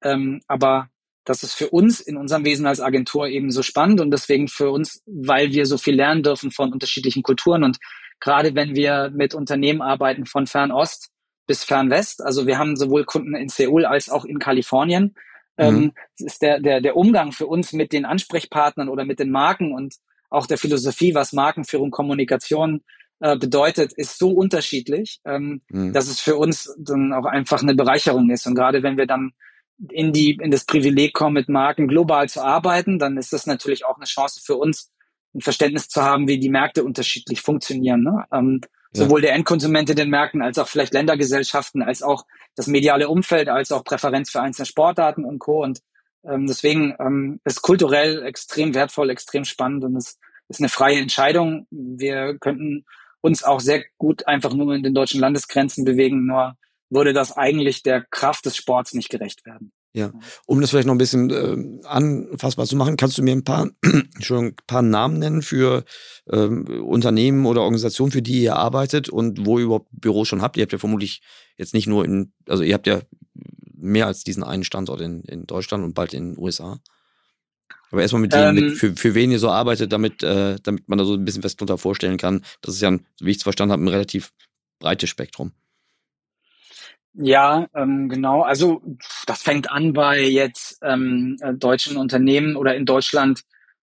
ähm, 0.04 0.42
aber 0.48 0.90
das 1.24 1.44
ist 1.44 1.54
für 1.54 1.70
uns 1.70 2.00
in 2.00 2.18
unserem 2.18 2.46
Wesen 2.46 2.66
als 2.66 2.80
Agentur 2.80 3.28
eben 3.28 3.52
so 3.52 3.62
spannend 3.62 4.02
und 4.02 4.12
deswegen 4.12 4.48
für 4.48 4.72
uns, 4.72 5.04
weil 5.06 5.52
wir 5.52 5.66
so 5.66 5.78
viel 5.78 5.96
lernen 5.96 6.24
dürfen 6.24 6.52
von 6.52 6.74
unterschiedlichen 6.74 7.24
Kulturen 7.24 7.64
und 7.64 7.78
gerade 8.20 8.56
wenn 8.56 8.76
wir 8.76 9.12
mit 9.14 9.34
Unternehmen 9.34 9.82
arbeiten 9.82 10.26
von 10.26 10.48
Fernost 10.48 11.12
bis 11.48 11.64
Fernwest, 11.64 12.24
also 12.24 12.48
wir 12.48 12.58
haben 12.58 12.76
sowohl 12.76 13.06
Kunden 13.06 13.36
in 13.36 13.50
Seoul 13.50 13.86
als 13.86 14.10
auch 14.10 14.26
in 14.26 14.40
Kalifornien, 14.40 15.16
mhm. 15.58 15.66
ähm, 15.66 15.92
ist 16.18 16.42
der, 16.42 16.60
der, 16.60 16.82
der 16.82 16.96
Umgang 16.96 17.32
für 17.32 17.48
uns 17.48 17.74
mit 17.74 17.94
den 17.94 18.06
Ansprechpartnern 18.06 18.90
oder 18.90 19.06
mit 19.06 19.20
den 19.20 19.32
Marken 19.32 19.74
und 19.74 19.96
auch 20.30 20.48
der 20.48 20.58
Philosophie, 20.58 21.14
was 21.14 21.34
Markenführung, 21.34 21.92
Kommunikation 21.92 22.84
äh, 23.20 23.38
bedeutet, 23.38 23.92
ist 23.94 24.18
so 24.18 24.30
unterschiedlich, 24.30 25.20
ähm, 25.26 25.62
mhm. 25.70 25.94
dass 25.94 26.08
es 26.08 26.22
für 26.22 26.38
uns 26.38 26.74
dann 26.80 27.14
auch 27.14 27.26
einfach 27.26 27.62
eine 27.62 27.76
Bereicherung 27.76 28.30
ist. 28.30 28.48
Und 28.48 28.56
gerade 28.56 28.82
wenn 28.82 28.98
wir 28.98 29.06
dann 29.06 29.34
in 29.90 30.14
die, 30.14 30.38
in 30.42 30.52
das 30.52 30.66
Privileg 30.66 31.14
kommen, 31.14 31.34
mit 31.34 31.50
Marken 31.50 31.88
global 31.88 32.30
zu 32.30 32.44
arbeiten, 32.44 33.00
dann 33.00 33.18
ist 33.18 33.34
das 33.34 33.48
natürlich 33.48 33.86
auch 33.86 33.98
eine 33.98 34.06
Chance 34.06 34.42
für 34.44 34.56
uns, 34.56 34.92
ein 35.34 35.42
Verständnis 35.42 35.88
zu 35.88 36.02
haben, 36.02 36.28
wie 36.28 36.40
die 36.40 36.50
Märkte 36.50 36.84
unterschiedlich 36.84 37.42
funktionieren. 37.42 38.04
Ne? 38.04 38.26
Ähm, 38.32 38.62
ja. 38.94 39.04
Sowohl 39.04 39.22
der 39.22 39.34
Endkonsument 39.34 39.90
in 39.90 39.96
den 39.96 40.10
Märkten 40.10 40.42
als 40.42 40.60
auch 40.60 40.68
vielleicht 40.68 40.94
Ländergesellschaften, 40.94 41.82
als 41.82 42.04
auch 42.04 42.26
das 42.56 42.68
mediale 42.68 43.08
Umfeld, 43.08 43.48
als 43.48 43.72
auch 43.72 43.84
Präferenz 43.84 44.30
für 44.30 44.42
einzelne 44.42 44.66
Sportarten 44.66 45.24
und 45.24 45.40
Co. 45.40 45.64
Und 45.64 45.80
ähm, 46.26 46.48
deswegen 46.48 46.96
ähm, 47.00 47.40
ist 47.46 47.62
kulturell 47.62 48.24
extrem 48.24 48.76
wertvoll, 48.76 49.10
extrem 49.10 49.46
spannend 49.46 49.86
und 49.86 49.96
es 49.96 50.20
ist 50.50 50.60
eine 50.60 50.70
freie 50.70 51.00
Entscheidung. 51.00 51.66
Wir 51.72 52.38
könnten 52.38 52.86
uns 53.22 53.44
auch 53.44 53.62
sehr 53.62 53.86
gut 53.98 54.28
einfach 54.28 54.54
nur 54.54 54.76
in 54.76 54.84
den 54.84 54.94
deutschen 54.94 55.22
Landesgrenzen 55.22 55.86
bewegen, 55.86 56.26
nur 56.26 56.56
würde 56.92 57.14
das 57.14 57.36
eigentlich 57.36 57.82
der 57.82 58.04
Kraft 58.04 58.46
des 58.46 58.56
Sports 58.56 58.94
nicht 58.94 59.10
gerecht 59.10 59.46
werden. 59.46 59.72
Ja, 59.94 60.14
um 60.46 60.62
das 60.62 60.70
vielleicht 60.70 60.88
noch 60.88 60.96
ein 60.96 61.00
bisschen 61.00 61.30
äh, 61.32 61.86
anfassbar 61.86 62.66
zu 62.66 62.78
machen, 62.78 62.96
kannst 62.96 63.18
du 63.18 63.24
mir 63.24 63.34
ein 63.34 63.44
paar, 63.44 63.70
schon 64.22 64.46
ein 64.46 64.56
paar 64.66 64.82
Namen 64.82 65.20
nennen 65.20 65.42
für 65.42 65.84
ähm, 66.32 66.66
Unternehmen 66.86 67.46
oder 67.46 67.62
Organisationen, 67.62 68.12
für 68.12 68.22
die 68.22 68.42
ihr 68.42 68.56
arbeitet 68.56 69.10
und 69.10 69.46
wo 69.46 69.60
ihr 69.60 69.66
überhaupt 69.66 69.90
Büros 69.92 70.30
schon 70.30 70.42
habt? 70.42 70.56
Ihr 70.56 70.64
habt 70.64 70.72
ja 70.72 70.78
vermutlich 70.78 71.22
jetzt 71.58 71.74
nicht 71.74 71.88
nur 71.88 72.06
in, 72.06 72.32
also 72.48 72.64
ihr 72.64 72.74
habt 72.74 72.88
ja 72.88 73.02
mehr 73.76 74.08
als 74.08 74.24
diesen 74.24 74.44
einen 74.44 74.64
Standort 74.64 75.02
in, 75.02 75.24
in 75.24 75.46
Deutschland 75.46 75.84
und 75.84 75.94
bald 75.94 76.14
in 76.14 76.36
den 76.36 76.42
USA. 76.42 76.80
Aber 77.92 78.02
erstmal 78.02 78.22
mit 78.22 78.32
denen, 78.32 78.58
ähm, 78.58 78.66
mit, 78.68 78.78
für, 78.78 78.96
für 78.96 79.14
wen 79.14 79.32
ihr 79.32 79.40
so 79.40 79.50
arbeitet, 79.50 79.92
damit, 79.92 80.24
äh, 80.24 80.56
damit 80.64 80.88
man 80.88 81.00
da 81.00 81.04
so 81.04 81.16
ein 81.16 81.26
bisschen 81.26 81.44
was 81.44 81.58
drunter 81.58 81.78
vorstellen 81.78 82.18
kann. 82.18 82.46
Das 82.62 82.76
ist 82.76 82.82
ja, 82.82 82.98
wie 83.20 83.32
ich 83.32 83.38
es 83.38 83.44
verstanden 83.44 83.74
habe, 83.74 83.84
ein 83.84 83.90
relativ 83.90 84.32
breites 84.80 85.10
Spektrum. 85.10 85.52
Ja, 87.14 87.68
ähm, 87.76 88.10
genau. 88.10 88.42
Also 88.42 88.82
das 89.28 89.42
fängt 89.42 89.70
an 89.70 89.94
bei 89.94 90.22
jetzt 90.22 90.80
ähm, 90.82 91.38
äh, 91.42 91.54
deutschen 91.54 91.98
Unternehmen 91.98 92.56
oder 92.56 92.76
in 92.76 92.86
Deutschland 92.86 93.44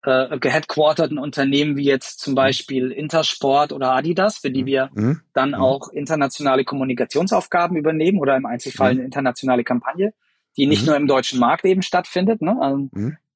äh, 0.04 0.38
geheadquarterten 0.40 1.18
Unternehmen 1.18 1.76
wie 1.78 1.86
jetzt 1.86 2.20
zum 2.20 2.34
mhm. 2.34 2.36
Beispiel 2.36 2.92
Intersport 2.92 3.74
oder 3.74 3.94
Adidas, 3.94 4.38
für 4.38 4.52
die 4.52 4.62
mhm. 4.62 4.68
wir 4.68 4.90
mhm. 4.94 5.22
dann 5.34 5.50
mhm. 5.50 5.56
auch 5.56 5.90
internationale 5.90 6.64
Kommunikationsaufgaben 6.64 7.76
übernehmen 7.76 8.20
oder 8.20 8.36
im 8.36 8.46
Einzelfall 8.46 8.94
mhm. 8.94 9.00
eine 9.00 9.06
internationale 9.06 9.64
Kampagne, 9.64 10.14
die 10.56 10.68
nicht 10.68 10.82
mhm. 10.82 10.88
nur 10.88 10.96
im 10.98 11.08
deutschen 11.08 11.40
Markt 11.40 11.66
eben 11.66 11.82
stattfindet. 11.82 12.42
Ne? 12.42 12.56
Also, 12.62 12.90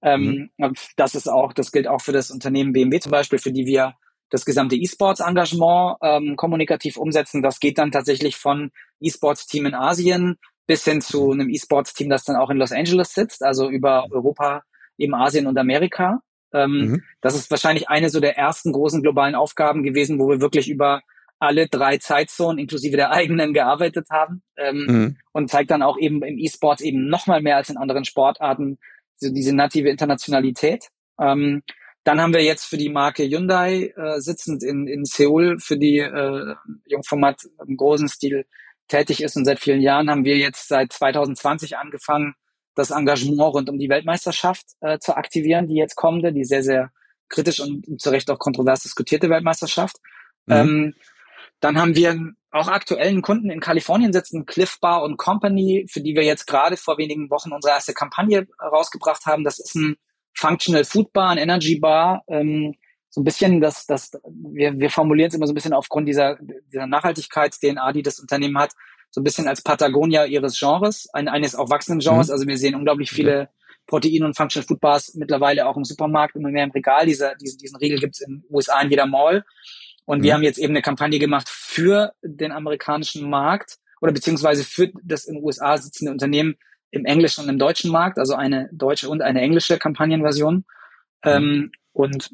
ähm, 0.04 0.50
das 0.96 1.15
ist 1.15 1.28
auch, 1.28 1.54
das 1.54 1.72
gilt 1.72 1.88
auch 1.88 2.02
für 2.02 2.12
das 2.12 2.32
Unternehmen 2.32 2.74
BMW 2.74 3.00
zum 3.00 3.12
Beispiel, 3.12 3.39
für 3.39 3.52
die 3.52 3.65
wir 3.65 3.96
das 4.32 4.46
gesamte 4.46 4.76
E-Sports-Engagement 4.76 5.98
ähm, 6.02 6.36
kommunikativ 6.36 6.98
umsetzen. 6.98 7.44
Das 7.44 7.60
geht 7.60 7.78
dann 7.78 7.91
tatsächlich 7.91 8.38
von 8.38 8.72
E-Sports-Team 9.00 9.67
in 9.67 9.76
Asien 9.76 10.38
bis 10.65 10.84
hin 10.86 11.02
zu 11.02 11.32
einem 11.32 11.50
E-Sports-Team, 11.50 12.10
das 12.10 12.24
dann 12.24 12.38
auch 12.38 12.50
in 12.50 12.58
Los 12.58 12.72
Angeles 12.72 13.13
sitzt, 13.13 13.44
also 13.44 13.70
über 13.70 14.08
Europa, 14.10 14.63
eben 14.98 15.13
Asien 15.13 15.48
und 15.48 15.58
Amerika. 15.58 16.22
Ähm, 16.54 16.72
mhm. 16.72 17.04
Das 17.22 17.36
ist 17.36 17.52
wahrscheinlich 17.52 17.89
eine 17.89 18.10
so 18.10 18.20
der 18.20 18.38
ersten 18.38 18.72
großen 18.72 19.02
globalen 19.02 19.36
Aufgaben 19.36 19.84
gewesen, 19.84 20.17
wo 20.17 20.30
wir 20.30 20.41
wirklich 20.41 20.70
über 20.70 21.02
alle 21.39 21.67
drei 21.67 21.98
Zeitzonen 21.98 22.60
inklusive 22.60 22.96
der 22.96 23.12
eigenen 23.12 23.54
gearbeitet 23.54 24.08
haben 24.12 24.44
ähm, 24.58 24.86
mhm. 24.88 25.17
und 25.34 25.50
zeigt 25.50 25.72
dann 25.72 25.82
auch 25.82 25.98
eben 25.98 26.22
im 26.24 26.38
E-Sports 26.38 26.82
eben 26.82 27.08
noch 27.10 27.28
mal 27.28 27.41
mehr 27.41 27.58
als 27.58 27.70
in 27.70 27.78
anderen 27.78 28.06
Sportarten 28.06 28.78
so 29.15 29.32
diese 29.34 29.54
native 29.54 29.89
Internationalität. 29.89 30.88
Ähm, 31.20 31.63
dann 32.04 32.20
haben 32.20 32.34
wir 32.34 32.44
jetzt 32.44 32.66
für 32.66 32.78
die 32.78 32.90
Marke 32.90 33.24
Hyundai 33.24 33.94
äh, 33.96 34.20
sitzend 34.20 34.64
in, 34.64 34.88
in 34.88 35.06
Seoul, 35.06 35.60
für 35.60 35.78
die 35.78 36.00
äh, 36.00 36.56
Jungformat 36.86 37.42
im 37.66 37.78
großen 37.78 38.10
Stil 38.10 38.46
tätig 38.88 39.22
ist. 39.22 39.36
Und 39.38 39.46
seit 39.46 39.60
vielen 39.60 39.82
Jahren 39.82 40.10
haben 40.10 40.26
wir 40.26 40.38
jetzt 40.38 40.68
seit 40.68 40.92
2020 40.92 41.78
angefangen, 41.78 42.34
das 42.76 42.92
Engagement 42.92 43.40
rund 43.54 43.70
um 43.70 43.78
die 43.78 43.90
Weltmeisterschaft 43.90 44.66
äh, 44.80 44.98
zu 44.98 45.16
aktivieren, 45.16 45.68
die 45.68 45.76
jetzt 45.76 45.96
kommende, 45.96 46.34
die 46.34 46.46
sehr, 46.46 46.64
sehr 46.64 46.92
kritisch 47.30 47.60
und 47.60 48.02
zu 48.02 48.10
Recht 48.10 48.30
auch 48.32 48.40
kontrovers 48.40 48.84
diskutierte 48.84 49.30
Weltmeisterschaft. 49.30 49.98
Mhm. 50.48 50.54
Ähm, 50.54 50.96
dann 51.60 51.80
haben 51.80 51.96
wir 51.96 52.18
auch 52.50 52.68
aktuellen 52.68 53.22
Kunden 53.22 53.50
in 53.50 53.60
Kalifornien 53.60 54.12
sitzen, 54.12 54.46
Cliff 54.46 54.80
Bar 54.80 55.04
und 55.04 55.18
Company, 55.18 55.86
für 55.90 56.02
die 56.02 56.16
wir 56.16 56.24
jetzt 56.24 56.48
gerade 56.48 56.76
vor 56.76 56.98
wenigen 56.98 57.30
Wochen 57.30 57.52
unsere 57.52 57.74
erste 57.74 57.94
Kampagne 57.94 58.48
rausgebracht 58.60 59.26
haben. 59.26 59.44
Das 59.44 59.60
ist 59.60 59.76
ein 59.76 59.96
Functional 60.36 60.86
Food 60.86 61.13
Bar, 61.13 61.30
ein 61.30 61.38
Energy 61.38 61.80
Bar, 61.80 62.24
ähm, 62.28 62.76
so 63.10 63.22
ein 63.22 63.26
bisschen 63.26 63.60
das, 63.60 63.86
das, 63.86 64.12
wir, 64.24 64.80
wir 64.80 64.89
formulieren 64.89 65.28
es 65.28 65.36
immer 65.36 65.46
so 65.46 65.52
ein 65.52 65.56
bisschen 65.56 65.74
aufgrund 65.74 66.08
dieser, 66.08 66.38
dieser 66.72 66.88
Nachhaltigkeits-DNA, 66.88 67.91
die 67.91 68.04
das 68.04 68.20
Unternehmen 68.20 68.58
hat, 68.58 68.72
so 69.10 69.20
ein 69.20 69.26
bisschen 69.26 69.50
als 69.50 69.62
Patagonia 69.62 70.26
ihres 70.26 70.58
Genres, 70.58 71.10
ein, 71.12 71.28
eines 71.28 71.54
auch 71.54 71.70
wachsenden 71.70 72.00
Genres. 72.00 72.28
Mhm. 72.28 72.34
Also 72.34 72.48
wir 72.48 72.58
sehen 72.58 72.76
unglaublich 72.76 73.12
viele 73.12 73.50
Protein- 73.86 74.24
und 74.24 74.38
Functional 74.38 74.65
Food 74.65 74.80
Bars 74.80 75.13
mittlerweile 75.15 75.67
auch 75.67 75.76
im 75.76 75.84
Supermarkt, 75.84 76.38
immer 76.38 76.50
mehr 76.50 76.63
im 76.63 76.72
Regal. 76.72 77.06
Dieser, 77.06 77.36
diesen, 77.36 77.58
diesen 77.58 77.76
Riegel 77.78 78.00
gibt's 78.00 78.22
in 78.22 78.36
den 78.36 78.44
USA 78.50 78.80
in 78.80 78.89
jeder 78.89 79.06
Mall. 79.06 79.44
Und 80.06 80.20
mhm. 80.20 80.24
wir 80.24 80.34
haben 80.34 80.44
jetzt 80.44 80.58
eben 80.58 80.72
eine 80.72 80.82
Kampagne 80.82 81.20
gemacht 81.20 81.50
für 81.50 82.13
den 82.24 82.54
amerikanischen 82.54 83.30
Markt 83.30 83.78
oder 84.00 84.13
beziehungsweise 84.13 84.63
für 84.63 84.89
das 85.04 85.26
in 85.26 85.36
den 85.36 85.44
USA 85.44 85.78
sitzende 85.78 86.12
Unternehmen, 86.12 86.56
im 86.92 87.06
englischen 87.06 87.44
und 87.44 87.50
im 87.50 87.58
deutschen 87.58 87.92
Markt, 87.92 88.20
also 88.20 88.36
eine 88.36 88.70
deutsche 88.72 89.10
und 89.10 89.22
eine 89.22 89.42
englische 89.42 89.78
Kampagnenversion. 89.78 90.56
Mhm. 90.56 90.64
Ähm, 91.24 91.72
und 91.94 92.32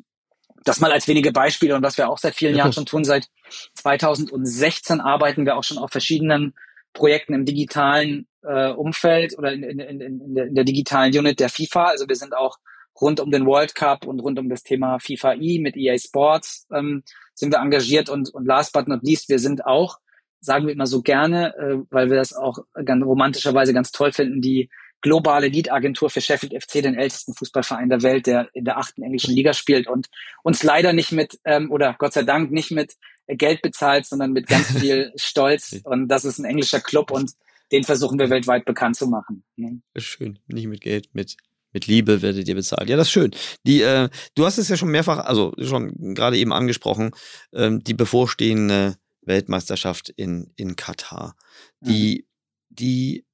das 0.64 0.80
mal 0.80 0.92
als 0.92 1.08
wenige 1.08 1.32
Beispiele 1.32 1.76
und 1.76 1.84
was 1.84 1.98
wir 1.98 2.10
auch 2.10 2.18
seit 2.18 2.36
vielen 2.36 2.54
ja. 2.54 2.60
Jahren 2.60 2.74
schon 2.74 2.86
tun. 2.86 3.04
Seit 3.04 3.28
2016 3.76 5.00
arbeiten 5.00 5.46
wir 5.46 5.56
auch 5.56 5.64
schon 5.64 5.78
auf 5.78 5.92
verschiedenen 5.92 6.54
Projekten 6.94 7.34
im 7.34 7.46
digitalen 7.46 8.28
äh, 8.44 8.72
Umfeld 8.72 9.38
oder 9.38 9.54
in, 9.54 9.64
in, 9.64 9.80
in, 9.80 10.02
in, 10.02 10.36
der, 10.36 10.48
in 10.48 10.56
der 10.56 10.64
digitalen 10.64 11.16
Unit 11.18 11.40
der 11.40 11.50
FIFA. 11.50 11.86
Also 11.86 12.08
wir 12.08 12.16
sind 12.16 12.36
auch 12.36 12.58
rund 13.00 13.20
um 13.20 13.32
den 13.32 13.46
World 13.46 13.76
Cup 13.76 14.06
und 14.06 14.20
rund 14.20 14.40
um 14.40 14.50
das 14.50 14.64
Thema 14.64 15.00
FIFA 15.00 15.36
E 15.36 15.60
mit 15.60 15.78
EA 15.78 15.98
Sports 15.98 16.68
ähm, 16.74 17.04
sind 17.34 17.54
wir 17.54 17.60
engagiert 17.60 18.10
und, 18.10 18.34
und 18.34 18.46
last 18.46 18.74
but 18.74 18.88
not 18.88 19.04
least, 19.04 19.30
wir 19.30 19.40
sind 19.40 19.66
auch 19.66 20.00
sagen 20.40 20.68
wir 20.68 20.74
immer 20.74 20.88
so 20.88 21.02
gerne, 21.02 21.56
äh, 21.56 21.78
weil 21.90 22.10
wir 22.10 22.18
das 22.18 22.34
auch 22.34 22.60
ganz 22.86 23.04
romantischerweise 23.04 23.74
ganz 23.74 23.92
toll 23.92 24.12
finden, 24.12 24.42
die 24.42 24.70
globale 25.02 25.48
Lead-Agentur 25.48 26.10
für 26.10 26.22
Sheffield 26.22 26.54
FC, 26.54 26.82
den 26.82 26.96
ältesten 26.96 27.34
Fußballverein 27.34 27.90
der 27.90 28.02
Welt, 28.02 28.28
der 28.28 28.50
in 28.54 28.66
der 28.66 28.78
achten 28.78 29.04
englischen 29.04 29.34
Liga 29.34 29.54
spielt 29.54 29.88
und 29.88 30.08
uns 30.44 30.64
leider 30.64 30.94
nicht 30.94 31.12
mit, 31.12 31.40
ähm, 31.46 31.72
oder 31.72 31.96
Gott 32.00 32.14
sei 32.14 32.24
Dank 32.24 32.52
nicht 32.52 32.72
mit 32.72 32.96
Geld 33.28 33.62
bezahlt, 33.62 34.06
sondern 34.06 34.32
mit 34.32 34.48
ganz 34.48 34.72
viel 34.80 35.12
Stolz. 35.16 35.80
Und 35.84 36.08
das 36.08 36.26
ist 36.26 36.40
ein 36.40 36.46
englischer 36.46 36.80
Club 36.80 37.12
und 37.12 37.32
den 37.72 37.84
versuchen 37.84 38.18
wir 38.18 38.30
weltweit 38.30 38.66
bekannt 38.66 38.96
zu 38.96 39.08
machen. 39.08 39.44
Ne? 39.56 39.82
Schön, 39.98 40.40
nicht 40.48 40.68
mit 40.68 40.82
Geld, 40.82 41.10
mit 41.14 41.38
mit 41.74 41.86
Liebe 41.86 42.22
werdet 42.22 42.48
ihr 42.48 42.56
bezahlt. 42.56 42.90
Ja, 42.90 42.96
das 42.96 43.08
ist 43.08 43.12
schön. 43.12 43.32
Die, 43.64 43.82
äh, 43.82 44.10
du 44.36 44.46
hast 44.46 44.58
es 44.58 44.70
ja 44.70 44.78
schon 44.78 44.90
mehrfach, 44.90 45.20
also 45.20 45.54
schon 45.60 46.16
gerade 46.16 46.38
eben 46.38 46.54
angesprochen, 46.54 47.12
ähm, 47.54 47.84
die 47.84 47.94
bevorstehende 47.94 48.96
Weltmeisterschaft 49.28 50.10
in, 50.10 50.52
in 50.56 50.76
Katar. 50.76 51.36
Die, 51.82 52.26
mhm. 52.26 52.76
die, 52.76 53.26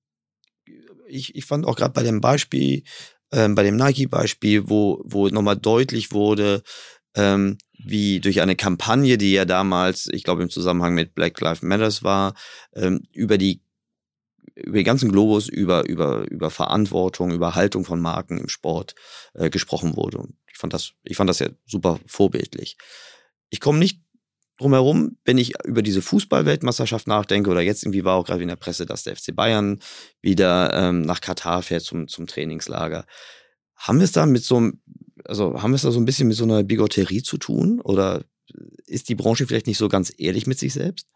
ich, 1.08 1.36
ich 1.36 1.45
fand 1.45 1.65
auch 1.65 1.75
gerade 1.75 1.93
bei 1.93 2.03
dem 2.03 2.21
Beispiel, 2.21 2.84
ähm, 3.32 3.56
bei 3.56 3.63
dem 3.63 3.75
Nike-Beispiel, 3.75 4.69
wo, 4.69 5.01
wo 5.06 5.27
nochmal 5.29 5.58
deutlich 5.58 6.12
wurde, 6.12 6.63
ähm, 7.15 7.58
wie 7.77 8.19
durch 8.19 8.41
eine 8.41 8.56
Kampagne, 8.56 9.17
die 9.17 9.34
ja 9.34 9.45
damals, 9.45 10.08
ich 10.12 10.23
glaube 10.23 10.43
im 10.43 10.49
Zusammenhang 10.49 10.93
mit 10.93 11.13
Black 11.15 11.39
Lives 11.41 11.62
Matters 11.62 12.03
war, 12.03 12.34
ähm, 12.73 13.03
über 13.12 13.38
die 13.38 13.62
über 14.56 14.77
den 14.77 14.86
ganzen 14.86 15.12
Globus 15.12 15.49
über 15.49 15.88
über 15.88 16.29
über 16.29 16.51
Verantwortung, 16.51 17.32
über 17.32 17.56
Haltung 17.56 17.86
von 17.86 17.99
Marken 17.99 18.38
im 18.38 18.49
Sport 18.49 18.93
äh, 19.34 19.49
gesprochen 19.49 19.95
wurde. 19.95 20.19
Und 20.19 20.36
ich 20.51 20.58
fand 20.58 20.73
das 20.73 20.93
ich 21.03 21.17
fand 21.17 21.29
das 21.29 21.39
ja 21.39 21.49
super 21.65 21.99
vorbildlich. 22.06 22.77
Ich 23.49 23.60
komme 23.60 23.79
nicht 23.79 24.01
drumherum, 24.60 25.18
wenn 25.26 25.38
ich 25.38 25.54
über 25.66 25.82
diese 25.82 26.02
Fußball-Weltmeisterschaft 26.02 27.08
nachdenke, 27.08 27.50
oder 27.50 27.62
jetzt 27.62 27.84
irgendwie 27.84 28.06
war 28.06 28.16
auch 28.16 28.26
gerade 28.26 28.42
in 28.42 28.48
der 28.48 28.56
Presse, 28.56 28.86
dass 28.86 29.04
der 29.04 29.16
FC 29.16 29.36
Bayern 29.36 29.80
wieder 30.22 30.74
ähm, 30.74 31.02
nach 31.02 31.22
Katar 31.22 31.63
fährt 31.63 31.84
zum, 31.84 32.08
zum 32.08 32.28
Trainingslager. 32.28 33.06
Haben 33.76 34.00
wir 34.00 34.06
es 34.06 34.12
da 34.12 34.26
mit 34.26 34.44
so 34.44 34.58
einem, 34.58 34.82
also 35.26 35.62
haben 35.62 35.72
wir 35.72 35.76
es 35.76 35.82
da 35.82 35.92
so 35.92 36.00
ein 36.00 36.06
bisschen 36.06 36.28
mit 36.28 36.38
so 36.38 36.44
einer 36.44 36.63
Bigotterie 36.63 37.24
zu 37.24 37.38
tun? 37.38 37.82
Oder 37.82 38.24
ist 38.86 39.10
die 39.10 39.16
Branche 39.16 39.48
vielleicht 39.48 39.68
nicht 39.68 39.78
so 39.78 39.89
ganz 39.89 40.13
ehrlich 40.18 40.48
mit 40.48 40.60
sich 40.60 40.74
selbst? 40.74 41.08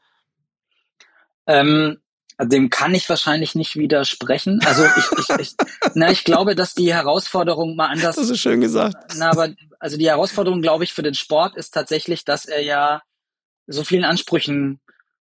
Ähm, 1.46 1.98
dem 2.40 2.70
kann 2.70 2.94
ich 2.94 3.10
wahrscheinlich 3.10 3.56
nicht 3.56 3.76
widersprechen. 3.76 4.60
Also 4.66 4.86
ich, 4.86 5.20
ich, 5.20 5.40
ich, 5.40 5.56
na, 5.96 6.12
ich 6.12 6.24
glaube, 6.24 6.56
dass 6.56 6.74
die 6.76 6.94
Herausforderung 6.94 7.76
mal 7.76 7.88
anders. 7.88 8.16
Das 8.16 8.30
ist 8.30 8.40
schön 8.40 8.62
gesagt. 8.62 9.16
Na, 9.18 9.32
aber 9.32 9.50
also 9.80 9.98
die 9.98 10.08
Herausforderung, 10.08 10.62
glaube 10.62 10.84
ich, 10.84 10.94
für 10.94 11.04
den 11.04 11.16
Sport 11.16 11.56
ist 11.56 11.74
tatsächlich, 11.74 12.26
dass 12.26 12.46
er 12.46 12.62
ja 12.62 13.02
so 13.68 13.84
vielen 13.84 14.06
Ansprüchen 14.06 14.80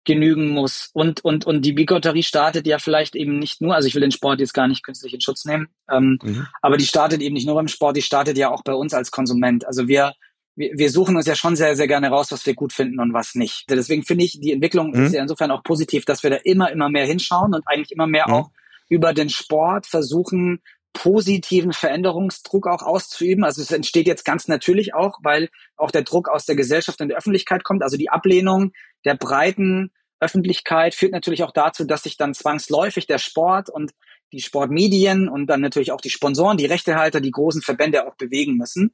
genügen 0.05 0.49
muss. 0.49 0.89
Und, 0.93 1.23
und, 1.23 1.45
und 1.45 1.61
die 1.63 1.73
Bigotterie 1.73 2.23
startet 2.23 2.67
ja 2.67 2.77
vielleicht 2.77 3.15
eben 3.15 3.39
nicht 3.39 3.61
nur, 3.61 3.75
also 3.75 3.87
ich 3.87 3.95
will 3.95 4.01
den 4.01 4.11
Sport 4.11 4.39
jetzt 4.39 4.53
gar 4.53 4.67
nicht 4.67 4.83
künstlich 4.83 5.13
in 5.13 5.21
Schutz 5.21 5.45
nehmen, 5.45 5.69
ähm, 5.89 6.19
mhm. 6.21 6.47
aber 6.61 6.77
die 6.77 6.85
startet 6.85 7.21
eben 7.21 7.35
nicht 7.35 7.45
nur 7.45 7.55
beim 7.55 7.67
Sport, 7.67 7.95
die 7.95 8.01
startet 8.01 8.37
ja 8.37 8.49
auch 8.49 8.63
bei 8.63 8.73
uns 8.73 8.93
als 8.93 9.11
Konsument. 9.11 9.65
Also 9.65 9.87
wir, 9.87 10.13
wir, 10.55 10.71
wir 10.75 10.89
suchen 10.91 11.15
uns 11.15 11.25
ja 11.25 11.35
schon 11.35 11.55
sehr, 11.55 11.75
sehr 11.75 11.87
gerne 11.87 12.09
raus, 12.09 12.31
was 12.31 12.45
wir 12.45 12.53
gut 12.53 12.73
finden 12.73 12.99
und 12.99 13.13
was 13.13 13.35
nicht. 13.35 13.65
Deswegen 13.69 14.03
finde 14.03 14.25
ich, 14.25 14.39
die 14.39 14.51
Entwicklung 14.51 14.89
mhm. 14.91 15.05
ist 15.05 15.13
ja 15.13 15.21
insofern 15.21 15.51
auch 15.51 15.63
positiv, 15.63 16.05
dass 16.05 16.23
wir 16.23 16.31
da 16.31 16.37
immer, 16.37 16.71
immer 16.71 16.89
mehr 16.89 17.05
hinschauen 17.05 17.53
und 17.53 17.63
eigentlich 17.65 17.91
immer 17.91 18.07
mehr 18.07 18.27
mhm. 18.27 18.33
auch 18.33 18.51
über 18.89 19.13
den 19.13 19.29
Sport 19.29 19.87
versuchen, 19.87 20.61
positiven 20.93 21.73
Veränderungsdruck 21.73 22.67
auch 22.67 22.83
auszuüben. 22.83 23.43
Also 23.43 23.61
es 23.61 23.71
entsteht 23.71 24.07
jetzt 24.07 24.25
ganz 24.25 24.47
natürlich 24.47 24.93
auch, 24.93 25.19
weil 25.23 25.49
auch 25.75 25.91
der 25.91 26.03
Druck 26.03 26.29
aus 26.29 26.45
der 26.45 26.55
Gesellschaft 26.55 27.01
und 27.01 27.09
der 27.09 27.17
Öffentlichkeit 27.17 27.63
kommt. 27.63 27.83
Also 27.83 27.97
die 27.97 28.09
Ablehnung 28.09 28.71
der 29.03 29.15
breiten 29.15 29.91
Öffentlichkeit 30.19 30.95
führt 30.95 31.11
natürlich 31.11 31.43
auch 31.43 31.51
dazu, 31.51 31.83
dass 31.83 32.03
sich 32.03 32.17
dann 32.17 32.33
zwangsläufig 32.33 33.07
der 33.07 33.17
Sport 33.17 33.69
und 33.69 33.91
die 34.31 34.41
Sportmedien 34.41 35.29
und 35.29 35.47
dann 35.47 35.61
natürlich 35.61 35.91
auch 35.91 36.01
die 36.01 36.09
Sponsoren, 36.09 36.57
die 36.57 36.65
Rechtehalter, 36.65 37.21
die 37.21 37.31
großen 37.31 37.61
Verbände 37.61 38.07
auch 38.07 38.15
bewegen 38.15 38.55
müssen. 38.55 38.93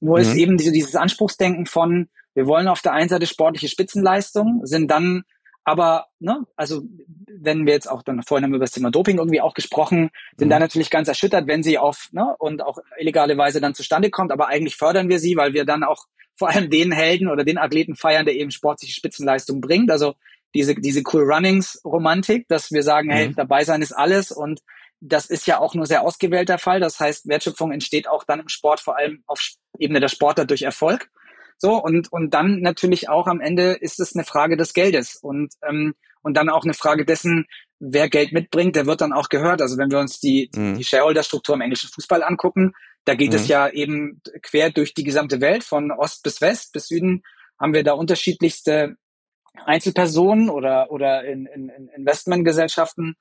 Nur 0.00 0.18
mhm. 0.18 0.22
ist 0.22 0.34
eben 0.34 0.56
diese, 0.56 0.72
dieses 0.72 0.96
Anspruchsdenken 0.96 1.66
von, 1.66 2.08
wir 2.34 2.46
wollen 2.46 2.68
auf 2.68 2.82
der 2.82 2.92
einen 2.92 3.08
Seite 3.08 3.26
sportliche 3.26 3.68
Spitzenleistung, 3.68 4.60
sind 4.64 4.90
dann 4.90 5.24
Aber, 5.64 6.08
ne, 6.20 6.46
also 6.56 6.82
wenn 7.26 7.66
wir 7.66 7.72
jetzt 7.72 7.90
auch 7.90 8.02
dann 8.02 8.22
vorhin 8.22 8.44
haben 8.44 8.52
wir 8.52 8.56
über 8.56 8.66
das 8.66 8.72
Thema 8.72 8.90
Doping 8.90 9.18
irgendwie 9.18 9.40
auch 9.40 9.54
gesprochen, 9.54 10.10
sind 10.36 10.48
mhm. 10.48 10.50
da 10.50 10.58
natürlich 10.58 10.90
ganz 10.90 11.08
erschüttert, 11.08 11.46
wenn 11.46 11.62
sie 11.62 11.78
auf, 11.78 12.08
ne, 12.12 12.34
und 12.38 12.62
auch 12.62 12.78
illegale 12.98 13.36
Weise 13.38 13.60
dann 13.60 13.74
zustande 13.74 14.10
kommt. 14.10 14.30
Aber 14.30 14.48
eigentlich 14.48 14.76
fördern 14.76 15.08
wir 15.08 15.18
sie, 15.18 15.36
weil 15.36 15.54
wir 15.54 15.64
dann 15.64 15.82
auch 15.82 16.04
vor 16.36 16.50
allem 16.50 16.68
den 16.68 16.92
Helden 16.92 17.28
oder 17.28 17.44
den 17.44 17.58
Athleten 17.58 17.96
feiern, 17.96 18.26
der 18.26 18.34
eben 18.34 18.50
sportliche 18.50 18.94
Spitzenleistung 18.94 19.60
bringt. 19.60 19.90
Also 19.90 20.14
diese, 20.54 20.74
diese 20.74 21.02
Cool 21.10 21.22
Runnings 21.22 21.80
Romantik, 21.84 22.46
dass 22.48 22.70
wir 22.70 22.82
sagen, 22.82 23.08
mhm. 23.08 23.12
hey, 23.12 23.32
dabei 23.34 23.64
sein 23.64 23.82
ist 23.82 23.92
alles 23.92 24.30
und 24.30 24.60
das 25.00 25.26
ist 25.26 25.46
ja 25.46 25.58
auch 25.58 25.74
nur 25.74 25.86
sehr 25.86 26.02
ausgewählter 26.02 26.58
Fall. 26.58 26.80
Das 26.80 26.98
heißt, 26.98 27.28
Wertschöpfung 27.28 27.72
entsteht 27.72 28.08
auch 28.08 28.24
dann 28.24 28.40
im 28.40 28.48
Sport, 28.48 28.80
vor 28.80 28.96
allem 28.96 29.22
auf 29.26 29.40
Ebene 29.78 30.00
der 30.00 30.08
Sportler 30.08 30.46
durch 30.46 30.62
Erfolg. 30.62 31.10
So, 31.58 31.82
und, 31.82 32.12
und 32.12 32.34
dann 32.34 32.60
natürlich 32.60 33.08
auch 33.08 33.26
am 33.26 33.40
Ende 33.40 33.72
ist 33.72 34.00
es 34.00 34.14
eine 34.14 34.24
Frage 34.24 34.56
des 34.56 34.72
Geldes 34.72 35.16
und, 35.16 35.54
ähm, 35.66 35.94
und 36.22 36.36
dann 36.36 36.48
auch 36.48 36.64
eine 36.64 36.74
Frage 36.74 37.04
dessen, 37.04 37.46
wer 37.78 38.08
Geld 38.08 38.32
mitbringt, 38.32 38.76
der 38.76 38.86
wird 38.86 39.00
dann 39.00 39.12
auch 39.12 39.28
gehört. 39.28 39.62
Also 39.62 39.78
wenn 39.78 39.90
wir 39.90 39.98
uns 39.98 40.20
die, 40.20 40.50
mhm. 40.54 40.76
die 40.76 40.84
Shareholder-Struktur 40.84 41.54
im 41.54 41.60
englischen 41.60 41.90
Fußball 41.90 42.22
angucken, 42.22 42.72
da 43.04 43.14
geht 43.14 43.30
mhm. 43.30 43.36
es 43.36 43.48
ja 43.48 43.68
eben 43.68 44.20
quer 44.42 44.70
durch 44.70 44.94
die 44.94 45.04
gesamte 45.04 45.40
Welt, 45.40 45.64
von 45.64 45.90
Ost 45.90 46.22
bis 46.22 46.40
West 46.40 46.72
bis 46.72 46.88
Süden 46.88 47.22
haben 47.60 47.74
wir 47.74 47.84
da 47.84 47.92
unterschiedlichste 47.92 48.96
Einzelpersonen 49.64 50.50
oder, 50.50 50.90
oder 50.90 51.24
in, 51.24 51.46
in, 51.46 51.68
in 51.68 51.88
Investmentgesellschaften 51.88 53.14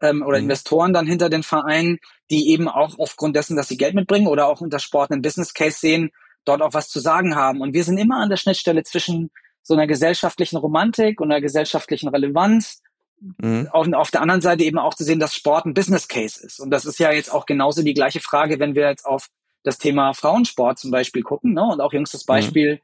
ähm, 0.00 0.22
oder 0.22 0.38
mhm. 0.38 0.44
Investoren 0.44 0.92
dann 0.92 1.06
hinter 1.06 1.28
den 1.28 1.42
Vereinen, 1.42 1.98
die 2.30 2.50
eben 2.50 2.68
auch 2.68 2.98
aufgrund 2.98 3.36
dessen, 3.36 3.56
dass 3.56 3.68
sie 3.68 3.76
Geld 3.76 3.94
mitbringen 3.94 4.28
oder 4.28 4.46
auch 4.46 4.60
unter 4.60 4.78
Sport 4.78 5.10
einen 5.10 5.22
Business 5.22 5.54
Case 5.54 5.78
sehen, 5.78 6.10
dort 6.44 6.62
auch 6.62 6.74
was 6.74 6.88
zu 6.88 7.00
sagen 7.00 7.36
haben. 7.36 7.60
Und 7.60 7.74
wir 7.74 7.84
sind 7.84 7.98
immer 7.98 8.18
an 8.18 8.30
der 8.30 8.36
Schnittstelle 8.36 8.82
zwischen 8.82 9.30
so 9.62 9.74
einer 9.74 9.86
gesellschaftlichen 9.86 10.56
Romantik 10.56 11.20
und 11.20 11.30
einer 11.30 11.40
gesellschaftlichen 11.40 12.08
Relevanz. 12.08 12.82
Mhm. 13.20 13.68
Auf, 13.72 13.86
auf 13.92 14.10
der 14.10 14.22
anderen 14.22 14.40
Seite 14.40 14.64
eben 14.64 14.78
auch 14.78 14.94
zu 14.94 15.04
sehen, 15.04 15.20
dass 15.20 15.34
Sport 15.34 15.66
ein 15.66 15.74
Business 15.74 16.08
Case 16.08 16.44
ist. 16.44 16.58
Und 16.58 16.70
das 16.70 16.86
ist 16.86 16.98
ja 16.98 17.12
jetzt 17.12 17.32
auch 17.32 17.44
genauso 17.44 17.82
die 17.82 17.94
gleiche 17.94 18.20
Frage, 18.20 18.58
wenn 18.58 18.74
wir 18.74 18.88
jetzt 18.88 19.04
auf 19.04 19.28
das 19.62 19.76
Thema 19.76 20.14
Frauensport 20.14 20.78
zum 20.78 20.90
Beispiel 20.90 21.22
gucken. 21.22 21.52
Ne? 21.52 21.62
Und 21.62 21.80
auch 21.82 21.92
jüngstes 21.92 22.24
mhm. 22.24 22.32
Beispiel 22.32 22.74
mhm 22.74 22.80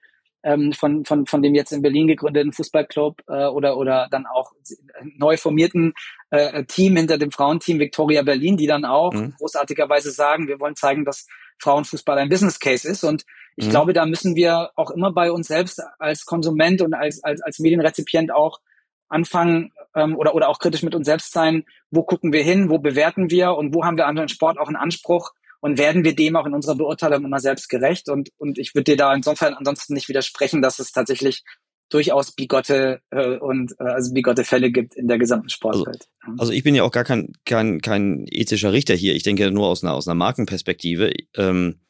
ähm, 0.47 0.73
von, 0.73 1.05
von, 1.05 1.27
von 1.27 1.43
dem 1.43 1.55
jetzt 1.55 1.73
in 1.73 1.83
Berlin 1.83 2.07
gegründeten 2.07 2.53
Fußballclub 2.53 3.21
äh, 3.27 3.47
oder, 3.47 3.77
oder 3.77 4.07
dann 4.11 4.27
auch 4.27 4.53
neu 5.03 5.37
formierten 5.37 5.93
äh, 6.31 6.65
Team 6.65 6.97
hinter 6.97 7.19
dem 7.19 7.33
Frauenteam 7.33 7.81
Victoria 7.81 8.23
Berlin, 8.23 8.57
die 8.57 8.69
dann 8.69 8.85
auch 8.85 9.13
mhm. 9.13 9.35
großartigerweise 9.39 10.13
sagen, 10.13 10.47
wir 10.47 10.61
wollen 10.61 10.77
zeigen, 10.77 11.05
dass 11.05 11.27
Frauenfußball 11.59 12.19
ein 12.19 12.29
Business 12.29 12.61
Case 12.61 12.89
ist. 12.89 13.03
Und 13.03 13.25
ich 13.57 13.67
mhm. 13.67 13.71
glaube, 13.71 13.93
da 13.93 14.07
müssen 14.07 14.37
wir 14.37 14.71
auch 14.77 14.91
immer 14.91 15.13
bei 15.13 15.33
uns 15.33 15.49
selbst 15.49 15.83
als 15.99 16.25
Konsument 16.25 16.83
und 16.83 16.95
als, 16.95 17.25
als, 17.25 17.41
als 17.43 17.59
Medienrezipient 17.59 18.33
auch 18.33 18.61
anfangen 19.09 19.73
ähm, 19.95 20.17
oder, 20.17 20.35
oder 20.35 20.49
auch 20.49 20.59
kritisch 20.59 20.83
mit 20.83 20.95
uns 20.95 21.07
selbst 21.07 21.33
sein, 21.33 21.65
wo 21.91 22.03
gucken 22.03 22.33
wir 22.33 22.43
hin, 22.43 22.71
wo 22.71 22.79
bewerten 22.79 23.31
wir 23.31 23.53
und 23.53 23.75
wo 23.75 23.85
haben 23.85 23.97
wir 23.97 24.07
an 24.07 24.17
den 24.17 24.29
Sport 24.29 24.59
auch 24.59 24.69
einen 24.69 24.77
Anspruch, 24.77 25.33
und 25.61 25.79
werden 25.79 26.05
wir 26.05 26.15
dem 26.15 26.37
auch 26.37 26.47
in 26.47 26.55
unserer 26.55 26.77
Beurteilung 26.77 27.25
immer 27.25 27.41
selbst 27.41 27.69
gerecht. 27.69 28.09
Und, 28.09 28.31
und 28.39 28.59
ich 28.59 28.75
würde 28.75 28.93
dir 28.93 28.97
da 28.97 29.13
insofern 29.13 29.55
ansonsten 29.55 29.95
nicht 29.95 30.09
widersprechen, 30.09 30.63
dass 30.63 30.79
es 30.79 30.93
tatsächlich 30.93 31.43
durchaus 31.89 32.33
bigotte 32.33 33.01
äh, 33.11 33.37
und 33.39 33.73
äh, 33.79 33.85
also 33.85 34.13
bigotte 34.13 34.45
Fälle 34.45 34.71
gibt 34.71 34.95
in 34.95 35.09
der 35.09 35.19
gesamten 35.19 35.49
Sportwelt. 35.49 36.09
Also, 36.21 36.39
also 36.39 36.53
ich 36.53 36.63
bin 36.63 36.75
ja 36.75 36.83
auch 36.83 36.91
gar 36.91 37.05
kein, 37.05 37.33
kein, 37.45 37.81
kein 37.81 38.27
ethischer 38.29 38.73
Richter 38.73 38.95
hier. 38.95 39.15
Ich 39.15 39.23
denke 39.23 39.51
nur 39.51 39.69
aus 39.69 39.85
einer, 39.85 39.95
aus 39.95 40.09
einer 40.09 40.17
Markenperspektive. 40.17 41.13
Ähm, 41.37 41.81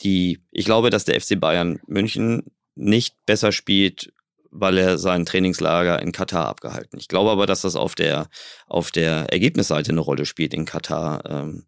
die, 0.00 0.40
ich 0.50 0.64
glaube, 0.64 0.90
dass 0.90 1.04
der 1.04 1.20
FC 1.20 1.38
Bayern 1.38 1.80
München 1.86 2.50
nicht 2.74 3.16
besser 3.26 3.52
spielt, 3.52 4.12
weil 4.50 4.76
er 4.78 4.98
sein 4.98 5.24
Trainingslager 5.24 6.00
in 6.02 6.12
Katar 6.12 6.46
abgehalten. 6.46 6.98
Ich 6.98 7.08
glaube 7.08 7.30
aber, 7.30 7.46
dass 7.46 7.62
das 7.62 7.76
auf 7.76 7.94
der, 7.94 8.28
auf 8.66 8.90
der 8.90 9.32
Ergebnisseite 9.32 9.92
eine 9.92 10.00
Rolle 10.00 10.26
spielt 10.26 10.54
in 10.54 10.64
Katar. 10.64 11.22
Ähm, 11.26 11.66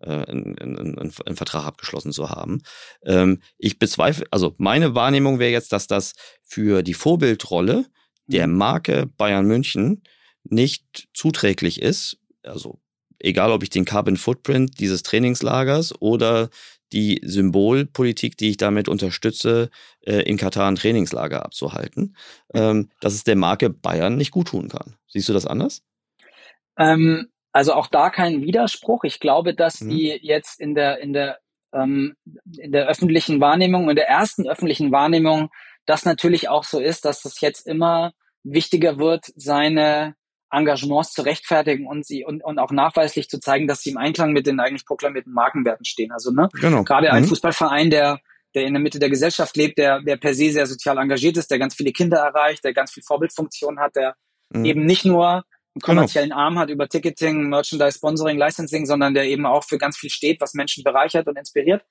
äh, 0.00 0.24
einen, 0.26 0.58
einen, 0.58 0.98
einen 0.98 1.36
Vertrag 1.36 1.64
abgeschlossen 1.64 2.12
zu 2.12 2.30
haben. 2.30 2.62
Ähm, 3.04 3.40
ich 3.58 3.78
bezweifle, 3.78 4.26
also 4.30 4.54
meine 4.58 4.94
Wahrnehmung 4.94 5.38
wäre 5.38 5.52
jetzt, 5.52 5.72
dass 5.72 5.86
das 5.86 6.14
für 6.42 6.82
die 6.82 6.94
Vorbildrolle 6.94 7.86
der 8.26 8.46
mhm. 8.46 8.56
Marke 8.56 9.06
Bayern 9.16 9.46
München 9.46 10.02
nicht 10.42 11.08
zuträglich 11.14 11.80
ist. 11.80 12.18
Also 12.42 12.80
egal, 13.18 13.50
ob 13.50 13.62
ich 13.62 13.70
den 13.70 13.84
Carbon 13.84 14.16
Footprint 14.16 14.78
dieses 14.78 15.02
Trainingslagers 15.02 16.00
oder 16.00 16.50
die 16.94 17.20
Symbolpolitik, 17.24 18.36
die 18.36 18.50
ich 18.50 18.56
damit 18.56 18.88
unterstütze, 18.88 19.68
äh, 20.06 20.22
in 20.22 20.36
Katar 20.36 20.68
ein 20.68 20.76
Trainingslager 20.76 21.44
abzuhalten, 21.44 22.16
ähm, 22.54 22.90
dass 23.00 23.14
es 23.14 23.24
der 23.24 23.36
Marke 23.36 23.68
Bayern 23.68 24.16
nicht 24.16 24.30
gut 24.30 24.48
tun 24.48 24.68
kann. 24.68 24.94
Siehst 25.08 25.28
du 25.28 25.32
das 25.32 25.44
anders? 25.44 25.82
Ähm, 26.78 27.28
also 27.52 27.74
auch 27.74 27.88
da 27.88 28.10
kein 28.10 28.42
Widerspruch. 28.42 29.04
Ich 29.04 29.18
glaube, 29.18 29.54
dass 29.54 29.80
mhm. 29.80 29.90
die 29.90 30.18
jetzt 30.22 30.60
in 30.60 30.74
der, 30.74 31.00
in 31.00 31.12
der, 31.12 31.38
ähm, 31.72 32.14
in 32.56 32.72
der 32.72 32.86
öffentlichen 32.86 33.40
Wahrnehmung, 33.40 33.90
in 33.90 33.96
der 33.96 34.08
ersten 34.08 34.48
öffentlichen 34.48 34.92
Wahrnehmung, 34.92 35.50
das 35.86 36.04
natürlich 36.04 36.48
auch 36.48 36.64
so 36.64 36.78
ist, 36.78 37.04
dass 37.04 37.24
es 37.24 37.40
jetzt 37.40 37.66
immer 37.66 38.12
wichtiger 38.44 38.98
wird, 38.98 39.26
seine 39.34 40.14
Engagements 40.50 41.12
zu 41.12 41.22
rechtfertigen 41.22 41.86
und 41.86 42.06
sie 42.06 42.24
und, 42.24 42.44
und 42.44 42.58
auch 42.58 42.70
nachweislich 42.70 43.28
zu 43.28 43.40
zeigen, 43.40 43.66
dass 43.66 43.82
sie 43.82 43.90
im 43.90 43.96
Einklang 43.96 44.32
mit 44.32 44.46
den 44.46 44.60
eigentlich 44.60 44.86
proklamierten 44.86 45.32
Markenwerten 45.32 45.84
stehen. 45.84 46.12
Also 46.12 46.30
ne, 46.30 46.48
genau. 46.60 46.84
gerade 46.84 47.10
ein 47.10 47.22
mhm. 47.22 47.28
Fußballverein, 47.28 47.90
der 47.90 48.20
der 48.54 48.66
in 48.66 48.72
der 48.72 48.80
Mitte 48.80 49.00
der 49.00 49.10
Gesellschaft 49.10 49.56
lebt, 49.56 49.78
der 49.78 50.00
der 50.00 50.16
per 50.16 50.34
se 50.34 50.52
sehr 50.52 50.66
sozial 50.66 50.98
engagiert 50.98 51.36
ist, 51.36 51.50
der 51.50 51.58
ganz 51.58 51.74
viele 51.74 51.92
Kinder 51.92 52.18
erreicht, 52.18 52.62
der 52.64 52.72
ganz 52.72 52.92
viel 52.92 53.02
Vorbildfunktion 53.02 53.80
hat, 53.80 53.96
der 53.96 54.14
mhm. 54.50 54.64
eben 54.64 54.84
nicht 54.84 55.04
nur 55.04 55.28
einen 55.28 55.42
genau. 55.74 55.86
kommerziellen 55.86 56.30
genau. 56.30 56.40
Arm 56.40 56.58
hat 56.58 56.70
über 56.70 56.88
Ticketing, 56.88 57.48
Merchandise, 57.48 57.98
Sponsoring, 57.98 58.38
Licensing, 58.38 58.86
sondern 58.86 59.14
der 59.14 59.24
eben 59.24 59.44
auch 59.46 59.64
für 59.64 59.78
ganz 59.78 59.96
viel 59.96 60.10
steht, 60.10 60.40
was 60.40 60.54
Menschen 60.54 60.84
bereichert 60.84 61.26
und 61.26 61.36
inspiriert. 61.36 61.82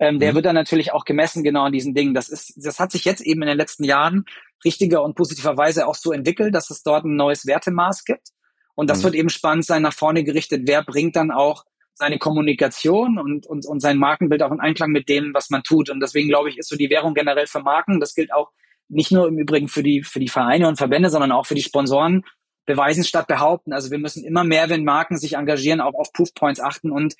Ähm, 0.00 0.18
der 0.18 0.32
mhm. 0.32 0.36
wird 0.36 0.46
dann 0.46 0.54
natürlich 0.54 0.92
auch 0.92 1.04
gemessen 1.04 1.44
genau 1.44 1.64
an 1.64 1.72
diesen 1.72 1.94
Dingen. 1.94 2.14
Das 2.14 2.28
ist, 2.28 2.54
das 2.56 2.80
hat 2.80 2.90
sich 2.90 3.04
jetzt 3.04 3.20
eben 3.20 3.42
in 3.42 3.48
den 3.48 3.58
letzten 3.58 3.84
Jahren 3.84 4.24
richtiger 4.64 5.02
und 5.04 5.14
positiverweise 5.14 5.86
auch 5.86 5.94
so 5.94 6.12
entwickelt, 6.12 6.54
dass 6.54 6.70
es 6.70 6.82
dort 6.82 7.04
ein 7.04 7.16
neues 7.16 7.46
Wertemaß 7.46 8.04
gibt. 8.04 8.28
Und 8.74 8.88
das 8.88 9.00
mhm. 9.00 9.04
wird 9.04 9.14
eben 9.16 9.28
spannend 9.28 9.66
sein, 9.66 9.82
nach 9.82 9.92
vorne 9.92 10.24
gerichtet. 10.24 10.62
Wer 10.64 10.82
bringt 10.82 11.16
dann 11.16 11.30
auch 11.30 11.64
seine 11.92 12.18
Kommunikation 12.18 13.18
und, 13.18 13.46
und, 13.46 13.66
und 13.66 13.80
sein 13.80 13.98
Markenbild 13.98 14.42
auch 14.42 14.52
in 14.52 14.60
Einklang 14.60 14.90
mit 14.90 15.10
dem, 15.10 15.34
was 15.34 15.50
man 15.50 15.62
tut. 15.62 15.90
Und 15.90 16.00
deswegen 16.00 16.30
glaube 16.30 16.48
ich, 16.48 16.56
ist 16.56 16.70
so 16.70 16.76
die 16.76 16.88
Währung 16.88 17.12
generell 17.12 17.46
für 17.46 17.60
Marken. 17.60 18.00
Das 18.00 18.14
gilt 18.14 18.32
auch 18.32 18.50
nicht 18.88 19.12
nur 19.12 19.28
im 19.28 19.38
Übrigen 19.38 19.68
für 19.68 19.82
die, 19.82 20.02
für 20.02 20.18
die 20.18 20.28
Vereine 20.28 20.66
und 20.66 20.76
Verbände, 20.76 21.10
sondern 21.10 21.30
auch 21.30 21.44
für 21.44 21.54
die 21.54 21.62
Sponsoren 21.62 22.24
beweisen 22.64 23.04
statt 23.04 23.26
behaupten. 23.26 23.74
Also 23.74 23.90
wir 23.90 23.98
müssen 23.98 24.24
immer 24.24 24.44
mehr, 24.44 24.70
wenn 24.70 24.84
Marken 24.84 25.18
sich 25.18 25.34
engagieren, 25.34 25.82
auch 25.82 25.94
auf 25.94 26.12
Proofpoints 26.14 26.60
achten 26.60 26.90
und 26.90 27.16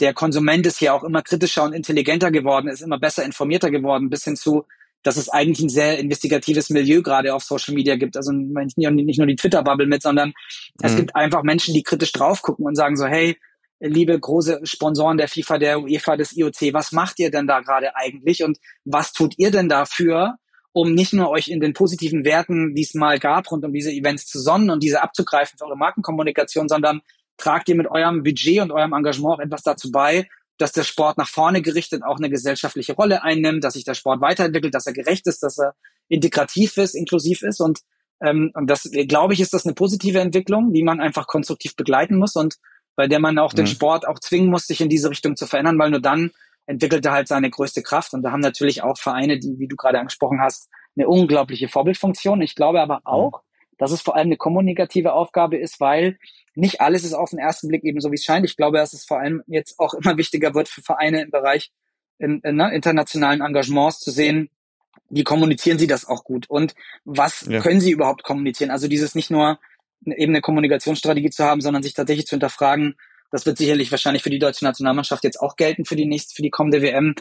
der 0.00 0.14
Konsument 0.14 0.66
ist 0.66 0.78
hier 0.78 0.94
auch 0.94 1.04
immer 1.04 1.22
kritischer 1.22 1.64
und 1.64 1.72
intelligenter 1.72 2.30
geworden, 2.30 2.68
ist 2.68 2.82
immer 2.82 2.98
besser 2.98 3.24
informierter 3.24 3.70
geworden, 3.70 4.10
bis 4.10 4.24
hin 4.24 4.36
zu, 4.36 4.64
dass 5.02 5.16
es 5.16 5.28
eigentlich 5.28 5.64
ein 5.64 5.68
sehr 5.68 5.98
investigatives 5.98 6.70
Milieu 6.70 7.02
gerade 7.02 7.34
auf 7.34 7.44
Social 7.44 7.74
Media 7.74 7.96
gibt. 7.96 8.16
Also 8.16 8.32
nicht 8.32 8.78
nur 9.18 9.26
die 9.26 9.36
Twitter-Bubble 9.36 9.86
mit, 9.86 10.02
sondern 10.02 10.28
mhm. 10.28 10.34
es 10.82 10.96
gibt 10.96 11.14
einfach 11.14 11.42
Menschen, 11.42 11.74
die 11.74 11.82
kritisch 11.82 12.12
drauf 12.12 12.42
gucken 12.42 12.66
und 12.66 12.74
sagen 12.74 12.96
so, 12.96 13.06
hey, 13.06 13.36
liebe 13.80 14.18
große 14.18 14.60
Sponsoren 14.64 15.18
der 15.18 15.28
FIFA, 15.28 15.58
der 15.58 15.80
UEFA, 15.80 16.16
des 16.16 16.36
IOC, 16.36 16.72
was 16.72 16.92
macht 16.92 17.18
ihr 17.18 17.30
denn 17.30 17.46
da 17.46 17.60
gerade 17.60 17.94
eigentlich 17.96 18.42
und 18.42 18.58
was 18.84 19.12
tut 19.12 19.34
ihr 19.36 19.50
denn 19.50 19.68
dafür, 19.68 20.36
um 20.72 20.92
nicht 20.92 21.12
nur 21.12 21.30
euch 21.30 21.48
in 21.48 21.60
den 21.60 21.72
positiven 21.72 22.24
Werten, 22.24 22.74
die 22.74 22.82
es 22.82 22.94
mal 22.94 23.18
gab, 23.18 23.50
rund 23.50 23.64
um 23.64 23.72
diese 23.72 23.92
Events 23.92 24.26
zu 24.26 24.40
sonnen 24.40 24.70
und 24.70 24.82
diese 24.82 25.02
abzugreifen 25.02 25.58
für 25.58 25.66
eure 25.66 25.76
Markenkommunikation, 25.76 26.68
sondern 26.68 27.00
tragt 27.36 27.68
ihr 27.68 27.74
mit 27.74 27.90
eurem 27.90 28.22
Budget 28.22 28.60
und 28.60 28.72
eurem 28.72 28.92
Engagement 28.92 29.34
auch 29.34 29.40
etwas 29.40 29.62
dazu 29.62 29.90
bei, 29.90 30.28
dass 30.58 30.72
der 30.72 30.84
Sport 30.84 31.18
nach 31.18 31.28
vorne 31.28 31.62
gerichtet 31.62 32.02
auch 32.04 32.18
eine 32.18 32.30
gesellschaftliche 32.30 32.94
Rolle 32.94 33.22
einnimmt, 33.22 33.64
dass 33.64 33.74
sich 33.74 33.84
der 33.84 33.94
Sport 33.94 34.20
weiterentwickelt, 34.20 34.74
dass 34.74 34.86
er 34.86 34.92
gerecht 34.92 35.26
ist, 35.26 35.42
dass 35.42 35.58
er 35.58 35.74
integrativ 36.08 36.76
ist, 36.76 36.94
inklusiv 36.94 37.42
ist 37.42 37.60
und 37.60 37.80
ähm, 38.20 38.52
und 38.54 38.70
das 38.70 38.88
glaube 39.08 39.34
ich 39.34 39.40
ist 39.40 39.52
das 39.52 39.66
eine 39.66 39.74
positive 39.74 40.20
Entwicklung, 40.20 40.72
die 40.72 40.84
man 40.84 41.00
einfach 41.00 41.26
konstruktiv 41.26 41.74
begleiten 41.74 42.16
muss 42.16 42.36
und 42.36 42.56
bei 42.96 43.08
der 43.08 43.18
man 43.18 43.38
auch 43.38 43.52
mhm. 43.52 43.56
den 43.56 43.66
Sport 43.66 44.06
auch 44.06 44.18
zwingen 44.20 44.50
muss, 44.50 44.66
sich 44.66 44.80
in 44.80 44.88
diese 44.88 45.10
Richtung 45.10 45.36
zu 45.36 45.46
verändern, 45.46 45.78
weil 45.78 45.90
nur 45.90 46.00
dann 46.00 46.30
entwickelte 46.66 47.10
halt 47.10 47.28
seine 47.28 47.50
größte 47.50 47.82
Kraft. 47.82 48.14
Und 48.14 48.22
da 48.22 48.32
haben 48.32 48.40
natürlich 48.40 48.82
auch 48.82 48.98
Vereine, 48.98 49.38
die, 49.38 49.58
wie 49.58 49.68
du 49.68 49.76
gerade 49.76 49.98
angesprochen 49.98 50.40
hast, 50.40 50.70
eine 50.96 51.08
unglaubliche 51.08 51.68
Vorbildfunktion. 51.68 52.40
Ich 52.40 52.54
glaube 52.54 52.80
aber 52.80 52.96
mhm. 52.96 53.02
Dass 53.78 53.92
es 53.92 54.00
vor 54.00 54.16
allem 54.16 54.28
eine 54.28 54.36
kommunikative 54.36 55.12
Aufgabe 55.12 55.58
ist, 55.58 55.80
weil 55.80 56.18
nicht 56.54 56.80
alles 56.80 57.04
ist 57.04 57.14
auf 57.14 57.30
den 57.30 57.38
ersten 57.38 57.68
Blick 57.68 57.84
eben 57.84 58.00
so, 58.00 58.10
wie 58.10 58.16
es 58.16 58.24
scheint. 58.24 58.44
Ich 58.44 58.56
glaube, 58.56 58.78
dass 58.78 58.92
es 58.92 59.04
vor 59.04 59.18
allem 59.18 59.42
jetzt 59.46 59.78
auch 59.78 59.94
immer 60.02 60.16
wichtiger 60.16 60.54
wird 60.54 60.68
für 60.68 60.82
Vereine 60.82 61.22
im 61.22 61.30
Bereich 61.30 61.72
in, 62.18 62.40
in, 62.40 62.56
ne, 62.56 62.72
internationalen 62.74 63.40
Engagements 63.40 64.00
zu 64.00 64.10
sehen, 64.10 64.50
wie 65.10 65.24
kommunizieren 65.24 65.78
sie 65.78 65.86
das 65.86 66.06
auch 66.06 66.24
gut 66.24 66.48
und 66.48 66.74
was 67.04 67.46
ja. 67.48 67.60
können 67.60 67.80
sie 67.80 67.90
überhaupt 67.90 68.22
kommunizieren. 68.22 68.70
Also 68.70 68.88
dieses 68.88 69.14
nicht 69.14 69.30
nur 69.30 69.58
eben 70.06 70.32
eine 70.32 70.40
Kommunikationsstrategie 70.40 71.30
zu 71.30 71.44
haben, 71.44 71.60
sondern 71.60 71.82
sich 71.82 71.94
tatsächlich 71.94 72.26
zu 72.26 72.34
hinterfragen, 72.34 72.96
das 73.30 73.46
wird 73.46 73.58
sicherlich 73.58 73.90
wahrscheinlich 73.90 74.22
für 74.22 74.30
die 74.30 74.38
deutsche 74.38 74.64
Nationalmannschaft 74.64 75.24
jetzt 75.24 75.40
auch 75.40 75.56
gelten 75.56 75.84
für 75.84 75.96
die 75.96 76.06
nächste, 76.06 76.34
für 76.34 76.42
die 76.42 76.50
kommende 76.50 76.82
WM. 76.82 77.14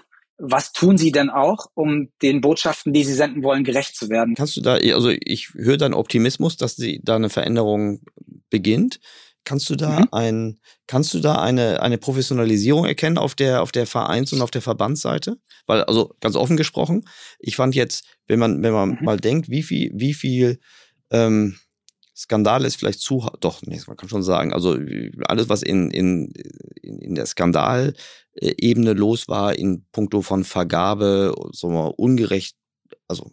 Was 0.46 0.74
tun 0.74 0.98
Sie 0.98 1.12
denn 1.12 1.30
auch, 1.30 1.68
um 1.74 2.10
den 2.22 2.42
Botschaften, 2.42 2.92
die 2.92 3.06
Sie 3.06 3.14
senden 3.14 3.44
wollen, 3.44 3.64
gerecht 3.64 3.96
zu 3.96 4.10
werden? 4.10 4.36
Kannst 4.36 4.58
du 4.58 4.62
da, 4.62 4.74
also 4.74 5.10
ich 5.10 5.54
höre 5.54 5.78
deinen 5.78 5.94
Optimismus, 5.94 6.58
dass 6.58 6.76
sie 6.76 7.00
da 7.02 7.16
eine 7.16 7.30
Veränderung 7.30 8.02
beginnt. 8.50 9.00
Kannst 9.46 9.70
du 9.70 9.76
da 9.76 10.02
mhm. 10.02 10.08
ein, 10.12 10.60
kannst 10.86 11.14
du 11.14 11.20
da 11.20 11.42
eine, 11.42 11.82
eine 11.82 11.98
Professionalisierung 11.98 12.86
erkennen 12.86 13.18
auf 13.18 13.36
der, 13.36 13.62
auf 13.62 13.72
der 13.72 13.88
Vereins- 13.88 14.34
und 14.34 14.42
auf 14.42 14.52
der 14.52 14.62
Verbandsseite? 14.62 15.38
Weil, 15.66 15.84
also 15.86 16.14
ganz 16.20 16.36
offen 16.36 16.58
gesprochen, 16.58 17.06
ich 17.40 17.56
fand 17.56 17.74
jetzt, 17.74 18.06
wenn 18.28 18.40
man, 18.40 18.62
wenn 18.64 18.74
man 18.74 18.90
mhm. 18.90 18.98
mal 19.02 19.18
denkt, 19.18 19.50
wie 19.50 19.64
viel, 19.64 19.92
wie 19.94 20.14
viel 20.14 20.60
ähm, 21.10 21.58
Skandal 22.16 22.66
ist 22.66 22.76
vielleicht 22.76 23.00
zu, 23.00 23.28
doch, 23.40 23.62
nee, 23.64 23.82
man 23.88 23.98
kann 23.98 24.10
schon 24.10 24.24
sagen, 24.24 24.54
also 24.54 24.78
alles, 25.26 25.50
was 25.50 25.64
in, 25.64 25.90
in, 25.90 26.32
in 26.82 27.16
der 27.16 27.26
Skandalebene 27.26 28.94
los 28.94 29.28
war, 29.28 29.56
in 29.58 29.86
puncto 29.92 30.22
von 30.22 30.44
Vergabe, 30.44 31.34
so 31.52 31.70
mal 31.70 31.94
ungerecht, 31.98 32.56
also 33.08 33.32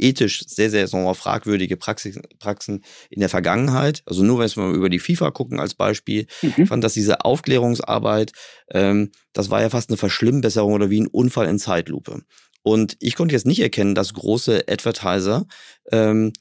ethisch 0.00 0.42
sehr, 0.46 0.70
sehr 0.70 0.88
sagen 0.88 1.04
wir 1.04 1.08
mal, 1.08 1.14
fragwürdige 1.14 1.76
Praxis, 1.76 2.18
Praxen 2.38 2.84
in 3.10 3.20
der 3.20 3.28
Vergangenheit. 3.28 4.02
Also 4.06 4.22
nur 4.22 4.38
wenn 4.38 4.48
wir 4.48 4.62
mal 4.62 4.74
über 4.74 4.88
die 4.88 4.98
FIFA 4.98 5.30
gucken 5.30 5.60
als 5.60 5.74
Beispiel, 5.74 6.26
mhm. 6.42 6.66
fand, 6.66 6.82
dass 6.82 6.94
diese 6.94 7.24
Aufklärungsarbeit, 7.24 8.32
ähm, 8.70 9.12
das 9.32 9.50
war 9.50 9.60
ja 9.60 9.70
fast 9.70 9.90
eine 9.90 9.96
Verschlimmbesserung 9.96 10.72
oder 10.72 10.90
wie 10.90 11.00
ein 11.00 11.06
Unfall 11.06 11.46
in 11.48 11.58
Zeitlupe. 11.58 12.22
Und 12.62 12.96
ich 13.00 13.14
konnte 13.14 13.34
jetzt 13.34 13.46
nicht 13.46 13.60
erkennen, 13.60 13.94
dass 13.94 14.14
große 14.14 14.64
Advertiser 14.68 15.46
ähm, 15.92 16.32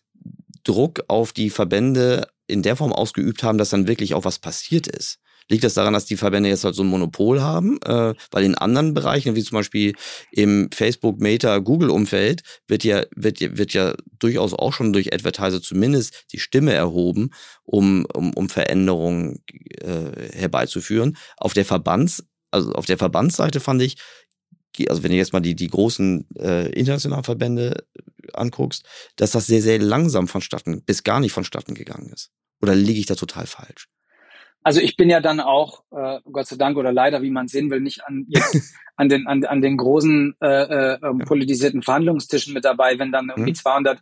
Druck 0.63 1.03
auf 1.07 1.33
die 1.33 1.49
Verbände 1.49 2.27
in 2.47 2.63
der 2.63 2.75
Form 2.75 2.93
ausgeübt 2.93 3.43
haben, 3.43 3.57
dass 3.57 3.69
dann 3.69 3.87
wirklich 3.87 4.13
auch 4.13 4.25
was 4.25 4.39
passiert 4.39 4.87
ist. 4.87 5.19
Liegt 5.49 5.63
das 5.63 5.73
daran, 5.73 5.93
dass 5.93 6.05
die 6.05 6.15
Verbände 6.15 6.47
jetzt 6.47 6.63
halt 6.63 6.75
so 6.75 6.83
ein 6.83 6.89
Monopol 6.89 7.41
haben? 7.41 7.79
Äh, 7.83 8.13
weil 8.29 8.43
in 8.43 8.55
anderen 8.55 8.93
Bereichen, 8.93 9.35
wie 9.35 9.43
zum 9.43 9.57
Beispiel 9.57 9.95
im 10.31 10.69
Facebook, 10.71 11.19
Meta, 11.19 11.57
Google-Umfeld, 11.57 12.43
wird 12.67 12.83
ja, 12.83 13.03
wird, 13.15 13.39
wird 13.57 13.73
ja 13.73 13.95
durchaus 14.19 14.53
auch 14.53 14.73
schon 14.73 14.93
durch 14.93 15.11
Advertiser 15.11 15.59
zumindest 15.59 16.25
die 16.31 16.39
Stimme 16.39 16.73
erhoben, 16.73 17.31
um, 17.63 18.05
um, 18.13 18.31
um 18.35 18.47
Veränderungen 18.47 19.43
äh, 19.81 20.37
herbeizuführen. 20.37 21.17
Auf 21.37 21.53
der 21.53 21.65
Verbands, 21.65 22.23
also 22.51 22.71
auf 22.73 22.85
der 22.85 22.99
Verbandsseite 22.99 23.59
fand 23.59 23.81
ich, 23.81 23.97
also 24.87 25.03
wenn 25.03 25.11
du 25.11 25.17
jetzt 25.17 25.33
mal 25.33 25.39
die, 25.39 25.55
die 25.55 25.67
großen 25.67 26.27
äh, 26.37 26.69
internationalen 26.71 27.23
Verbände 27.23 27.85
anguckst, 28.33 28.85
dass 29.15 29.31
das 29.31 29.47
sehr, 29.47 29.61
sehr 29.61 29.79
langsam 29.79 30.27
vonstatten, 30.27 30.83
bis 30.85 31.03
gar 31.03 31.19
nicht 31.19 31.33
vonstatten 31.33 31.73
gegangen 31.73 32.11
ist. 32.13 32.31
Oder 32.61 32.75
liege 32.75 32.99
ich 32.99 33.05
da 33.05 33.15
total 33.15 33.47
falsch? 33.47 33.87
Also 34.61 34.81
ich 34.81 34.97
bin 34.97 35.09
ja 35.09 35.21
dann 35.21 35.39
auch, 35.39 35.83
äh, 35.91 36.19
Gott 36.31 36.47
sei 36.47 36.57
Dank 36.57 36.77
oder 36.77 36.91
leider, 36.91 37.21
wie 37.21 37.31
man 37.31 37.47
sehen 37.47 37.71
will, 37.71 37.79
nicht 37.79 38.03
an, 38.05 38.25
jetzt, 38.27 38.75
an 38.97 39.07
den 39.07 39.25
an, 39.25 39.43
an 39.45 39.61
den 39.61 39.77
großen 39.77 40.35
äh, 40.41 40.47
äh, 40.47 40.97
ähm, 41.01 41.19
politisierten 41.19 41.81
Verhandlungstischen 41.81 42.53
mit 42.53 42.65
dabei, 42.65 42.99
wenn 42.99 43.11
dann 43.11 43.29
irgendwie 43.29 43.51
mhm. 43.51 43.55
200 43.55 44.01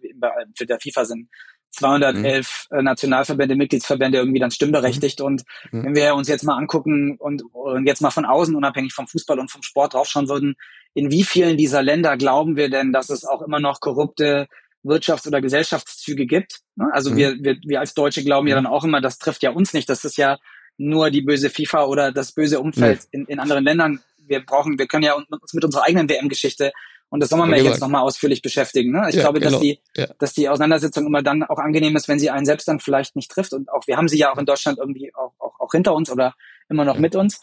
für 0.55 0.65
der 0.65 0.79
FIFA 0.79 1.05
sind 1.05 1.29
211 1.71 2.67
mhm. 2.71 2.83
Nationalverbände, 2.83 3.55
Mitgliedsverbände 3.55 4.17
irgendwie 4.17 4.39
dann 4.39 4.51
stimmberechtigt. 4.51 5.19
Mhm. 5.19 5.25
Und 5.25 5.43
mhm. 5.71 5.85
wenn 5.85 5.95
wir 5.95 6.15
uns 6.15 6.27
jetzt 6.27 6.43
mal 6.43 6.57
angucken 6.57 7.17
und, 7.17 7.43
und 7.53 7.85
jetzt 7.85 8.01
mal 8.01 8.11
von 8.11 8.25
außen, 8.25 8.55
unabhängig 8.55 8.93
vom 8.93 9.07
Fußball 9.07 9.39
und 9.39 9.51
vom 9.51 9.63
Sport 9.63 9.93
draufschauen 9.93 10.29
würden, 10.29 10.55
in 10.93 11.11
wie 11.11 11.23
vielen 11.23 11.57
dieser 11.57 11.83
Länder 11.83 12.17
glauben 12.17 12.55
wir 12.55 12.69
denn, 12.69 12.91
dass 12.91 13.09
es 13.09 13.25
auch 13.25 13.41
immer 13.41 13.59
noch 13.59 13.79
korrupte 13.79 14.47
Wirtschafts- 14.83 15.27
oder 15.27 15.41
Gesellschaftszüge 15.41 16.25
gibt? 16.25 16.61
Ne? 16.75 16.87
Also 16.91 17.11
mhm. 17.11 17.17
wir, 17.17 17.35
wir, 17.39 17.57
wir 17.63 17.79
als 17.79 17.93
Deutsche 17.93 18.23
glauben 18.23 18.47
ja 18.47 18.55
mhm. 18.55 18.63
dann 18.63 18.73
auch 18.73 18.83
immer, 18.83 19.01
das 19.01 19.19
trifft 19.19 19.43
ja 19.43 19.51
uns 19.51 19.73
nicht. 19.73 19.89
Das 19.89 20.05
ist 20.05 20.17
ja 20.17 20.37
nur 20.77 21.09
die 21.09 21.21
böse 21.21 21.49
FIFA 21.49 21.85
oder 21.85 22.11
das 22.11 22.31
böse 22.31 22.59
Umfeld 22.59 23.01
in, 23.11 23.25
in 23.25 23.39
anderen 23.39 23.63
Ländern. 23.63 23.99
Wir 24.17 24.45
brauchen, 24.45 24.77
wir 24.77 24.87
können 24.87 25.03
ja 25.03 25.13
uns 25.13 25.53
mit 25.53 25.63
unserer 25.63 25.83
eigenen 25.83 26.09
WM-Geschichte 26.09 26.71
und 27.09 27.21
das 27.21 27.29
soll 27.29 27.39
man 27.39 27.49
ja 27.51 27.57
jetzt 27.57 27.79
nochmal 27.79 28.01
ausführlich 28.01 28.41
beschäftigen. 28.41 28.91
Ne? 28.91 29.05
Ich 29.09 29.15
ja, 29.15 29.21
glaube, 29.21 29.39
dass 29.39 29.53
genau. 29.53 29.61
die, 29.61 29.79
ja. 29.95 30.07
dass 30.19 30.33
die 30.33 30.49
Auseinandersetzung 30.49 31.05
immer 31.05 31.23
dann 31.23 31.43
auch 31.43 31.57
angenehm 31.57 31.95
ist, 31.95 32.07
wenn 32.07 32.19
sie 32.19 32.29
einen 32.29 32.45
selbst 32.45 32.67
dann 32.67 32.79
vielleicht 32.79 33.15
nicht 33.15 33.31
trifft. 33.31 33.53
Und 33.53 33.71
auch 33.71 33.87
wir 33.87 33.95
haben 33.95 34.09
sie 34.09 34.17
ja 34.17 34.33
auch 34.33 34.37
in 34.37 34.45
Deutschland 34.45 34.77
irgendwie 34.77 35.13
auch, 35.15 35.33
auch, 35.39 35.59
auch 35.59 35.71
hinter 35.71 35.93
uns 35.93 36.11
oder 36.11 36.35
immer 36.69 36.83
noch 36.83 36.95
ja. 36.95 37.01
mit 37.01 37.15
uns. 37.15 37.39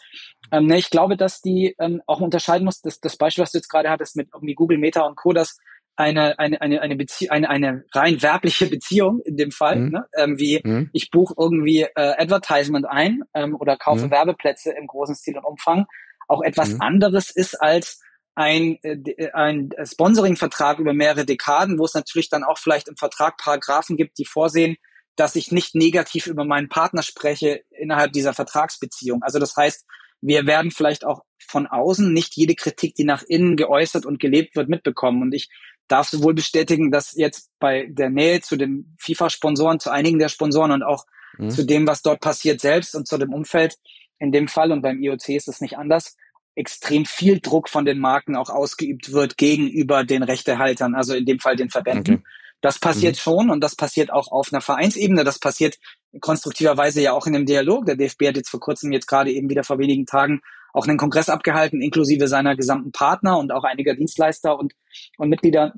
Ähm, 0.51 0.67
ne, 0.67 0.77
ich 0.77 0.91
glaube, 0.91 1.17
dass 1.17 1.41
die 1.41 1.75
ähm, 1.79 2.01
auch 2.05 2.21
unterscheiden 2.21 2.65
muss, 2.65 2.81
dass 2.81 2.99
das 2.99 3.17
Beispiel, 3.17 3.41
was 3.41 3.51
du 3.51 3.57
jetzt 3.57 3.69
gerade 3.69 3.89
hattest 3.89 4.15
mit 4.15 4.29
irgendwie 4.33 4.53
Google 4.53 4.77
Meta 4.77 5.01
und 5.01 5.15
Co., 5.15 5.33
dass 5.33 5.57
eine 5.97 6.37
eine 6.39 6.59
eine 6.59 6.81
eine 6.81 6.95
Bezie 6.97 7.29
eine 7.29 7.49
eine 7.49 7.85
rein 7.93 8.21
werbliche 8.21 8.65
Beziehung 8.67 9.21
in 9.21 9.37
dem 9.37 9.51
Fall, 9.51 9.77
mhm. 9.77 9.91
ne? 9.91 10.05
ähm, 10.17 10.37
wie 10.37 10.59
mhm. 10.61 10.89
ich 10.91 11.09
buche 11.09 11.33
irgendwie 11.37 11.83
äh, 11.83 12.13
Advertisement 12.17 12.85
ein 12.85 13.21
ähm, 13.33 13.55
oder 13.55 13.77
kaufe 13.77 14.07
mhm. 14.07 14.11
Werbeplätze 14.11 14.71
im 14.71 14.87
großen 14.87 15.15
Stil 15.15 15.37
und 15.37 15.45
Umfang, 15.45 15.85
auch 16.27 16.41
etwas 16.41 16.73
mhm. 16.73 16.81
anderes 16.81 17.31
ist 17.31 17.55
als 17.61 18.01
ein, 18.35 18.77
äh, 18.83 18.97
äh, 19.17 19.31
ein 19.31 19.71
Sponsoring-Vertrag 19.83 20.79
über 20.79 20.93
mehrere 20.93 21.25
Dekaden, 21.25 21.79
wo 21.79 21.85
es 21.85 21.93
natürlich 21.93 22.29
dann 22.29 22.43
auch 22.43 22.57
vielleicht 22.57 22.87
im 22.89 22.97
Vertrag 22.97 23.37
Paragraphen 23.37 23.97
gibt, 23.97 24.17
die 24.17 24.25
vorsehen, 24.25 24.75
dass 25.15 25.35
ich 25.37 25.51
nicht 25.51 25.75
negativ 25.75 26.27
über 26.27 26.43
meinen 26.43 26.67
Partner 26.67 27.01
spreche 27.01 27.63
innerhalb 27.69 28.11
dieser 28.11 28.33
Vertragsbeziehung. 28.33 29.23
Also 29.23 29.39
das 29.39 29.55
heißt, 29.55 29.85
wir 30.21 30.45
werden 30.45 30.71
vielleicht 30.71 31.05
auch 31.05 31.23
von 31.39 31.67
außen 31.67 32.11
nicht 32.11 32.35
jede 32.35 32.55
Kritik, 32.55 32.95
die 32.95 33.05
nach 33.05 33.23
innen 33.23 33.55
geäußert 33.55 34.05
und 34.05 34.19
gelebt 34.19 34.55
wird, 34.55 34.67
mitbekommen. 34.67 35.21
Und 35.21 35.33
ich 35.33 35.49
darf 35.87 36.09
sowohl 36.09 36.33
bestätigen, 36.33 36.91
dass 36.91 37.15
jetzt 37.15 37.51
bei 37.59 37.87
der 37.89 38.09
Nähe 38.09 38.41
zu 38.41 38.57
den 38.57 38.95
FIFA-Sponsoren, 38.99 39.79
zu 39.79 39.91
einigen 39.91 40.19
der 40.19 40.29
Sponsoren 40.29 40.71
und 40.71 40.83
auch 40.83 41.05
mhm. 41.37 41.49
zu 41.49 41.65
dem, 41.65 41.87
was 41.87 42.01
dort 42.01 42.19
passiert 42.19 42.59
selbst 42.59 42.95
und 42.95 43.07
zu 43.07 43.17
dem 43.17 43.33
Umfeld 43.33 43.77
in 44.19 44.31
dem 44.31 44.47
Fall 44.47 44.71
und 44.71 44.81
beim 44.81 45.01
IOC 45.01 45.29
ist 45.29 45.47
es 45.47 45.61
nicht 45.61 45.77
anders, 45.77 46.15
extrem 46.55 47.05
viel 47.05 47.39
Druck 47.39 47.69
von 47.69 47.85
den 47.85 47.99
Marken 47.99 48.35
auch 48.35 48.49
ausgeübt 48.49 49.11
wird 49.11 49.37
gegenüber 49.37 50.03
den 50.03 50.23
Rechtehaltern, 50.23 50.95
also 50.95 51.13
in 51.13 51.25
dem 51.25 51.39
Fall 51.39 51.55
den 51.55 51.69
Verbänden. 51.69 52.15
Okay. 52.15 52.23
Das 52.61 52.79
passiert 52.79 53.15
mhm. 53.15 53.19
schon 53.19 53.49
und 53.49 53.61
das 53.61 53.75
passiert 53.75 54.11
auch 54.11 54.31
auf 54.31 54.51
einer 54.51 54.61
Vereinsebene. 54.61 55.23
Das 55.23 55.39
passiert 55.39 55.77
konstruktiverweise 56.19 57.01
ja 57.01 57.11
auch 57.11 57.27
in 57.27 57.35
einem 57.35 57.45
Dialog. 57.45 57.85
Der 57.85 57.95
DFB 57.95 58.27
hat 58.27 58.37
jetzt 58.37 58.49
vor 58.49 58.59
kurzem, 58.59 58.91
jetzt 58.91 59.07
gerade 59.07 59.31
eben 59.31 59.49
wieder 59.49 59.63
vor 59.63 59.77
wenigen 59.77 60.05
Tagen, 60.05 60.41
auch 60.73 60.87
einen 60.87 60.97
Kongress 60.97 61.29
abgehalten, 61.29 61.81
inklusive 61.81 62.27
seiner 62.27 62.55
gesamten 62.55 62.91
Partner 62.91 63.37
und 63.37 63.51
auch 63.51 63.63
einiger 63.63 63.93
Dienstleister 63.93 64.57
und, 64.57 64.73
und 65.17 65.29
Mitglieder, 65.29 65.73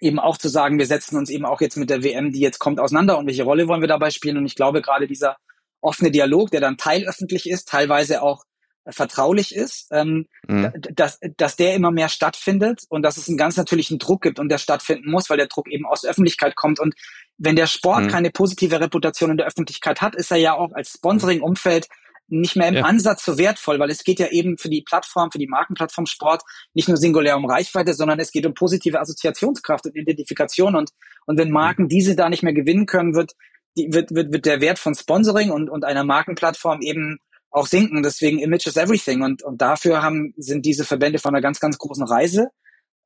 eben 0.00 0.18
auch 0.18 0.36
zu 0.36 0.48
sagen, 0.48 0.78
wir 0.78 0.86
setzen 0.86 1.16
uns 1.16 1.30
eben 1.30 1.44
auch 1.44 1.60
jetzt 1.60 1.76
mit 1.76 1.90
der 1.90 2.02
WM, 2.02 2.32
die 2.32 2.40
jetzt 2.40 2.58
kommt, 2.58 2.80
auseinander 2.80 3.18
und 3.18 3.26
welche 3.26 3.44
Rolle 3.44 3.68
wollen 3.68 3.82
wir 3.82 3.88
dabei 3.88 4.10
spielen. 4.10 4.36
Und 4.36 4.46
ich 4.46 4.56
glaube, 4.56 4.82
gerade 4.82 5.06
dieser 5.06 5.36
offene 5.80 6.10
Dialog, 6.10 6.50
der 6.50 6.60
dann 6.60 6.76
teilöffentlich 6.76 7.48
ist, 7.48 7.68
teilweise 7.68 8.22
auch 8.22 8.44
vertraulich 8.88 9.54
ist, 9.54 9.88
ähm, 9.92 10.26
mhm. 10.46 10.72
dass, 10.94 11.20
dass 11.36 11.56
der 11.56 11.74
immer 11.74 11.90
mehr 11.90 12.08
stattfindet 12.08 12.82
und 12.88 13.02
dass 13.02 13.16
es 13.16 13.28
einen 13.28 13.38
ganz 13.38 13.56
natürlichen 13.56 13.98
Druck 13.98 14.22
gibt 14.22 14.38
und 14.38 14.48
der 14.48 14.58
stattfinden 14.58 15.10
muss, 15.10 15.30
weil 15.30 15.36
der 15.36 15.46
Druck 15.46 15.70
eben 15.70 15.86
aus 15.86 16.00
der 16.00 16.10
Öffentlichkeit 16.10 16.56
kommt. 16.56 16.80
Und 16.80 16.94
wenn 17.38 17.56
der 17.56 17.66
Sport 17.66 18.04
mhm. 18.04 18.08
keine 18.08 18.30
positive 18.30 18.80
Reputation 18.80 19.30
in 19.30 19.36
der 19.36 19.46
Öffentlichkeit 19.46 20.00
hat, 20.00 20.16
ist 20.16 20.30
er 20.30 20.38
ja 20.38 20.54
auch 20.54 20.72
als 20.72 20.92
Sponsoring-Umfeld 20.92 21.88
nicht 22.28 22.56
mehr 22.56 22.68
im 22.68 22.76
ja. 22.76 22.84
Ansatz 22.84 23.24
so 23.24 23.36
wertvoll, 23.36 23.78
weil 23.78 23.90
es 23.90 24.04
geht 24.04 24.18
ja 24.18 24.28
eben 24.28 24.56
für 24.56 24.70
die 24.70 24.82
Plattform, 24.82 25.30
für 25.30 25.38
die 25.38 25.46
Markenplattform 25.46 26.06
Sport 26.06 26.42
nicht 26.72 26.88
nur 26.88 26.96
singulär 26.96 27.36
um 27.36 27.44
Reichweite, 27.44 27.94
sondern 27.94 28.18
es 28.20 28.32
geht 28.32 28.46
um 28.46 28.54
positive 28.54 28.98
Assoziationskraft 28.98 29.86
und 29.86 29.96
Identifikation 29.96 30.74
und, 30.74 30.90
und 31.26 31.38
wenn 31.38 31.50
Marken 31.50 31.88
diese 31.88 32.16
da 32.16 32.30
nicht 32.30 32.42
mehr 32.42 32.54
gewinnen 32.54 32.86
können, 32.86 33.14
wird, 33.14 33.32
die, 33.76 33.92
wird, 33.92 34.14
wird, 34.14 34.32
wird 34.32 34.46
der 34.46 34.60
Wert 34.60 34.78
von 34.78 34.94
Sponsoring 34.94 35.50
und, 35.50 35.68
und 35.68 35.84
einer 35.84 36.04
Markenplattform 36.04 36.80
eben 36.80 37.18
auch 37.52 37.66
sinken. 37.66 38.02
Deswegen 38.02 38.38
Image 38.38 38.66
is 38.66 38.76
everything. 38.76 39.22
Und, 39.22 39.42
und 39.42 39.62
dafür 39.62 40.02
haben, 40.02 40.34
sind 40.36 40.66
diese 40.66 40.84
Verbände 40.84 41.18
von 41.18 41.34
einer 41.34 41.42
ganz, 41.42 41.60
ganz 41.60 41.78
großen 41.78 42.04
Reise. 42.04 42.48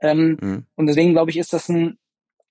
Ähm, 0.01 0.38
mhm. 0.40 0.66
Und 0.74 0.86
deswegen 0.86 1.12
glaube 1.12 1.30
ich, 1.30 1.36
ist 1.36 1.53
das 1.53 1.68
ein, 1.68 1.99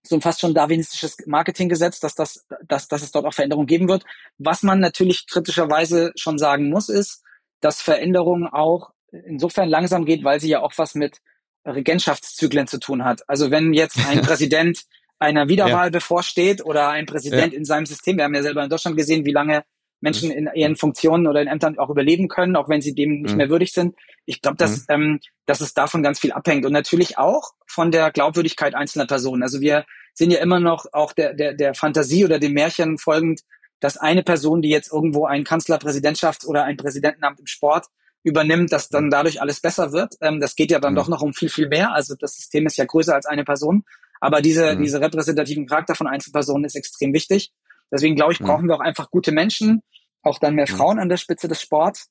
so 0.04 0.16
ein 0.16 0.22
fast 0.22 0.42
schon 0.42 0.54
darwinistisches 0.54 1.18
Marketinggesetz, 1.26 2.00
dass, 2.00 2.14
das, 2.14 2.46
dass, 2.68 2.88
dass 2.88 3.02
es 3.02 3.12
dort 3.12 3.26
auch 3.26 3.34
Veränderungen 3.34 3.68
geben 3.68 3.88
wird. 3.88 4.04
Was 4.38 4.62
man 4.62 4.80
natürlich 4.80 5.26
kritischerweise 5.28 6.12
schon 6.16 6.38
sagen 6.38 6.70
muss, 6.70 6.90
ist, 6.90 7.24
dass 7.62 7.82
Veränderungen 7.82 8.48
auch 8.48 8.92
insofern 9.12 9.70
langsam 9.70 10.06
geht, 10.06 10.24
weil 10.24 10.40
sie 10.40 10.50
ja 10.50 10.62
auch 10.62 10.74
was 10.78 10.94
mit 10.96 11.22
Regentschaftszyklen 11.66 12.68
zu 12.68 12.80
tun 12.80 13.04
hat. 13.04 13.28
Also 13.28 13.50
wenn 13.50 13.74
jetzt 13.74 13.98
ein 14.08 14.22
Präsident 14.22 14.84
einer 15.18 15.48
Wiederwahl 15.48 15.88
ja. 15.88 15.92
bevorsteht 15.92 16.64
oder 16.64 16.90
ein 16.90 17.06
Präsident 17.06 17.54
ja. 17.54 17.58
in 17.58 17.66
seinem 17.66 17.86
System, 17.86 18.18
wir 18.18 18.26
haben 18.26 18.36
ja 18.36 18.44
selber 18.44 18.64
in 18.64 18.70
Deutschland 18.70 18.98
gesehen, 18.98 19.26
wie 19.26 19.32
lange 19.32 19.64
Menschen 20.06 20.32
in 20.32 20.50
ihren 20.54 20.76
Funktionen 20.76 21.28
oder 21.28 21.42
in 21.42 21.48
Ämtern 21.48 21.80
auch 21.80 21.90
überleben 21.90 22.28
können, 22.28 22.56
auch 22.56 22.70
wenn 22.70 22.82
sie 22.82 22.94
dem 22.94 23.24
nicht 23.24 23.32
mhm. 23.32 23.38
mehr 23.38 23.50
würdig 23.50 23.74
sind. 23.74 23.96
Ich 24.26 24.42
glaube, 24.42 24.58
dass, 24.58 24.82
mhm. 24.82 24.86
ähm, 24.90 25.20
dass 25.48 25.62
es 25.62 25.74
davon 25.74 26.04
ganz 26.04 26.20
viel 26.20 26.32
abhängt 26.32 26.66
und 26.66 26.72
natürlich 26.72 27.18
auch 27.18 27.52
von 27.66 27.92
der 27.92 28.12
Glaubwürdigkeit 28.12 28.76
einzelner 28.76 29.08
Personen. 29.08 29.42
Also 29.42 29.62
wir 29.62 29.86
sind 30.14 30.32
ja 30.32 30.40
immer 30.40 30.60
noch 30.60 30.86
auch 30.94 31.12
der, 31.12 31.34
der, 31.34 31.54
der 31.54 31.74
Fantasie 31.74 32.24
oder 32.24 32.40
dem 32.40 32.54
Märchen 32.54 33.00
folgend, 33.00 33.42
dass 33.80 33.98
eine 33.98 34.24
Person, 34.24 34.62
die 34.62 34.70
jetzt 34.70 34.94
irgendwo 34.94 35.26
ein 35.26 35.44
Kanzlerpräsidentschafts- 35.44 36.46
oder 36.46 36.64
ein 36.64 36.78
Präsidentenamt 36.78 37.40
im 37.40 37.48
Sport 37.48 37.88
übernimmt, 38.24 38.72
dass 38.72 38.90
dann 38.90 39.10
dadurch 39.10 39.42
alles 39.42 39.60
besser 39.60 39.92
wird. 39.92 40.16
Ähm, 40.22 40.40
das 40.40 40.56
geht 40.56 40.72
ja 40.72 40.80
dann 40.80 40.94
mhm. 40.94 40.98
doch 40.98 41.08
noch 41.08 41.22
um 41.22 41.34
viel, 41.34 41.50
viel 41.50 41.68
mehr. 41.68 41.94
Also 41.94 42.16
das 42.16 42.36
System 42.36 42.66
ist 42.68 42.78
ja 42.78 42.86
größer 42.86 43.14
als 43.14 43.26
eine 43.26 43.44
Person. 43.44 43.84
Aber 44.22 44.42
diese, 44.42 44.76
mhm. 44.76 44.84
diese 44.84 45.02
repräsentativen 45.02 45.66
Charakter 45.66 45.96
von 45.96 46.08
Einzelpersonen 46.08 46.66
ist 46.66 46.76
extrem 46.76 47.14
wichtig. 47.14 47.52
Deswegen 47.92 48.16
glaube 48.16 48.34
ich, 48.34 48.40
mhm. 48.40 48.46
brauchen 48.46 48.68
wir 48.68 48.76
auch 48.76 48.82
einfach 48.82 49.12
gute 49.12 49.32
Menschen, 49.32 49.84
auch 50.26 50.40
dann 50.40 50.56
mehr 50.56 50.70
mhm. 50.70 50.76
Frauen 50.76 51.00
an 51.00 51.10
der 51.10 51.18
Spitze 51.18 51.48
des 51.48 51.62
Sports, 51.62 52.10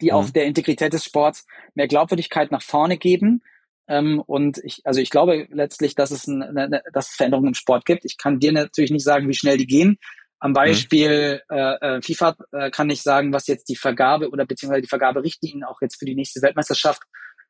die 0.00 0.12
auch 0.12 0.28
mhm. 0.28 0.32
der 0.32 0.44
Integrität 0.44 0.92
des 0.92 1.04
Sports 1.04 1.46
mehr 1.74 1.88
Glaubwürdigkeit 1.88 2.50
nach 2.50 2.62
vorne 2.62 2.96
geben. 2.96 3.42
Ähm, 3.88 4.22
und 4.26 4.58
ich, 4.64 4.80
also 4.84 5.00
ich 5.00 5.10
glaube 5.10 5.48
letztlich, 5.50 5.94
dass 5.94 6.10
es, 6.10 6.28
eine, 6.28 6.48
eine, 6.48 6.82
dass 6.92 7.10
es 7.10 7.16
Veränderungen 7.16 7.48
im 7.48 7.54
Sport 7.54 7.84
gibt. 7.84 8.04
Ich 8.04 8.16
kann 8.16 8.38
dir 8.38 8.52
natürlich 8.52 8.90
nicht 8.90 9.04
sagen, 9.04 9.28
wie 9.28 9.34
schnell 9.34 9.56
die 9.56 9.66
gehen. 9.66 9.98
Am 10.38 10.54
Beispiel 10.54 11.42
mhm. 11.50 11.56
äh, 11.56 12.00
FIFA 12.00 12.36
äh, 12.52 12.70
kann 12.70 12.88
ich 12.88 13.02
sagen, 13.02 13.32
was 13.32 13.46
jetzt 13.46 13.68
die 13.68 13.76
Vergabe 13.76 14.30
oder 14.30 14.46
beziehungsweise 14.46 14.82
die 14.82 14.88
Vergaberichtlinien 14.88 15.64
auch 15.64 15.82
jetzt 15.82 15.98
für 15.98 16.06
die 16.06 16.14
nächste 16.14 16.40
Weltmeisterschaft 16.40 17.02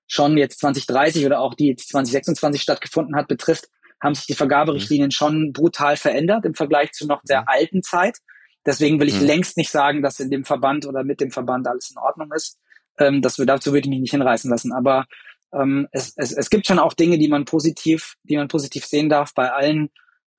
schon 0.09 0.37
jetzt 0.37 0.59
2030 0.59 1.25
oder 1.25 1.41
auch 1.41 1.55
die 1.55 1.69
jetzt 1.69 1.89
2026 1.91 2.61
stattgefunden 2.61 3.15
hat, 3.15 3.29
betrifft, 3.29 3.69
haben 4.03 4.17
sich 4.17 4.27
die 4.27 4.35
Vergaberichtlinien 4.35 5.09
mhm. 5.09 5.13
schon 5.13 5.53
brutal 5.53 5.97
verändert 5.97 6.45
im 6.45 6.55
Vergleich 6.55 6.91
zu 6.93 7.07
noch 7.07 7.23
der 7.23 7.43
mhm. 7.43 7.49
alten 7.49 7.83
Zeit. 7.83 8.19
Deswegen 8.67 9.01
will 9.01 9.09
ich 9.09 9.21
mhm. 9.21 9.27
längst 9.27 9.57
nicht 9.57 9.71
sagen, 9.71 10.03
dass 10.03 10.21
in 10.21 10.31
dem 10.31 10.45
Verband 10.45 10.87
oder 10.87 11.05
mit 11.05 11.21
dem 11.21 11.31
Verband 11.31 11.67
alles 11.67 11.91
in 11.91 11.99
Ordnung 11.99 12.31
ist. 12.33 12.59
Ähm, 12.99 13.23
das 13.23 13.37
dazu 13.37 13.73
würde 13.73 13.87
ich 13.87 13.91
mich 13.91 14.01
nicht 14.01 14.11
hinreißen 14.11 14.51
lassen. 14.51 14.73
Aber 14.73 15.07
ähm, 15.53 15.89
es, 15.93 16.13
es, 16.17 16.33
es 16.33 16.51
gibt 16.51 16.67
schon 16.67 16.79
auch 16.79 16.93
Dinge, 16.93 17.19
die 17.19 17.29
man 17.29 17.45
positiv, 17.45 18.17
die 18.23 18.37
man 18.37 18.49
positiv 18.49 18.85
sehen 18.85 19.09
darf 19.09 19.35
bei 19.35 19.51
allen 19.51 19.91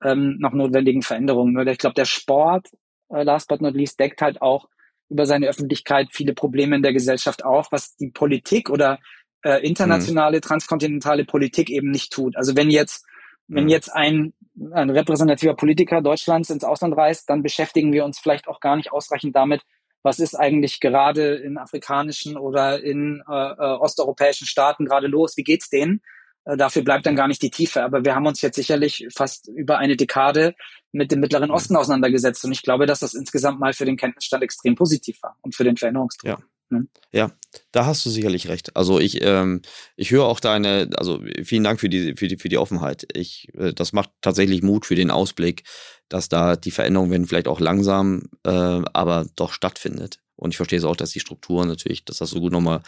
ähm, 0.02 0.36
noch 0.38 0.52
notwendigen 0.52 1.02
Veränderungen. 1.02 1.66
Ich 1.68 1.78
glaube, 1.78 1.94
der 1.94 2.04
Sport, 2.04 2.68
äh, 3.10 3.22
last 3.22 3.48
but 3.48 3.60
not 3.60 3.74
least, 3.74 3.98
deckt 4.00 4.22
halt 4.22 4.40
auch 4.40 4.68
über 5.08 5.26
seine 5.26 5.48
Öffentlichkeit 5.48 6.08
viele 6.10 6.32
Probleme 6.32 6.76
in 6.76 6.82
der 6.82 6.92
Gesellschaft 6.92 7.44
auf, 7.44 7.70
was 7.70 7.96
die 7.96 8.10
Politik 8.10 8.70
oder 8.70 8.98
äh, 9.42 9.64
internationale, 9.66 10.38
mhm. 10.38 10.42
transkontinentale 10.42 11.24
Politik 11.24 11.70
eben 11.70 11.90
nicht 11.90 12.12
tut. 12.12 12.36
Also 12.36 12.56
wenn 12.56 12.70
jetzt, 12.70 13.04
wenn 13.52 13.64
mhm. 13.64 13.70
jetzt 13.70 13.88
ein, 13.88 14.32
ein 14.72 14.90
repräsentativer 14.90 15.54
Politiker 15.54 16.00
Deutschlands 16.00 16.50
ins 16.50 16.64
Ausland 16.64 16.96
reist, 16.96 17.28
dann 17.28 17.42
beschäftigen 17.42 17.92
wir 17.92 18.04
uns 18.04 18.18
vielleicht 18.18 18.48
auch 18.48 18.60
gar 18.60 18.76
nicht 18.76 18.92
ausreichend 18.92 19.36
damit, 19.36 19.62
was 20.02 20.18
ist 20.18 20.34
eigentlich 20.34 20.80
gerade 20.80 21.36
in 21.36 21.58
afrikanischen 21.58 22.36
oder 22.36 22.82
in 22.82 23.22
äh, 23.28 23.32
äh 23.32 23.76
osteuropäischen 23.78 24.46
Staaten 24.46 24.84
gerade 24.84 25.06
los, 25.06 25.36
wie 25.36 25.44
geht's 25.44 25.70
denen? 25.70 26.02
Äh, 26.44 26.56
dafür 26.56 26.82
bleibt 26.82 27.06
dann 27.06 27.16
gar 27.16 27.28
nicht 27.28 27.42
die 27.42 27.50
Tiefe. 27.50 27.82
Aber 27.82 28.04
wir 28.04 28.14
haben 28.14 28.26
uns 28.26 28.42
jetzt 28.42 28.56
sicherlich 28.56 29.06
fast 29.14 29.48
über 29.48 29.78
eine 29.78 29.96
Dekade 29.96 30.54
mit 30.90 31.12
dem 31.12 31.20
Mittleren 31.20 31.48
mhm. 31.48 31.54
Osten 31.54 31.76
auseinandergesetzt. 31.76 32.44
Und 32.44 32.52
ich 32.52 32.62
glaube, 32.62 32.86
dass 32.86 33.00
das 33.00 33.14
insgesamt 33.14 33.60
mal 33.60 33.72
für 33.72 33.84
den 33.84 33.96
Kenntnisstand 33.96 34.42
extrem 34.42 34.74
positiv 34.74 35.22
war 35.22 35.36
und 35.42 35.54
für 35.54 35.64
den 35.64 35.76
Veränderungsdruck. 35.76 36.28
Ja. 36.28 36.38
Ne? 36.70 36.86
Ja, 37.12 37.32
da 37.70 37.86
hast 37.86 38.04
du 38.06 38.10
sicherlich 38.10 38.48
recht. 38.48 38.76
Also 38.76 38.98
ich, 38.98 39.22
ähm, 39.22 39.62
ich 39.96 40.10
höre 40.10 40.24
auch 40.24 40.40
deine, 40.40 40.88
also 40.96 41.22
vielen 41.44 41.64
Dank 41.64 41.80
für 41.80 41.88
die, 41.88 42.14
für 42.16 42.28
die, 42.28 42.36
für 42.36 42.48
die 42.48 42.58
Offenheit. 42.58 43.06
Ich, 43.14 43.48
äh, 43.54 43.72
das 43.72 43.92
macht 43.92 44.10
tatsächlich 44.20 44.62
Mut 44.62 44.86
für 44.86 44.94
den 44.94 45.10
Ausblick, 45.10 45.64
dass 46.08 46.28
da 46.28 46.56
die 46.56 46.70
Veränderung, 46.70 47.10
wenn 47.10 47.26
vielleicht 47.26 47.48
auch 47.48 47.60
langsam, 47.60 48.24
äh, 48.44 48.50
aber 48.50 49.26
doch 49.36 49.52
stattfindet. 49.52 50.18
Und 50.36 50.50
ich 50.50 50.56
verstehe 50.56 50.78
es 50.78 50.84
auch, 50.84 50.96
dass 50.96 51.10
die 51.10 51.20
Strukturen 51.20 51.68
natürlich, 51.68 52.04
das 52.04 52.20
hast 52.20 52.34
du 52.34 52.40
gut 52.40 52.52
nochmal 52.52 52.82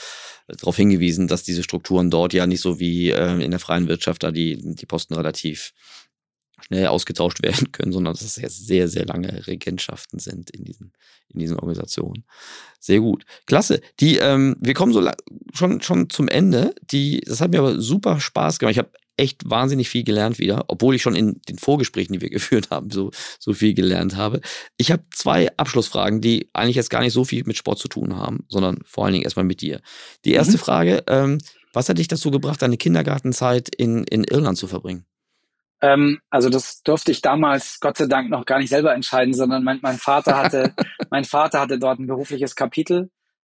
äh, 0.48 0.56
darauf 0.56 0.76
hingewiesen, 0.76 1.28
dass 1.28 1.44
diese 1.44 1.62
Strukturen 1.62 2.10
dort 2.10 2.32
ja 2.32 2.46
nicht 2.46 2.60
so 2.60 2.80
wie 2.80 3.10
äh, 3.10 3.44
in 3.44 3.50
der 3.50 3.60
freien 3.60 3.86
Wirtschaft 3.86 4.22
da 4.22 4.32
die, 4.32 4.58
die 4.60 4.86
Posten 4.86 5.14
relativ 5.14 5.72
schnell 6.64 6.86
ausgetauscht 6.86 7.42
werden 7.42 7.72
können, 7.72 7.92
sondern 7.92 8.14
dass 8.14 8.22
es 8.22 8.36
jetzt 8.36 8.66
sehr, 8.66 8.88
sehr 8.88 9.06
lange 9.06 9.46
Regentschaften 9.46 10.18
sind 10.18 10.50
in 10.50 10.64
diesen, 10.64 10.92
in 11.28 11.40
diesen 11.40 11.58
Organisationen. 11.58 12.24
Sehr 12.80 13.00
gut. 13.00 13.24
Klasse. 13.46 13.80
Die, 14.00 14.16
ähm, 14.16 14.56
wir 14.60 14.74
kommen 14.74 14.92
so 14.92 15.08
schon, 15.52 15.80
schon 15.80 16.10
zum 16.10 16.28
Ende. 16.28 16.74
Die, 16.90 17.20
das 17.20 17.40
hat 17.40 17.50
mir 17.50 17.58
aber 17.58 17.80
super 17.80 18.20
Spaß 18.20 18.58
gemacht. 18.58 18.72
Ich 18.72 18.78
habe 18.78 18.90
echt 19.16 19.48
wahnsinnig 19.48 19.88
viel 19.88 20.02
gelernt 20.02 20.38
wieder, 20.38 20.64
obwohl 20.68 20.94
ich 20.94 21.02
schon 21.02 21.14
in 21.14 21.40
den 21.48 21.58
Vorgesprächen, 21.58 22.14
die 22.14 22.20
wir 22.20 22.30
geführt 22.30 22.70
haben, 22.70 22.90
so, 22.90 23.10
so 23.38 23.52
viel 23.52 23.74
gelernt 23.74 24.16
habe. 24.16 24.40
Ich 24.76 24.90
habe 24.90 25.04
zwei 25.12 25.56
Abschlussfragen, 25.56 26.20
die 26.20 26.50
eigentlich 26.52 26.76
jetzt 26.76 26.90
gar 26.90 27.00
nicht 27.00 27.12
so 27.12 27.24
viel 27.24 27.44
mit 27.46 27.56
Sport 27.56 27.78
zu 27.78 27.88
tun 27.88 28.16
haben, 28.16 28.44
sondern 28.48 28.78
vor 28.84 29.04
allen 29.04 29.12
Dingen 29.12 29.24
erstmal 29.24 29.44
mit 29.44 29.60
dir. 29.60 29.80
Die 30.24 30.32
erste 30.32 30.54
mhm. 30.54 30.58
Frage, 30.58 31.04
ähm, 31.06 31.38
was 31.72 31.88
hat 31.88 31.98
dich 31.98 32.08
dazu 32.08 32.30
gebracht, 32.30 32.62
deine 32.62 32.76
Kindergartenzeit 32.76 33.68
in, 33.68 34.04
in 34.04 34.24
Irland 34.24 34.58
zu 34.58 34.66
verbringen? 34.66 35.06
Ähm, 35.80 36.20
also 36.30 36.48
das 36.48 36.82
durfte 36.82 37.10
ich 37.10 37.20
damals 37.20 37.78
Gott 37.80 37.96
sei 37.96 38.06
Dank 38.06 38.30
noch 38.30 38.46
gar 38.46 38.58
nicht 38.58 38.70
selber 38.70 38.94
entscheiden, 38.94 39.34
sondern 39.34 39.64
mein, 39.64 39.80
mein 39.82 39.98
Vater 39.98 40.36
hatte, 40.36 40.74
mein 41.10 41.24
Vater 41.24 41.60
hatte 41.60 41.78
dort 41.78 41.98
ein 41.98 42.06
berufliches 42.06 42.54
Kapitel. 42.54 43.10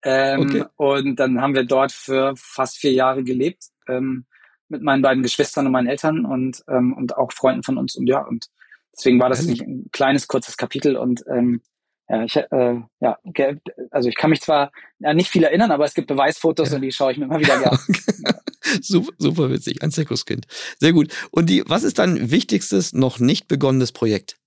Ähm, 0.04 0.42
okay. 0.42 0.66
Und 0.76 1.16
dann 1.20 1.42
haben 1.42 1.56
wir 1.56 1.66
dort 1.66 1.92
für 1.92 2.34
fast 2.38 2.78
vier 2.78 2.94
Jahre 2.94 3.24
gelebt. 3.24 3.64
Ähm, 3.88 4.26
mit 4.70 4.82
meinen 4.82 5.02
beiden 5.02 5.24
Geschwistern 5.24 5.66
und 5.66 5.72
meinen 5.72 5.88
Eltern 5.88 6.26
und, 6.26 6.64
ähm, 6.68 6.94
und 6.94 7.16
auch 7.18 7.32
Freunden 7.32 7.64
von 7.64 7.78
uns. 7.78 7.96
Und 7.96 8.08
ja, 8.08 8.20
und 8.20 8.48
deswegen 8.96 9.20
war 9.20 9.30
das 9.30 9.46
nicht 9.46 9.62
ein 9.62 9.90
kleines, 9.92 10.28
kurzes 10.28 10.58
Kapitel 10.58 10.98
und 10.98 11.24
ähm, 11.32 11.62
ja, 12.10 12.24
ich, 12.24 12.36
äh, 12.38 12.82
ja, 13.02 13.18
also 13.92 14.08
ich 14.08 14.16
kann 14.16 14.30
mich 14.30 14.42
zwar 14.42 14.72
ja, 15.00 15.14
nicht 15.14 15.30
viel 15.30 15.44
erinnern, 15.44 15.72
aber 15.72 15.86
es 15.86 15.94
gibt 15.94 16.08
Beweisfotos 16.08 16.70
ja. 16.70 16.76
und 16.76 16.82
die 16.82 16.92
schaue 16.92 17.12
ich 17.12 17.18
mir 17.18 17.26
immer 17.26 17.40
wieder 17.40 17.60
gerne. 17.60 17.78
super, 18.82 19.12
super 19.18 19.50
witzig, 19.50 19.84
ein 19.84 19.92
Zirkuskind. 19.92 20.46
Sehr 20.80 20.94
gut. 20.94 21.14
Und 21.32 21.50
die, 21.50 21.64
was 21.68 21.84
ist 21.84 22.00
dein 22.00 22.32
wichtigstes, 22.32 22.94
noch 22.94 23.20
nicht 23.20 23.48
begonnenes 23.48 23.92
Projekt? 23.92 24.38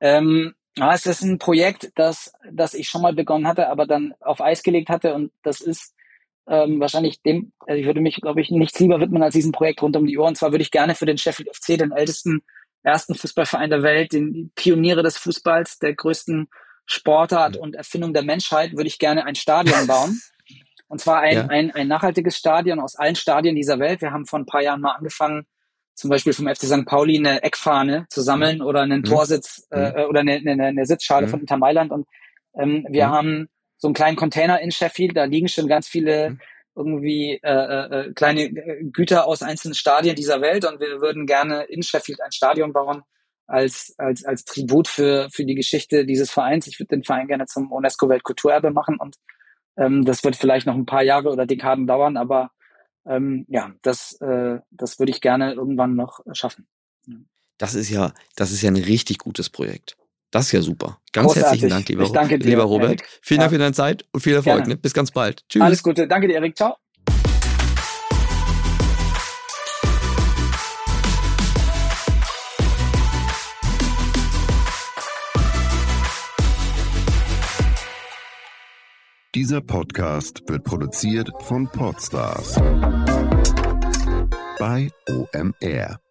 Ähm, 0.00 0.54
ja, 0.76 0.94
es 0.94 1.06
ist 1.06 1.22
ein 1.22 1.38
Projekt, 1.38 1.92
das, 1.94 2.32
das 2.50 2.74
ich 2.74 2.88
schon 2.88 3.02
mal 3.02 3.14
begonnen 3.14 3.46
hatte, 3.46 3.68
aber 3.68 3.86
dann 3.86 4.14
auf 4.20 4.40
Eis 4.40 4.62
gelegt 4.62 4.90
hatte 4.90 5.14
und 5.14 5.32
das 5.42 5.60
ist 5.60 5.94
ähm, 6.48 6.80
wahrscheinlich 6.80 7.22
dem, 7.22 7.52
also 7.60 7.80
ich 7.80 7.86
würde 7.86 8.00
mich, 8.00 8.16
glaube 8.16 8.40
ich, 8.40 8.50
nichts 8.50 8.78
lieber 8.80 9.00
widmen 9.00 9.22
als 9.22 9.34
diesem 9.34 9.52
Projekt 9.52 9.82
rund 9.82 9.96
um 9.96 10.06
die 10.06 10.18
Uhr. 10.18 10.26
Und 10.26 10.36
zwar 10.36 10.50
würde 10.50 10.62
ich 10.62 10.70
gerne 10.70 10.94
für 10.94 11.06
den 11.06 11.18
Sheffield 11.18 11.54
FC, 11.54 11.78
den 11.78 11.92
ältesten, 11.92 12.42
ersten 12.82 13.14
Fußballverein 13.14 13.70
der 13.70 13.82
Welt, 13.82 14.12
den 14.12 14.52
Pioniere 14.54 15.02
des 15.02 15.16
Fußballs, 15.18 15.78
der 15.78 15.94
größten 15.94 16.48
Sportart 16.86 17.56
und 17.56 17.74
Erfindung 17.74 18.12
der 18.12 18.22
Menschheit, 18.22 18.72
würde 18.72 18.88
ich 18.88 18.98
gerne 18.98 19.24
ein 19.24 19.34
Stadion 19.34 19.86
bauen. 19.86 20.20
Und 20.88 21.00
zwar 21.00 21.20
ein, 21.20 21.34
ja. 21.34 21.46
ein, 21.46 21.70
ein 21.70 21.88
nachhaltiges 21.88 22.36
Stadion 22.36 22.78
aus 22.78 22.96
allen 22.96 23.16
Stadien 23.16 23.56
dieser 23.56 23.78
Welt. 23.78 24.02
Wir 24.02 24.10
haben 24.10 24.26
vor 24.26 24.38
ein 24.38 24.46
paar 24.46 24.62
Jahren 24.62 24.82
mal 24.82 24.92
angefangen, 24.92 25.46
zum 25.94 26.10
Beispiel 26.10 26.32
vom 26.32 26.46
FC 26.46 26.64
St. 26.64 26.84
Pauli 26.84 27.16
eine 27.16 27.42
Eckfahne 27.42 28.06
zu 28.10 28.20
sammeln 28.20 28.58
mhm. 28.58 28.66
oder 28.66 28.82
einen 28.82 29.00
mhm. 29.00 29.04
Torsitz 29.04 29.66
äh, 29.70 29.90
mhm. 29.90 30.08
oder 30.10 30.20
eine, 30.20 30.34
eine, 30.34 30.66
eine 30.66 30.86
Sitzschale 30.86 31.26
mhm. 31.26 31.30
von 31.30 31.40
Inter 31.40 31.56
Mailand. 31.56 31.92
Und 31.92 32.06
ähm, 32.58 32.86
wir 32.90 33.06
mhm. 33.06 33.10
haben 33.10 33.48
so 33.78 33.88
einen 33.88 33.94
kleinen 33.94 34.16
Container 34.16 34.60
in 34.60 34.70
Sheffield, 34.70 35.16
da 35.16 35.24
liegen 35.24 35.48
schon 35.48 35.66
ganz 35.66 35.88
viele 35.88 36.30
mhm. 36.30 36.40
Irgendwie 36.74 37.40
äh, 37.42 37.50
äh, 37.50 38.00
äh 38.08 38.12
kleine 38.14 38.44
äh, 38.44 38.84
Güter 38.84 39.26
aus 39.26 39.42
einzelnen 39.42 39.74
Stadien 39.74 40.16
dieser 40.16 40.40
Welt 40.40 40.64
und 40.64 40.80
wir 40.80 41.00
würden 41.00 41.26
gerne 41.26 41.64
in 41.64 41.82
Sheffield 41.82 42.20
ein 42.22 42.32
Stadion 42.32 42.72
bauen 42.72 43.02
als, 43.46 43.94
als, 43.98 44.24
als 44.24 44.44
Tribut 44.44 44.88
für, 44.88 45.28
für 45.30 45.44
die 45.44 45.54
Geschichte 45.54 46.06
dieses 46.06 46.30
Vereins. 46.30 46.66
Ich 46.66 46.78
würde 46.78 46.96
den 46.96 47.04
Verein 47.04 47.28
gerne 47.28 47.46
zum 47.46 47.70
UNESCO-Weltkulturerbe 47.70 48.70
machen 48.70 48.96
und 48.98 49.16
ähm, 49.76 50.04
das 50.04 50.24
wird 50.24 50.36
vielleicht 50.36 50.66
noch 50.66 50.74
ein 50.74 50.86
paar 50.86 51.02
Jahre 51.02 51.30
oder 51.30 51.46
Dekaden 51.46 51.86
dauern, 51.86 52.16
aber 52.16 52.50
ähm, 53.06 53.44
ja, 53.48 53.72
das, 53.82 54.12
äh, 54.20 54.60
das 54.70 54.98
würde 54.98 55.12
ich 55.12 55.20
gerne 55.20 55.54
irgendwann 55.54 55.96
noch 55.96 56.20
schaffen. 56.32 56.66
Das 57.58 57.74
ist 57.74 57.90
ja, 57.90 58.12
das 58.36 58.52
ist 58.52 58.62
ja 58.62 58.70
ein 58.70 58.76
richtig 58.76 59.18
gutes 59.18 59.50
Projekt. 59.50 59.96
Das 60.32 60.46
ist 60.46 60.52
ja 60.52 60.62
super. 60.62 60.98
Ganz 61.12 61.26
Großartig. 61.26 61.42
herzlichen 61.42 61.68
Dank, 61.68 61.88
lieber, 61.88 62.04
ich 62.04 62.12
danke 62.12 62.38
dir, 62.38 62.46
lieber 62.48 62.62
Robert. 62.62 62.88
Erik. 62.88 63.08
Vielen 63.20 63.40
ja. 63.40 63.44
Dank 63.44 63.52
für 63.52 63.58
deine 63.58 63.74
Zeit 63.74 64.06
und 64.12 64.22
viel 64.22 64.34
Erfolg. 64.34 64.66
Ne? 64.66 64.76
Bis 64.76 64.94
ganz 64.94 65.10
bald. 65.10 65.46
Tschüss. 65.48 65.62
Alles 65.62 65.82
Gute. 65.82 66.08
Danke 66.08 66.26
dir, 66.26 66.36
Erik. 66.36 66.56
Ciao. 66.56 66.76
Dieser 79.34 79.60
Podcast 79.60 80.42
wird 80.46 80.64
produziert 80.64 81.30
von 81.40 81.66
Podstars 81.68 82.54
bei 84.58 84.90
OMR. 85.08 86.01